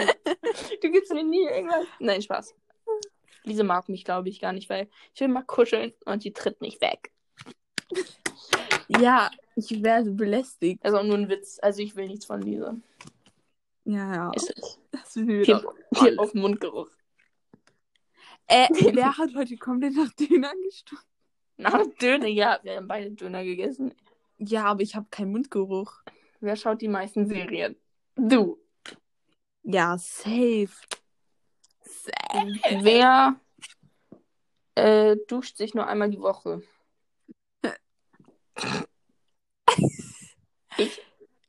Du 0.82 0.92
gibst 0.92 1.12
mir 1.12 1.26
nie 1.26 1.44
irgendwas. 1.44 1.86
Nein, 2.00 2.22
Spaß. 2.22 2.56
Lise 3.44 3.66
mag 3.66 3.90
mich, 3.90 4.06
glaube 4.06 4.30
ich, 4.30 4.40
gar 4.40 4.54
nicht, 4.54 4.70
weil 4.70 4.88
ich 5.14 5.20
will 5.20 5.28
mal 5.28 5.44
kuscheln 5.44 5.92
und 6.06 6.24
die 6.24 6.32
tritt 6.32 6.62
nicht 6.62 6.80
weg. 6.80 7.12
Ja, 8.88 9.32
ich 9.56 9.84
werde 9.84 10.12
belästigt. 10.12 10.84
Ist 10.84 10.94
auch 10.94 11.04
nur 11.04 11.18
ein 11.18 11.30
Witz. 11.30 11.60
Also 11.62 11.82
ich 11.82 11.96
will 11.96 12.08
nichts 12.08 12.26
von 12.26 12.42
Lise. 12.42 12.80
Ja, 13.84 14.14
ja. 14.16 14.32
Ist 14.34 14.54
es. 14.56 14.80
Das 14.92 15.16
wir 15.16 15.44
Hier, 15.44 15.74
hier 15.96 16.20
auf 16.20 16.34
Mundgeruch. 16.34 16.90
Äh, 18.48 18.68
wer 18.96 19.18
hat 19.18 19.36
heute 19.36 19.58
komplett 19.58 19.96
nach 19.96 20.12
Döner 20.14 20.54
gestunken? 20.64 21.06
Nach 21.58 21.86
Döner, 22.02 22.28
ja, 22.28 22.60
wir 22.64 22.76
haben 22.76 22.88
beide 22.88 23.12
Döner 23.12 23.44
gegessen. 23.44 23.94
Ja, 24.38 24.66
aber 24.66 24.82
ich 24.82 24.96
habe 24.96 25.08
keinen 25.10 25.32
Mundgeruch. 25.32 26.02
Wer 26.42 26.56
schaut 26.56 26.82
die 26.82 26.88
meisten 26.88 27.26
Serien? 27.28 27.76
Du. 28.16 28.60
Ja, 29.64 29.98
safe. 29.98 30.70
Safe. 31.82 32.60
Wer 32.82 33.40
äh, 34.76 35.16
duscht 35.28 35.58
sich 35.58 35.74
nur 35.74 35.88
einmal 35.88 36.10
die 36.10 36.20
Woche? 36.20 36.62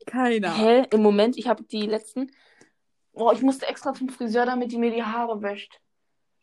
Keiner. 0.06 0.56
Hä? 0.56 0.86
Im 0.92 1.02
Moment, 1.02 1.36
ich 1.36 1.48
habe 1.48 1.64
die 1.64 1.86
letzten. 1.86 2.30
Boah, 3.12 3.32
ich 3.32 3.42
musste 3.42 3.66
extra 3.66 3.92
zum 3.94 4.08
Friseur, 4.08 4.46
damit 4.46 4.72
die 4.72 4.78
mir 4.78 4.90
die 4.92 5.02
Haare 5.02 5.40
wäscht. 5.42 5.80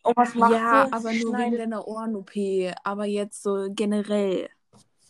Und 0.04 0.18
was 0.18 0.36
macht 0.36 0.52
Ja, 0.52 0.86
sie? 0.86 0.94
aber 0.94 1.10
Sie 1.10 1.24
nur 1.24 1.38
wegen 1.38 1.58
deiner 1.58 1.88
Ohren-OP. 1.88 2.32
Aber 2.84 3.06
jetzt 3.06 3.42
so 3.42 3.68
generell. 3.70 4.50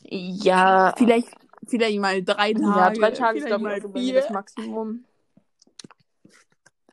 Ja. 0.04 0.94
Vielleicht, 0.98 1.30
vielleicht 1.68 2.00
mal 2.00 2.24
drei 2.24 2.54
Tage. 2.54 2.64
Ja, 2.64 2.90
drei 2.92 3.12
Tage 3.12 3.40
ist, 3.40 3.50
ich, 3.50 3.58
mal 3.58 3.82
vier. 3.82 4.14
das 4.14 4.30
Maximum. 4.30 5.06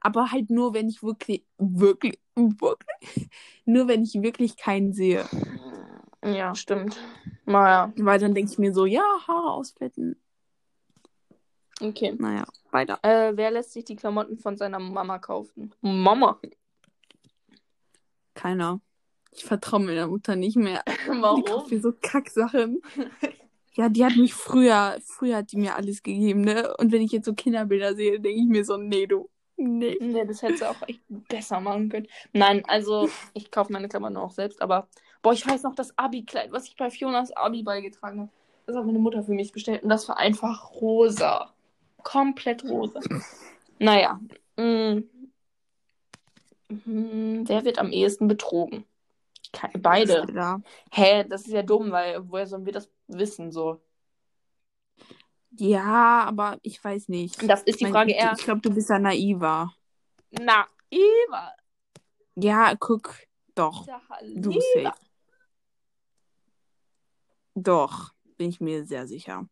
Aber 0.00 0.32
halt 0.32 0.48
nur, 0.48 0.72
wenn 0.72 0.88
ich 0.88 1.02
wirklich, 1.02 1.44
wirklich, 1.58 2.18
wirklich, 2.34 3.28
nur 3.66 3.86
wenn 3.86 4.02
ich 4.02 4.14
wirklich 4.22 4.56
keinen 4.56 4.94
sehe. 4.94 5.26
Ja, 6.24 6.54
stimmt. 6.54 6.98
Naja, 7.44 7.92
Weil 7.96 8.18
dann 8.18 8.34
denke 8.34 8.50
ich 8.52 8.58
mir 8.58 8.72
so, 8.72 8.86
ja, 8.86 9.02
Haare 9.26 9.50
ausfetten. 9.52 10.16
Okay. 11.80 12.14
Naja, 12.18 12.44
weiter. 12.70 12.98
Äh, 13.02 13.36
wer 13.36 13.50
lässt 13.50 13.72
sich 13.72 13.84
die 13.84 13.96
Klamotten 13.96 14.38
von 14.38 14.56
seiner 14.56 14.78
Mama 14.78 15.18
kaufen? 15.18 15.74
Mama. 15.80 16.40
Keiner. 18.34 18.80
Ich 19.32 19.44
vertraue 19.44 19.80
meiner 19.80 20.08
Mutter 20.08 20.36
nicht 20.36 20.56
mehr. 20.56 20.82
Die 21.06 21.22
Warum? 21.22 21.44
kauft 21.44 21.70
mir 21.70 21.80
so 21.80 21.92
Kacksachen. 21.92 22.82
Ja, 23.74 23.88
die 23.88 24.04
hat 24.04 24.16
mich 24.16 24.34
früher, 24.34 24.98
früher 25.04 25.38
hat 25.38 25.52
die 25.52 25.56
mir 25.56 25.76
alles 25.76 26.02
gegeben, 26.02 26.40
ne? 26.40 26.74
Und 26.78 26.90
wenn 26.90 27.02
ich 27.02 27.12
jetzt 27.12 27.26
so 27.26 27.34
Kinderbilder 27.34 27.94
sehe, 27.94 28.18
denke 28.18 28.40
ich 28.40 28.48
mir 28.48 28.64
so, 28.64 28.76
nee, 28.76 29.06
du. 29.06 29.30
Nee. 29.56 29.96
Nee, 30.00 30.24
das 30.24 30.42
hättest 30.42 30.62
du 30.62 30.70
auch 30.70 30.88
echt 30.88 31.02
besser 31.08 31.60
machen 31.60 31.88
können. 31.88 32.08
Nein, 32.32 32.64
also 32.66 33.08
ich 33.34 33.50
kaufe 33.50 33.72
meine 33.72 33.88
Klamotten 33.88 34.16
auch 34.16 34.32
selbst, 34.32 34.60
aber 34.60 34.88
boah, 35.22 35.32
ich 35.32 35.46
weiß 35.46 35.62
noch 35.62 35.74
das 35.74 35.96
Abi-Kleid, 35.96 36.50
was 36.50 36.66
ich 36.66 36.76
bei 36.76 36.90
Fionas 36.90 37.30
Abi 37.32 37.62
beigetragen 37.62 38.20
habe. 38.20 38.30
Das 38.66 38.76
hat 38.76 38.86
meine 38.86 38.98
Mutter 38.98 39.22
für 39.22 39.32
mich 39.32 39.52
bestellt 39.52 39.82
und 39.82 39.88
das 39.88 40.08
war 40.08 40.18
einfach 40.18 40.72
rosa. 40.72 41.52
Komplett 42.02 42.64
rosa. 42.64 43.00
Naja. 43.78 44.20
mm. 44.56 45.04
Mm, 46.68 47.42
Wer 47.48 47.64
wird 47.64 47.78
am 47.78 47.90
ehesten 47.90 48.28
betrogen? 48.28 48.84
Ke- 49.52 49.76
Beide. 49.78 50.26
Hä, 50.92 51.24
das 51.24 51.42
ist 51.42 51.52
ja 51.52 51.62
dumm, 51.62 51.90
weil 51.90 52.28
woher 52.30 52.46
sollen 52.46 52.64
wir 52.66 52.72
das 52.72 52.88
wissen 53.08 53.50
so? 53.50 53.80
ja, 55.56 56.24
aber 56.24 56.58
ich 56.62 56.82
weiß 56.82 57.08
nicht. 57.08 57.42
Das 57.50 57.62
ist 57.64 57.80
die 57.80 57.84
Mein- 57.84 57.92
Frage 57.92 58.12
ich, 58.12 58.16
eher. 58.18 58.32
Ich 58.38 58.44
glaube, 58.44 58.60
du 58.60 58.70
bist 58.72 58.88
ja 58.88 58.98
naiver. 59.00 59.74
Na, 60.30 60.66
Eva. 60.90 61.52
Ja, 62.36 62.72
guck. 62.78 63.14
Doch. 63.56 63.84
Du 64.36 64.52
Eva. 64.52 64.60
safe. 64.92 65.06
Doch. 67.54 68.12
Bin 68.36 68.48
ich 68.48 68.60
mir 68.60 68.84
sehr 68.84 69.06
sicher. 69.06 69.46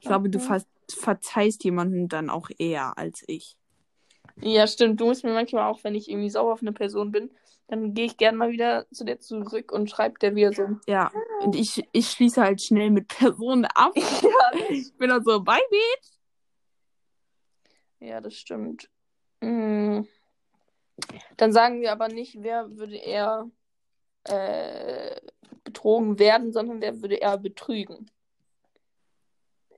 Ich 0.00 0.06
glaube, 0.06 0.28
du 0.30 0.38
ver 0.40 0.62
verzeihst 0.94 1.64
jemanden 1.64 2.08
dann 2.08 2.30
auch 2.30 2.48
eher 2.58 2.96
als 2.98 3.24
ich. 3.26 3.56
Ja, 4.40 4.66
stimmt. 4.66 5.00
Du 5.00 5.06
musst 5.06 5.24
mir 5.24 5.32
manchmal 5.32 5.70
auch, 5.70 5.84
wenn 5.84 5.94
ich 5.94 6.10
irgendwie 6.10 6.30
sauer 6.30 6.52
auf 6.52 6.62
eine 6.62 6.72
Person 6.72 7.10
bin, 7.12 7.30
dann 7.68 7.94
gehe 7.94 8.06
ich 8.06 8.16
gerne 8.16 8.36
mal 8.36 8.50
wieder 8.50 8.86
zu 8.90 9.04
der 9.04 9.20
zurück 9.20 9.72
und 9.72 9.90
schreibe 9.90 10.18
der 10.18 10.34
wieder 10.34 10.52
so. 10.52 10.68
Ja. 10.86 11.10
Und 11.40 11.54
ich, 11.56 11.82
ich 11.92 12.10
schließe 12.10 12.42
halt 12.42 12.60
schnell 12.60 12.90
mit 12.90 13.08
Personen 13.08 13.64
ab. 13.66 13.92
Ja, 13.96 14.68
Ich 14.70 14.94
bin 14.96 15.10
dann 15.10 15.24
so, 15.24 15.42
bye, 15.42 15.60
bitch. 15.70 16.10
ja 18.00 18.20
das 18.20 18.34
stimmt. 18.34 18.90
Mm. 19.40 20.02
Dann 21.36 21.52
sagen 21.52 21.80
wir 21.80 21.92
aber 21.92 22.08
nicht, 22.08 22.36
wer 22.42 22.76
würde 22.76 22.96
eher 22.96 23.50
äh, 24.24 25.20
betrogen 25.64 26.18
werden, 26.18 26.52
sondern 26.52 26.80
wer 26.80 27.00
würde 27.00 27.16
eher 27.16 27.38
betrügen. 27.38 28.10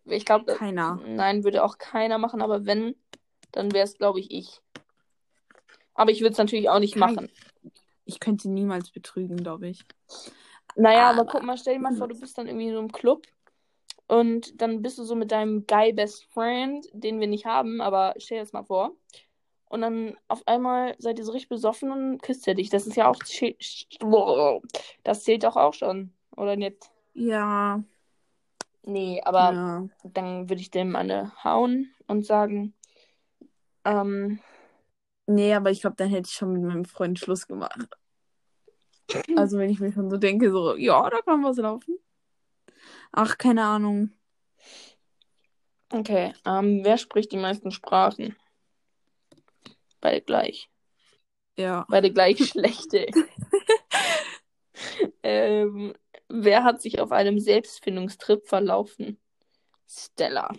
Ich 0.06 0.24
glaube, 0.24 0.54
Keiner. 0.54 1.00
nein, 1.06 1.44
würde 1.44 1.64
auch 1.64 1.78
keiner 1.78 2.18
machen, 2.18 2.42
aber 2.42 2.66
wenn, 2.66 2.94
dann 3.52 3.72
wäre 3.72 3.84
es, 3.84 3.96
glaube 3.96 4.20
ich, 4.20 4.30
ich. 4.30 4.60
Aber 5.94 6.10
ich 6.10 6.20
würde 6.20 6.32
es 6.32 6.38
natürlich 6.38 6.68
auch 6.68 6.78
nicht 6.80 6.94
Kein- 6.94 7.00
machen. 7.14 7.30
Ich 8.04 8.20
könnte 8.20 8.50
niemals 8.50 8.90
betrügen, 8.90 9.36
glaube 9.38 9.68
ich. 9.68 9.84
Naja, 10.76 11.08
aber 11.10 11.20
Aber- 11.22 11.30
guck 11.32 11.42
mal, 11.42 11.56
stell 11.56 11.74
dir 11.74 11.80
mal 11.80 11.94
vor, 11.96 12.08
du 12.08 12.18
bist 12.18 12.36
dann 12.36 12.46
irgendwie 12.48 12.66
in 12.66 12.72
so 12.74 12.78
einem 12.80 12.92
Club 12.92 13.26
und 14.08 14.60
dann 14.60 14.82
bist 14.82 14.98
du 14.98 15.04
so 15.04 15.14
mit 15.14 15.30
deinem 15.32 15.66
Guy 15.66 15.92
Best 15.94 16.26
Friend, 16.32 16.86
den 16.92 17.18
wir 17.20 17.26
nicht 17.28 17.46
haben, 17.46 17.80
aber 17.80 18.14
stell 18.18 18.38
dir 18.38 18.42
das 18.44 18.52
mal 18.52 18.64
vor. 18.64 18.92
Und 19.70 19.80
dann 19.80 20.16
auf 20.28 20.46
einmal 20.46 20.94
seid 20.98 21.18
ihr 21.18 21.24
so 21.24 21.32
richtig 21.32 21.48
besoffen 21.48 21.90
und 21.90 22.22
küsst 22.22 22.46
er 22.46 22.54
dich. 22.54 22.68
Das 22.70 22.86
ist 22.86 22.96
ja 22.96 23.08
auch. 23.08 23.16
Das 25.02 25.24
zählt 25.24 25.44
doch 25.44 25.56
auch 25.56 25.74
schon, 25.74 26.12
oder 26.36 26.56
nicht? 26.56 26.90
Ja. 27.14 27.82
Nee, 28.86 29.22
aber 29.24 29.52
ja. 29.52 29.88
dann 30.04 30.48
würde 30.48 30.60
ich 30.60 30.70
dem 30.70 30.94
eine 30.94 31.32
hauen 31.42 31.94
und 32.06 32.26
sagen, 32.26 32.74
ähm, 33.84 34.40
Nee, 35.26 35.54
aber 35.54 35.70
ich 35.70 35.80
glaube, 35.80 35.96
dann 35.96 36.10
hätte 36.10 36.28
ich 36.28 36.34
schon 36.34 36.52
mit 36.52 36.62
meinem 36.62 36.84
Freund 36.84 37.18
Schluss 37.18 37.46
gemacht. 37.46 37.88
Also 39.36 39.58
wenn 39.58 39.68
ich 39.68 39.80
mir 39.80 39.92
schon 39.92 40.08
so 40.08 40.16
denke, 40.16 40.50
so, 40.50 40.76
ja, 40.76 41.08
da 41.10 41.20
kann 41.20 41.44
was 41.44 41.58
laufen. 41.58 41.98
Ach, 43.12 43.36
keine 43.36 43.62
Ahnung. 43.62 44.10
okay, 45.92 46.32
ähm, 46.46 46.80
wer 46.82 46.96
spricht 46.96 47.30
die 47.30 47.36
meisten 47.36 47.70
Sprachen? 47.70 48.34
Beide 50.00 50.22
gleich. 50.22 50.70
Ja. 51.56 51.84
Beide 51.90 52.12
gleich 52.12 52.38
schlechte. 52.48 53.06
ähm, 55.22 55.94
wer 56.28 56.64
hat 56.64 56.80
sich 56.82 57.00
auf 57.00 57.12
einem 57.12 57.38
Selbstfindungstrip 57.38 58.46
verlaufen? 58.46 59.18
Stella. 59.88 60.50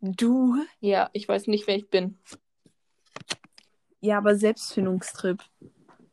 Du? 0.00 0.56
Ja, 0.80 1.10
ich 1.12 1.28
weiß 1.28 1.46
nicht, 1.46 1.66
wer 1.66 1.76
ich 1.76 1.88
bin. 1.88 2.18
Ja, 4.00 4.18
aber 4.18 4.36
Selbstfindungstrip. 4.36 5.42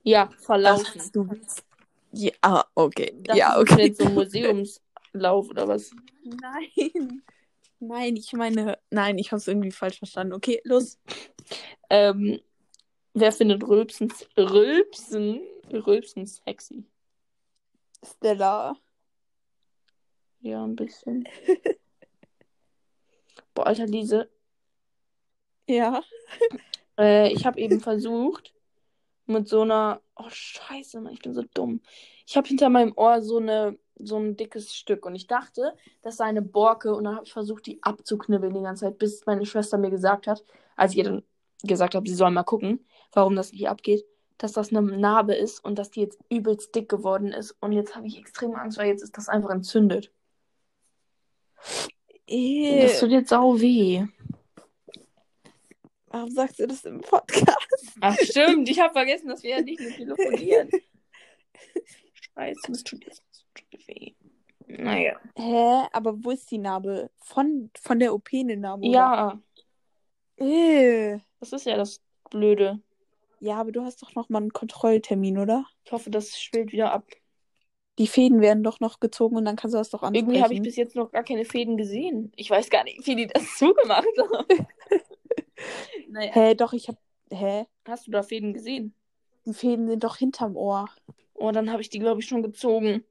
Ja, 0.04 0.28
Das 0.28 0.46
verlaufen. 0.46 1.00
heißt, 1.02 1.16
du 1.16 1.30
willst. 1.30 1.66
Ja, 2.14 2.32
ah, 2.42 2.64
okay. 2.76 3.14
Das 3.24 3.38
ja, 3.38 3.54
ist 3.54 3.72
okay. 3.72 3.88
jetzt 3.88 4.00
so 4.00 4.06
ein 4.06 4.14
Museumslauf 4.14 5.50
oder 5.50 5.68
was? 5.68 5.92
Nein. 6.24 7.22
Nein, 7.80 8.16
ich 8.16 8.32
meine, 8.34 8.78
nein, 8.92 9.18
ich 9.18 9.32
habe 9.32 9.38
es 9.38 9.48
irgendwie 9.48 9.72
falsch 9.72 9.98
verstanden. 9.98 10.34
Okay, 10.34 10.62
los. 10.64 11.00
Ähm, 11.90 12.40
wer 13.14 13.32
findet 13.32 13.68
Rülpsen, 13.68 14.14
Rülpsen, 14.38 15.42
Rülpsen 15.72 16.26
sexy? 16.28 16.86
Stella. 18.04 18.76
Ja, 20.40 20.64
ein 20.64 20.76
bisschen. 20.76 21.28
Boah, 23.54 23.68
Alter, 23.68 23.86
Lise, 23.86 24.30
Ja. 25.68 26.02
Äh, 26.98 27.32
ich 27.34 27.46
habe 27.46 27.60
eben 27.60 27.80
versucht, 27.80 28.54
mit 29.26 29.48
so 29.48 29.62
einer. 29.62 30.02
Oh, 30.16 30.30
Scheiße, 30.30 31.02
Mann, 31.02 31.14
ich 31.14 31.22
bin 31.22 31.34
so 31.34 31.44
dumm. 31.54 31.82
Ich 32.28 32.38
habe 32.38 32.48
hinter 32.48 32.70
meinem 32.70 32.94
Ohr 32.96 33.22
so, 33.22 33.38
eine, 33.38 33.78
so 33.96 34.18
ein 34.18 34.36
dickes 34.38 34.76
Stück 34.76 35.06
und 35.06 35.16
ich 35.16 35.28
dachte, 35.28 35.76
das 36.02 36.18
sei 36.18 36.26
eine 36.26 36.42
Borke 36.42 36.94
und 36.96 37.06
dann 37.06 37.16
habe 37.16 37.26
ich 37.26 37.34
versucht, 37.34 37.66
die 37.66 37.82
abzuknibbeln 37.84 38.54
die 38.54 38.62
ganze 38.62 38.86
Zeit, 38.86 38.98
bis 38.98 39.26
meine 39.26 39.46
Schwester 39.46 39.78
mir 39.78 39.90
gesagt 39.90 40.28
hat, 40.28 40.44
als 40.76 40.92
ich 40.94 41.00
ihr 41.00 41.04
dann 41.06 41.24
gesagt 41.64 41.96
habe, 41.96 42.08
sie 42.10 42.16
soll 42.16 42.32
mal 42.32 42.44
gucken, 42.44 42.86
warum 43.14 43.36
das 43.36 43.52
nicht 43.52 43.68
abgeht, 43.70 44.06
dass 44.42 44.54
das 44.54 44.72
eine 44.72 44.82
Narbe 44.82 45.36
ist 45.36 45.64
und 45.64 45.78
dass 45.78 45.92
die 45.92 46.02
jetzt 46.02 46.20
übelst 46.30 46.74
dick 46.74 46.90
geworden 46.90 47.32
ist. 47.32 47.56
Und 47.60 47.74
jetzt 47.74 47.96
habe 47.96 48.08
ich 48.08 48.18
extrem 48.18 48.56
Angst, 48.56 48.80
weil 48.80 48.88
jetzt 48.88 49.04
ist 49.04 49.16
das 49.16 49.30
einfach 49.30 49.52
entzündet. 49.52 50.12
Das 52.26 53.00
tut 53.00 53.12
jetzt 53.12 53.30
sau 53.30 53.60
weh. 53.60 54.04
Warum 56.08 56.32
sagst 56.32 56.60
du 56.60 56.66
das 56.66 56.84
im 56.86 57.02
Podcast? 57.02 57.68
Ach 58.02 58.18
stimmt, 58.20 58.68
ich 58.68 58.80
habe 58.80 58.94
vergessen, 58.94 59.28
dass 59.30 59.44
wir 59.44 59.52
ja 59.52 59.62
nicht 59.62 59.80
nur 59.80 59.92
telefonieren. 59.92 60.70
Scheiße, 62.34 62.62
das 62.68 62.84
tut 62.84 63.06
jetzt 63.06 63.24
weh. 63.86 64.14
Naja. 64.66 65.20
Hä? 65.36 65.88
Aber 65.92 66.16
wo 66.24 66.32
ist 66.32 66.50
die 66.50 66.58
Narbe? 66.58 67.12
Von, 67.20 67.70
von 67.80 68.00
der 68.00 68.14
OP 68.14 68.30
eine 68.34 68.58
Narbe? 68.58 68.88
Ja, 68.88 69.40
Oder? 70.38 70.48
Äh. 70.48 71.20
das 71.40 71.54
ist 71.54 71.66
ja 71.66 71.78
das 71.78 72.02
Blöde. 72.30 72.82
Ja, 73.42 73.56
aber 73.56 73.72
du 73.72 73.82
hast 73.84 74.04
doch 74.04 74.14
noch 74.14 74.30
mal 74.30 74.38
einen 74.38 74.54
Kontrolltermin, 74.54 75.40
oder? 75.40 75.66
Ich 75.84 75.92
hoffe, 75.92 76.12
das 76.12 76.40
schwillt 76.40 76.72
wieder 76.72 76.94
ab. 76.94 77.08
Die 77.98 78.06
Fäden 78.06 78.40
werden 78.40 78.64
doch 78.64 78.80
noch 78.80 79.00
gezogen 79.00 79.36
und 79.36 79.46
dann 79.46 79.56
kannst 79.56 79.74
du 79.74 79.80
das 79.80 79.90
doch 79.90 80.04
ansprechen. 80.04 80.28
Irgendwie 80.30 80.44
habe 80.44 80.54
ich 80.54 80.62
bis 80.62 80.76
jetzt 80.76 80.96
noch 80.96 81.12
gar 81.12 81.24
keine 81.24 81.44
Fäden 81.44 81.76
gesehen. 81.76 82.32
Ich 82.36 82.52
weiß 82.52 82.70
gar 82.70 82.84
nicht, 82.84 83.06
wie 83.08 83.16
die 83.16 83.26
das 83.26 83.44
zugemacht 83.58 84.06
haben. 84.20 84.68
naja. 86.10 86.32
Hä, 86.34 86.54
doch, 86.54 86.74
ich 86.74 86.88
hab. 86.88 86.98
Hä? 87.32 87.66
Hast 87.88 88.06
du 88.06 88.12
da 88.12 88.22
Fäden 88.22 88.54
gesehen? 88.54 88.94
Die 89.48 89.56
Fäden 89.56 89.88
sind 89.88 90.04
doch 90.04 90.18
hinterm 90.18 90.56
Ohr. 90.56 90.88
Oh, 91.34 91.52
dann 91.52 91.72
habe 91.72 91.82
ich 91.82 91.90
die, 91.90 92.00
glaube 92.00 92.22
ich, 92.22 92.28
schon 92.28 92.44
gezogen. 92.44 93.04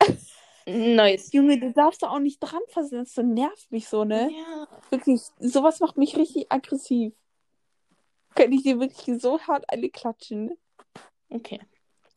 Nice. 0.66 1.30
Junge, 1.34 1.60
du 1.60 1.72
darfst 1.74 2.02
da 2.02 2.08
auch 2.08 2.20
nicht 2.20 2.38
dran 2.40 2.62
fassen. 2.68 2.96
Das 2.96 3.12
so 3.12 3.20
nervt 3.20 3.70
mich 3.70 3.86
so, 3.86 4.04
ne? 4.04 4.30
Ja. 4.32 4.66
Wirklich, 4.88 5.20
sowas 5.38 5.80
macht 5.80 5.98
mich 5.98 6.16
richtig 6.16 6.50
aggressiv. 6.50 7.12
Könnte 8.34 8.56
ich 8.56 8.62
dir 8.62 8.80
wirklich 8.80 9.20
so 9.20 9.40
hart 9.40 9.64
eine 9.68 9.88
klatschen? 9.90 10.56
Okay. 11.28 11.60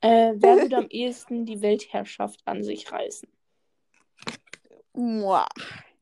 Äh, 0.01 0.33
wer 0.35 0.57
würde 0.61 0.77
am 0.77 0.87
ehesten 0.89 1.45
die 1.45 1.61
Weltherrschaft 1.61 2.41
an 2.45 2.63
sich 2.63 2.91
reißen? 2.91 3.29
Mua. 4.93 5.47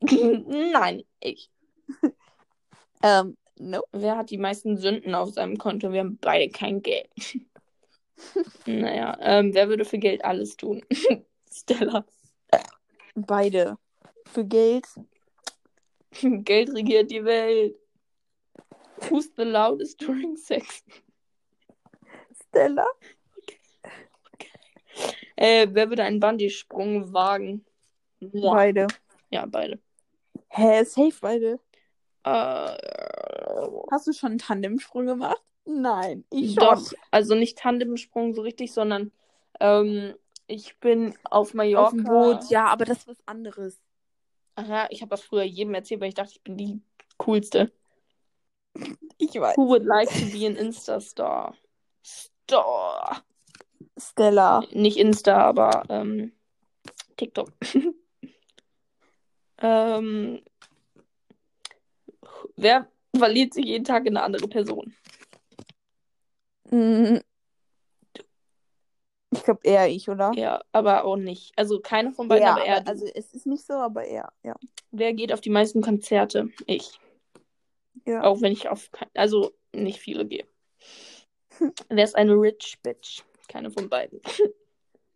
Nein, 0.00 1.02
ich. 1.20 1.50
Ähm, 3.02 3.36
no. 3.58 3.82
Wer 3.92 4.16
hat 4.16 4.30
die 4.30 4.38
meisten 4.38 4.76
Sünden 4.76 5.14
auf 5.14 5.30
seinem 5.30 5.58
Konto? 5.58 5.92
Wir 5.92 6.00
haben 6.00 6.18
beide 6.18 6.50
kein 6.50 6.82
Geld. 6.82 7.10
naja, 8.66 9.16
ähm, 9.20 9.54
wer 9.54 9.68
würde 9.68 9.84
für 9.84 9.98
Geld 9.98 10.24
alles 10.24 10.56
tun? 10.56 10.82
Stella. 11.52 12.04
Beide. 13.14 13.78
Für 14.26 14.44
Geld. 14.44 14.84
Geld 16.20 16.74
regiert 16.74 17.10
die 17.10 17.24
Welt. 17.24 17.76
Who's 19.02 19.30
the 19.36 19.44
loudest 19.44 20.00
during 20.00 20.36
sex? 20.36 20.82
Stella. 22.48 22.86
Äh, 25.36 25.68
wer 25.70 25.90
würde 25.90 26.04
einen 26.04 26.20
Bungee-Sprung 26.20 27.12
wagen? 27.12 27.64
Moi. 28.20 28.54
Beide. 28.54 28.86
Ja, 29.30 29.44
beide. 29.46 29.78
Hä, 30.48 30.84
safe 30.84 31.16
beide. 31.20 31.60
Äh, 32.24 32.76
Hast 33.90 34.06
du 34.06 34.12
schon 34.12 34.30
einen 34.30 34.38
Tandemsprung 34.38 35.06
gemacht? 35.06 35.42
Nein, 35.66 36.24
ich 36.30 36.54
schon. 36.54 36.64
doch, 36.64 36.92
also 37.10 37.34
nicht 37.34 37.58
Tandemsprung 37.58 38.34
so 38.34 38.42
richtig, 38.42 38.72
sondern 38.72 39.12
ähm, 39.60 40.14
ich 40.46 40.78
bin 40.78 41.14
auf 41.24 41.54
Mallorca. 41.54 41.86
Auf 41.86 41.90
dem 41.92 42.04
Boot, 42.04 42.50
ja, 42.50 42.66
aber 42.66 42.84
das 42.84 42.98
ist 42.98 43.08
was 43.08 43.18
anderes. 43.26 43.80
Ach 44.54 44.66
ja, 44.66 44.86
ich 44.90 45.02
habe 45.02 45.10
das 45.10 45.22
früher 45.22 45.42
jedem 45.42 45.74
erzählt, 45.74 46.00
weil 46.00 46.08
ich 46.08 46.14
dachte, 46.14 46.32
ich 46.32 46.42
bin 46.42 46.56
die 46.56 46.80
coolste. 47.18 47.72
Ich 49.18 49.34
weiß. 49.34 49.56
Who 49.56 49.68
would 49.68 49.84
like 49.84 50.08
to 50.08 50.26
be 50.26 50.46
an 50.46 50.56
Insta-Star? 50.56 51.54
Star. 52.02 53.22
Stella. 53.98 54.62
Nicht 54.72 54.98
Insta, 54.98 55.36
aber 55.36 55.84
ähm, 55.88 56.32
TikTok. 57.16 57.50
ähm, 59.58 60.42
wer 62.56 62.86
verliebt 63.16 63.54
sich 63.54 63.64
jeden 63.64 63.84
Tag 63.84 64.06
in 64.06 64.16
eine 64.16 64.24
andere 64.24 64.48
Person? 64.48 64.94
Mm. 66.70 67.18
Ich 69.30 69.42
glaube 69.42 69.60
eher 69.64 69.88
ich, 69.88 70.08
oder? 70.08 70.32
Ja, 70.34 70.62
aber 70.72 71.04
auch 71.04 71.16
nicht. 71.16 71.52
Also 71.56 71.80
keine 71.80 72.12
von 72.12 72.28
beiden, 72.28 72.44
Ja, 72.44 72.54
aber 72.54 72.80
du. 72.80 72.86
also 72.86 73.06
es 73.14 73.34
ist 73.34 73.46
nicht 73.46 73.66
so, 73.66 73.74
aber 73.74 74.04
eher, 74.04 74.32
ja. 74.42 74.54
Wer 74.90 75.12
geht 75.12 75.32
auf 75.32 75.40
die 75.40 75.50
meisten 75.50 75.82
Konzerte? 75.82 76.48
Ich. 76.66 76.98
Ja. 78.04 78.22
Auch 78.22 78.40
wenn 78.40 78.52
ich 78.52 78.68
auf 78.68 78.90
also 79.14 79.52
nicht 79.72 80.00
viele 80.00 80.26
gehe. 80.26 80.46
Wer 81.88 82.04
ist 82.04 82.16
eine 82.16 82.34
Rich 82.34 82.78
Bitch? 82.82 83.22
Keine 83.48 83.70
von 83.70 83.88
beiden. 83.88 84.20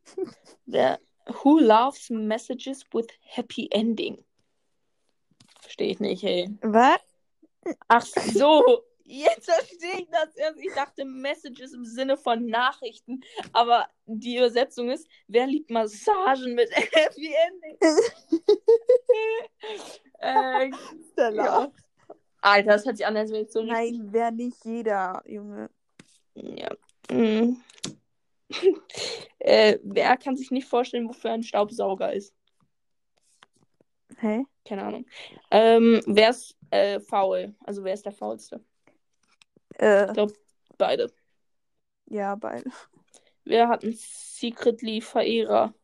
Wer 0.66 1.00
Who 1.26 1.60
loves 1.60 2.10
messages 2.10 2.84
with 2.92 3.08
happy 3.20 3.68
ending? 3.70 4.24
Verstehe 5.60 5.90
ich 5.90 6.00
nicht, 6.00 6.24
ey. 6.24 6.48
Was? 6.62 7.00
Ach 7.88 8.02
so, 8.02 8.84
jetzt 9.04 9.44
verstehe 9.44 10.00
ich 10.00 10.08
das 10.10 10.34
erst. 10.34 10.58
Ich 10.58 10.72
dachte 10.74 11.04
Messages 11.04 11.72
im 11.72 11.84
Sinne 11.84 12.16
von 12.16 12.46
Nachrichten, 12.46 13.20
aber 13.52 13.88
die 14.06 14.38
Übersetzung 14.38 14.90
ist, 14.90 15.06
wer 15.28 15.46
liebt 15.46 15.70
Massagen 15.70 16.54
mit 16.54 16.70
happy 16.74 17.34
ending? 17.46 17.78
äh, 20.18 20.70
Stella. 21.12 21.44
ja. 21.44 21.72
Alter, 22.40 22.72
das 22.72 22.86
hört 22.86 22.96
sich 22.96 23.06
an, 23.06 23.16
als 23.16 23.30
wäre 23.30 23.42
ich 23.42 23.52
so 23.52 23.60
richtig 23.60 23.98
Nein, 23.98 24.12
wäre 24.12 24.32
nicht 24.32 24.64
jeder, 24.64 25.22
Junge. 25.26 25.70
Ja. 26.34 26.70
Mm. 27.10 27.56
äh, 29.38 29.78
wer 29.82 30.16
kann 30.16 30.36
sich 30.36 30.50
nicht 30.50 30.68
vorstellen, 30.68 31.08
wofür 31.08 31.32
ein 31.32 31.42
Staubsauger 31.42 32.12
ist? 32.12 32.34
Hä? 34.18 34.44
Keine 34.64 34.82
Ahnung. 34.82 35.06
Ähm, 35.50 36.00
wer 36.06 36.30
ist 36.30 36.56
äh, 36.70 37.00
faul? 37.00 37.54
Also 37.64 37.84
wer 37.84 37.94
ist 37.94 38.04
der 38.04 38.12
faulste? 38.12 38.62
Äh, 39.74 40.12
Beide. 40.76 41.12
ja, 42.06 42.34
beide. 42.34 42.70
Wer 43.44 43.68
hat 43.68 43.84
einen 43.84 43.96
Secretly 43.96 45.00
Verehrer? 45.00 45.74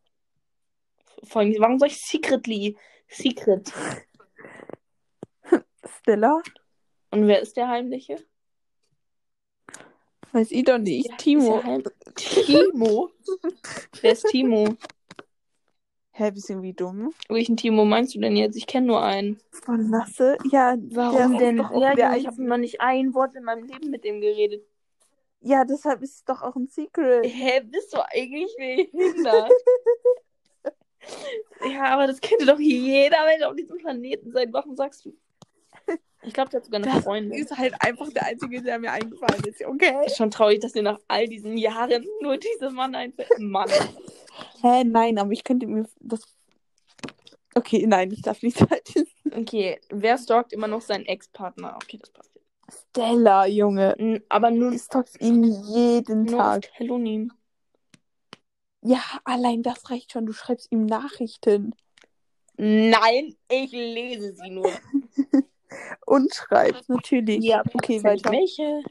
Vor 1.23 1.41
allem, 1.41 1.55
warum 1.59 1.79
soll 1.79 1.89
ich 1.89 1.97
Secretly? 1.97 2.77
Secret. 3.07 3.71
Stella? 6.07 6.41
Und 7.11 7.27
wer 7.27 7.41
ist 7.41 7.57
der 7.57 7.67
Heimliche? 7.67 8.15
Weiß 10.31 10.51
ich 10.51 10.63
doch 10.63 10.77
nicht. 10.77 11.09
Ja, 11.09 11.17
Timo. 11.17 11.61
Timo? 12.15 13.11
wer 14.01 14.11
ist 14.13 14.25
Timo? 14.27 14.77
Hä, 16.11 16.31
bisschen 16.31 16.61
wie 16.61 16.71
dumm. 16.71 17.13
Welchen 17.27 17.57
Timo 17.57 17.83
meinst 17.83 18.15
du 18.15 18.21
denn 18.21 18.37
jetzt? 18.37 18.55
Ich 18.55 18.67
kenne 18.67 18.87
nur 18.87 19.03
einen. 19.03 19.37
Von 19.51 19.89
Lasse? 19.89 20.37
Ja, 20.49 20.77
Warum 20.91 21.37
denn? 21.37 21.57
Doch 21.57 21.71
Ja, 21.71 21.93
der 21.93 22.15
ich 22.15 22.25
habe 22.25 22.41
noch 22.41 22.57
nicht 22.57 22.79
ein 22.79 23.13
Wort 23.13 23.35
in 23.35 23.43
meinem 23.43 23.65
Leben 23.65 23.91
mit 23.91 24.05
dem 24.05 24.21
geredet. 24.21 24.65
ja, 25.41 25.65
deshalb 25.65 26.01
ist 26.03 26.15
es 26.15 26.23
doch 26.23 26.41
auch 26.41 26.55
ein 26.55 26.67
Secret. 26.67 27.25
Hä, 27.25 27.59
bist 27.65 27.93
du 27.93 27.97
eigentlich 27.99 28.55
behindert? 28.55 29.51
ja, 31.69 31.83
aber 31.87 32.07
das 32.07 32.21
könnte 32.21 32.45
doch 32.45 32.59
jeder 32.59 33.25
Mensch 33.25 33.43
auf 33.43 33.55
diesem 33.57 33.77
Planeten 33.77 34.31
sein. 34.31 34.53
Warum 34.53 34.77
sagst 34.77 35.03
du? 35.03 35.13
Ich 36.23 36.33
glaube, 36.33 36.49
der 36.49 36.59
hat 36.59 36.65
sogar 36.65 36.81
eine 36.81 36.91
Das 36.91 37.03
Freundin. 37.03 37.39
ist 37.39 37.55
halt 37.57 37.73
einfach 37.79 38.09
der 38.11 38.25
einzige, 38.25 38.61
der 38.61 38.79
mir 38.79 38.91
eingefallen 38.91 39.43
ist. 39.45 39.63
Okay. 39.63 39.93
Ist 40.05 40.17
schon 40.17 40.31
traurig, 40.31 40.59
dass 40.59 40.73
dir 40.73 40.83
nach 40.83 40.99
all 41.07 41.27
diesen 41.27 41.57
Jahren 41.57 42.05
nur 42.21 42.37
dieser 42.37 42.71
Mann 42.71 42.95
einfällt. 42.95 43.29
Mann. 43.37 43.69
Hä, 44.61 44.83
nein, 44.83 45.17
aber 45.19 45.31
ich 45.31 45.43
könnte 45.43 45.67
mir 45.67 45.85
das. 45.99 46.21
Okay, 47.55 47.85
nein, 47.87 48.11
ich 48.11 48.21
darf 48.21 48.41
nicht 48.41 48.59
halten. 48.69 49.07
Okay, 49.31 49.79
wer 49.89 50.17
stalkt 50.17 50.53
immer 50.53 50.67
noch 50.67 50.81
seinen 50.81 51.05
Ex-Partner? 51.05 51.75
Okay, 51.75 51.97
das 51.99 52.09
passt. 52.11 52.31
Stella, 52.91 53.45
Junge. 53.45 53.95
N- 53.97 54.23
Aber 54.29 54.51
nur, 54.51 54.71
Du 54.71 54.77
stalkst 54.79 55.21
ihn 55.21 55.43
jeden 55.43 56.23
nur 56.23 56.37
Tag. 56.39 56.71
Telonym. 56.75 57.31
Ja, 58.81 59.01
allein 59.23 59.63
das 59.63 59.89
reicht 59.89 60.11
schon. 60.11 60.25
Du 60.25 60.33
schreibst 60.33 60.71
ihm 60.71 60.85
Nachrichten 60.85 61.73
Nein, 62.57 63.35
ich 63.49 63.71
lese 63.71 64.33
sie 64.33 64.49
nur. 64.49 64.69
und 66.05 66.33
schreibst, 66.33 66.89
natürlich. 66.89 67.53
okay, 67.73 68.03
weiter. 68.03 68.31
Welche? 68.31 68.83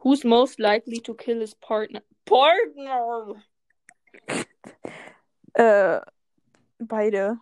Who's 0.00 0.24
most 0.24 0.58
likely 0.58 1.00
to 1.00 1.14
kill 1.14 1.40
his 1.40 1.54
partner? 1.54 2.02
Partner! 2.24 3.42
Äh, 5.54 6.00
beide. 6.78 7.38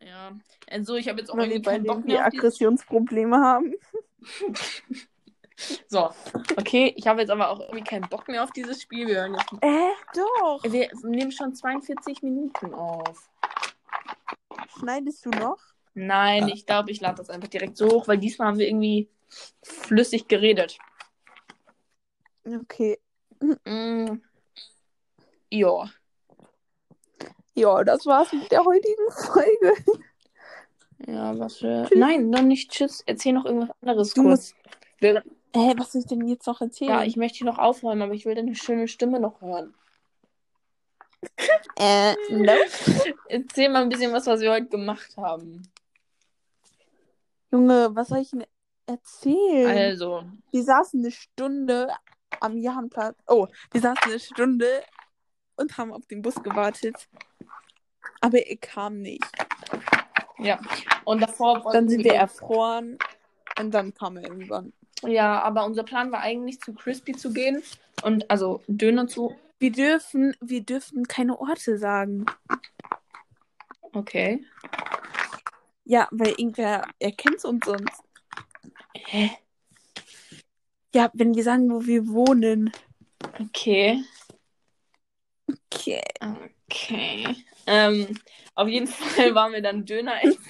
Ja, 0.00 0.32
also 0.70 0.94
ich 0.96 1.08
habe 1.08 1.20
jetzt 1.20 1.30
auch 1.30 1.36
Weil 1.36 1.48
wir 1.48 1.56
irgendwie 1.56 1.70
keinen 1.70 1.82
beide 1.82 1.96
Bock 1.96 2.06
mehr 2.06 2.24
dieses... 2.30 2.38
Aggressionsprobleme 2.38 3.36
haben. 3.36 3.74
So, 5.88 6.10
okay, 6.56 6.94
ich 6.96 7.08
habe 7.08 7.20
jetzt 7.20 7.30
aber 7.30 7.50
auch 7.50 7.58
irgendwie 7.58 7.82
keinen 7.82 8.08
Bock 8.08 8.28
mehr 8.28 8.44
auf 8.44 8.52
dieses 8.52 8.80
Spiel. 8.80 9.08
Wir 9.08 9.16
hören 9.22 9.34
jetzt... 9.34 9.52
Äh, 9.60 9.90
doch. 10.14 10.62
Wir 10.62 10.88
nehmen 11.02 11.32
schon 11.32 11.52
42 11.52 12.22
Minuten 12.22 12.74
auf. 12.74 13.28
Schneidest 14.78 15.26
du 15.26 15.30
noch? 15.30 15.58
Nein, 15.98 16.48
ich 16.48 16.64
glaube, 16.64 16.90
ich 16.92 17.00
lade 17.00 17.16
das 17.16 17.28
einfach 17.28 17.48
direkt 17.48 17.76
so 17.76 17.90
hoch, 17.90 18.08
weil 18.08 18.18
diesmal 18.18 18.48
haben 18.48 18.58
wir 18.58 18.68
irgendwie 18.68 19.08
flüssig 19.62 20.28
geredet. 20.28 20.78
Okay. 22.44 22.98
Mm. 23.64 24.20
Ja. 25.50 25.90
Ja, 27.54 27.82
das 27.82 28.06
war's 28.06 28.32
mit 28.32 28.50
der 28.52 28.64
heutigen 28.64 29.10
Folge. 29.10 29.72
Ja, 31.06 31.36
was 31.38 31.56
für. 31.56 31.88
Nein, 31.94 32.30
noch 32.30 32.42
nicht 32.42 32.70
Tschüss. 32.70 33.02
Erzähl 33.06 33.32
noch 33.32 33.44
irgendwas 33.44 33.70
anderes 33.80 34.14
Du 34.14 34.22
kurz. 34.22 34.54
Hä, 35.00 35.74
was 35.76 35.92
soll 35.92 36.02
ich 36.02 36.06
denn 36.06 36.26
jetzt 36.28 36.46
noch 36.46 36.60
erzählen? 36.60 36.90
Ja, 36.90 37.04
ich 37.04 37.16
möchte 37.16 37.44
noch 37.44 37.58
aufräumen, 37.58 38.02
aber 38.02 38.14
ich 38.14 38.24
will 38.24 38.34
deine 38.34 38.54
schöne 38.54 38.86
Stimme 38.86 39.18
noch 39.18 39.40
hören. 39.40 39.74
Äh, 41.76 42.14
no. 42.30 42.52
Erzähl 43.28 43.68
mal 43.68 43.82
ein 43.82 43.88
bisschen 43.88 44.12
was, 44.12 44.26
was 44.26 44.40
wir 44.40 44.52
heute 44.52 44.66
gemacht 44.66 45.16
haben. 45.16 45.62
Junge, 47.50 47.90
was 47.94 48.08
soll 48.08 48.18
ich 48.18 48.30
denn 48.30 48.44
erzählen? 48.86 49.76
Also, 49.76 50.24
Wir 50.52 50.62
saßen 50.62 51.00
eine 51.00 51.10
Stunde 51.10 51.88
am 52.40 52.56
Jahnplatz. 52.56 53.16
Oh, 53.26 53.46
wir 53.72 53.80
saßen 53.80 54.04
eine 54.10 54.20
Stunde 54.20 54.66
und 55.56 55.76
haben 55.78 55.92
auf 55.92 56.06
den 56.06 56.22
Bus 56.22 56.34
gewartet. 56.42 57.08
Aber 58.20 58.38
er 58.38 58.56
kam 58.56 59.00
nicht. 59.00 59.24
ja. 60.38 60.60
Und 61.04 61.20
davor 61.20 61.64
wollten 61.64 61.72
Dann 61.72 61.88
sind 61.88 62.04
wir 62.04 62.14
erfroren 62.14 62.98
und 63.58 63.72
dann 63.72 63.94
kam 63.94 64.16
er 64.16 64.24
irgendwann. 64.24 64.72
Ja, 65.02 65.40
aber 65.42 65.64
unser 65.64 65.84
Plan 65.84 66.10
war 66.10 66.20
eigentlich 66.20 66.60
zu 66.60 66.74
Crispy 66.74 67.12
zu 67.12 67.32
gehen 67.32 67.62
und 68.02 68.28
also 68.30 68.62
Döner 68.66 69.06
zu. 69.06 69.34
Wir 69.58 69.72
dürfen, 69.72 70.34
wir 70.40 70.62
dürfen 70.62 71.06
keine 71.06 71.38
Orte 71.38 71.78
sagen. 71.78 72.26
Okay. 73.92 74.44
Ja, 75.88 76.06
weil 76.10 76.34
irgendwer 76.36 76.86
erkennt 76.98 77.42
uns 77.46 77.64
sonst. 77.64 78.02
Hä? 78.94 79.30
Ja, 80.94 81.10
wenn 81.14 81.34
wir 81.34 81.42
sagen, 81.42 81.70
wo 81.70 81.86
wir 81.86 82.06
wohnen. 82.08 82.70
Okay. 83.40 84.04
Okay. 85.72 86.02
Okay. 86.66 87.36
Ähm, 87.66 88.20
auf 88.54 88.68
jeden 88.68 88.86
Fall 88.86 89.34
waren 89.34 89.52
wir 89.54 89.62
dann 89.62 89.86
Döner 89.86 90.22
essen. 90.22 90.44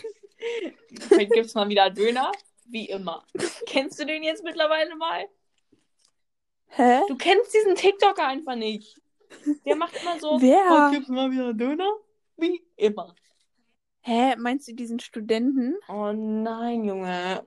Heute 1.09 1.27
gibt's 1.29 1.55
mal 1.55 1.69
wieder 1.69 1.89
Döner. 1.89 2.33
Wie 2.65 2.87
immer. 2.87 3.25
Kennst 3.67 4.01
du 4.01 4.07
den 4.07 4.25
jetzt 4.25 4.43
mittlerweile 4.43 4.97
mal? 4.97 5.29
Hä? 6.67 7.03
Du 7.07 7.17
kennst 7.17 7.55
diesen 7.55 7.77
TikToker 7.77 8.27
einfach 8.27 8.57
nicht. 8.57 9.01
Der 9.65 9.77
macht 9.77 9.95
immer 10.03 10.19
so. 10.19 10.41
Wer? 10.41 10.69
Heute 10.69 10.97
gibt's 10.97 11.09
mal 11.09 11.31
wieder 11.31 11.55
Döner. 11.55 11.93
Wie 12.37 12.67
immer. 12.75 13.15
Hä? 14.09 14.37
Meinst 14.39 14.67
du 14.67 14.73
diesen 14.73 15.01
Studenten? 15.01 15.77
Oh 15.87 16.13
nein, 16.15 16.83
Junge. 16.83 17.47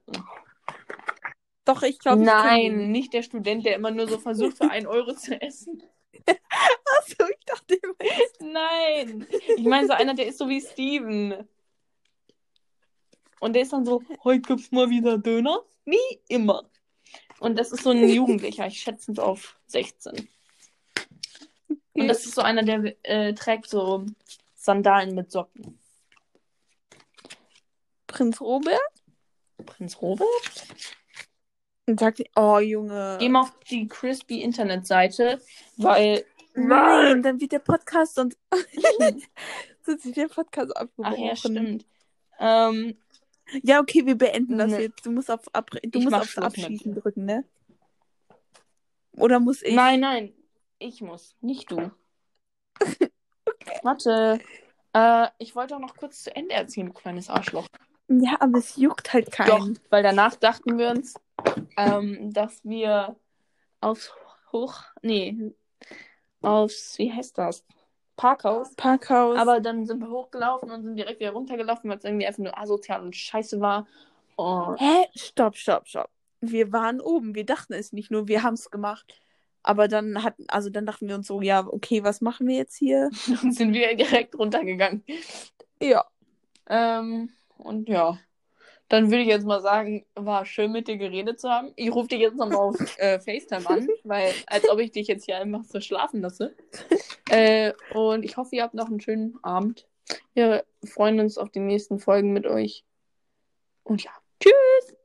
Doch, 1.66 1.82
ich 1.82 1.98
glaube. 1.98 2.22
Nein, 2.22 2.92
nicht 2.92 3.14
der 3.14 3.24
Student, 3.24 3.66
der 3.66 3.76
immer 3.76 3.90
nur 3.90 4.08
so 4.08 4.20
versucht, 4.20 4.58
für 4.58 4.70
einen 4.70 4.86
Euro 4.86 5.16
zu 5.16 5.42
essen. 5.42 5.82
Achso, 6.28 7.26
ich 7.32 7.46
dachte 7.48 7.80
immer. 7.82 7.96
Nein. 8.54 9.26
Ich 9.58 9.66
meine 9.66 9.88
so 9.88 9.94
einer, 9.94 10.14
der 10.14 10.28
ist 10.28 10.38
so 10.38 10.48
wie 10.50 10.62
Steven. 10.62 11.48
Und 13.40 13.54
der 13.54 13.64
ist 13.64 13.74
dann 13.74 13.84
so, 13.84 14.04
heute 14.24 14.42
gibt's 14.42 14.72
mal 14.72 14.88
wieder 14.88 15.18
Döner. 15.18 15.64
Wie 15.86 16.20
immer. 16.28 16.70
Und 17.40 17.58
das 17.58 17.72
ist 17.72 17.82
so 17.82 17.90
ein 17.90 18.08
Jugendlicher, 18.08 18.68
ich 18.68 18.80
schätze 18.80 19.16
so 19.16 19.24
auf 19.24 19.60
16. 19.66 20.30
Und 21.94 22.08
das 22.08 22.24
ist 22.24 22.36
so 22.36 22.42
einer, 22.42 22.62
der 22.62 22.96
äh, 23.02 23.34
trägt 23.34 23.68
so 23.68 24.06
Sandalen 24.54 25.16
mit 25.16 25.32
Socken. 25.32 25.81
Prinz 28.12 28.42
Robert? 28.42 28.80
Prinz 29.66 30.02
Robert? 30.02 30.28
Und 31.88 32.00
sagt 32.00 32.18
sie, 32.18 32.30
oh 32.36 32.60
Junge. 32.60 33.18
Geh 33.20 33.30
mal 33.30 33.42
auf 33.42 33.60
die 33.70 33.88
Crispy 33.88 34.42
Internetseite, 34.42 35.42
weil. 35.78 36.26
Nein, 36.54 37.24
dann 37.24 37.40
wird 37.40 37.54
der 37.54 37.60
Podcast 37.60 38.16
sonst. 38.16 38.38
sonst 39.86 40.06
wird 40.06 40.18
der 40.18 40.28
Podcast 40.28 40.76
abgebrochen. 40.76 41.16
Ach 41.18 41.26
ja, 41.30 41.36
stimmt. 41.36 41.86
Ähm, 42.40 42.98
Ja, 43.64 43.80
okay, 43.80 44.06
wir 44.06 44.16
beenden 44.16 44.58
das 44.58 44.72
Ne. 44.72 44.82
jetzt. 44.82 45.06
Du 45.06 45.12
musst 45.12 45.32
auf, 45.32 45.42
Ab 45.54 45.70
du 45.72 45.80
Ich 46.00 46.06
musst 46.10 46.36
mit 46.36 46.46
Abschießen 46.46 46.94
dir. 46.94 47.02
drücken, 47.02 47.26
ne? 47.26 47.46
Oder 49.14 49.40
muss 49.40 49.62
ich? 49.62 49.74
Nein, 49.76 50.00
nein. 50.02 50.34
Ich 50.80 51.02
muss, 51.02 51.36
nicht 51.42 51.72
du. 51.72 51.92
Warte. 53.84 54.40
Äh, 54.94 55.28
ich 55.38 55.56
wollte 55.56 55.76
auch 55.76 55.80
noch 55.80 55.96
kurz 55.96 56.24
zu 56.24 56.36
Ende 56.36 56.54
erzählen, 56.56 56.88
du 56.88 56.94
kleines 56.94 57.30
Arschloch. 57.30 57.68
Ja, 58.20 58.38
aber 58.40 58.58
es 58.58 58.76
juckt 58.76 59.14
halt 59.14 59.28
Doch, 59.28 59.60
keinen. 59.60 59.80
weil 59.90 60.04
danach 60.04 60.36
dachten 60.36 60.78
wir 60.78 60.90
uns, 60.90 61.16
ähm, 61.78 62.34
dass 62.34 62.64
wir 62.66 63.16
aufs 63.80 64.12
Hoch. 64.52 64.84
Nee. 65.02 65.54
Aufs, 66.42 66.98
wie 66.98 67.12
heißt 67.12 67.38
das? 67.38 67.64
Parkhaus. 68.18 68.76
Parkhaus. 68.76 69.38
Aber 69.38 69.62
dann 69.62 69.86
sind 69.86 70.00
wir 70.00 70.10
hochgelaufen 70.10 70.70
und 70.72 70.84
sind 70.84 70.96
direkt 70.96 71.20
wieder 71.20 71.32
runtergelaufen, 71.32 71.90
weil 71.90 71.98
es 71.98 72.04
irgendwie 72.04 72.28
einfach 72.28 72.44
nur 72.44 72.58
asozial 72.58 73.02
und 73.02 73.16
scheiße 73.16 73.62
war. 73.62 73.88
Und 74.36 74.80
Hä? 74.80 75.08
Stopp, 75.16 75.56
stopp, 75.56 75.88
stopp. 75.88 76.10
Wir 76.42 76.72
waren 76.72 77.00
oben. 77.00 77.34
Wir 77.36 77.46
dachten 77.46 77.74
es 77.74 77.94
nicht 77.94 78.12
nur, 78.12 78.28
wir 78.28 78.44
haben 78.44 78.56
es 78.56 78.70
gemacht. 78.70 79.22
Aber 79.64 79.88
dann 79.88 80.24
hatten, 80.24 80.46
also 80.50 80.70
dann 80.70 80.86
dachten 80.86 81.08
wir 81.08 81.16
uns 81.16 81.28
so, 81.28 81.42
ja, 81.42 81.66
okay, 81.68 82.04
was 82.04 82.22
machen 82.22 82.48
wir 82.48 82.58
jetzt 82.58 82.76
hier? 82.76 83.10
dann 83.42 83.52
sind 83.52 83.74
wir 83.74 83.96
direkt 83.96 84.38
runtergegangen. 84.38 85.04
Ja. 85.82 86.06
Ähm, 86.68 87.32
und 87.62 87.90
ja, 87.90 88.18
dann 88.92 89.10
würde 89.10 89.22
ich 89.22 89.30
jetzt 89.30 89.46
mal 89.46 89.62
sagen, 89.62 90.06
war 90.16 90.46
schön 90.46 90.72
mit 90.74 90.90
dir 90.90 90.98
geredet 90.98 91.40
zu 91.40 91.50
haben. 91.50 91.72
Ich 91.78 91.94
rufe 91.94 92.10
dich 92.10 92.20
jetzt 92.20 92.36
nochmal 92.36 92.58
auf 92.58 92.76
äh, 92.98 93.20
FaceTime 93.20 93.70
an, 93.70 93.88
weil 94.04 94.34
als 94.48 94.70
ob 94.70 94.80
ich 94.80 94.92
dich 94.92 95.08
jetzt 95.08 95.26
hier 95.26 95.38
einfach 95.38 95.64
so 95.64 95.80
schlafen 95.80 96.22
lasse. 96.22 96.56
äh, 97.30 97.72
und 97.94 98.24
ich 98.24 98.36
hoffe, 98.36 98.56
ihr 98.58 98.64
habt 98.64 98.74
noch 98.74 98.88
einen 98.88 99.00
schönen 99.00 99.40
Abend. 99.44 99.88
Wir 100.34 100.66
freuen 100.84 101.22
uns 101.22 101.38
auf 101.38 101.50
die 101.50 101.62
nächsten 101.62 102.00
Folgen 102.00 102.34
mit 102.34 102.46
euch. 102.46 102.84
Und 103.84 104.04
ja, 104.04 104.12
tschüss! 104.42 105.01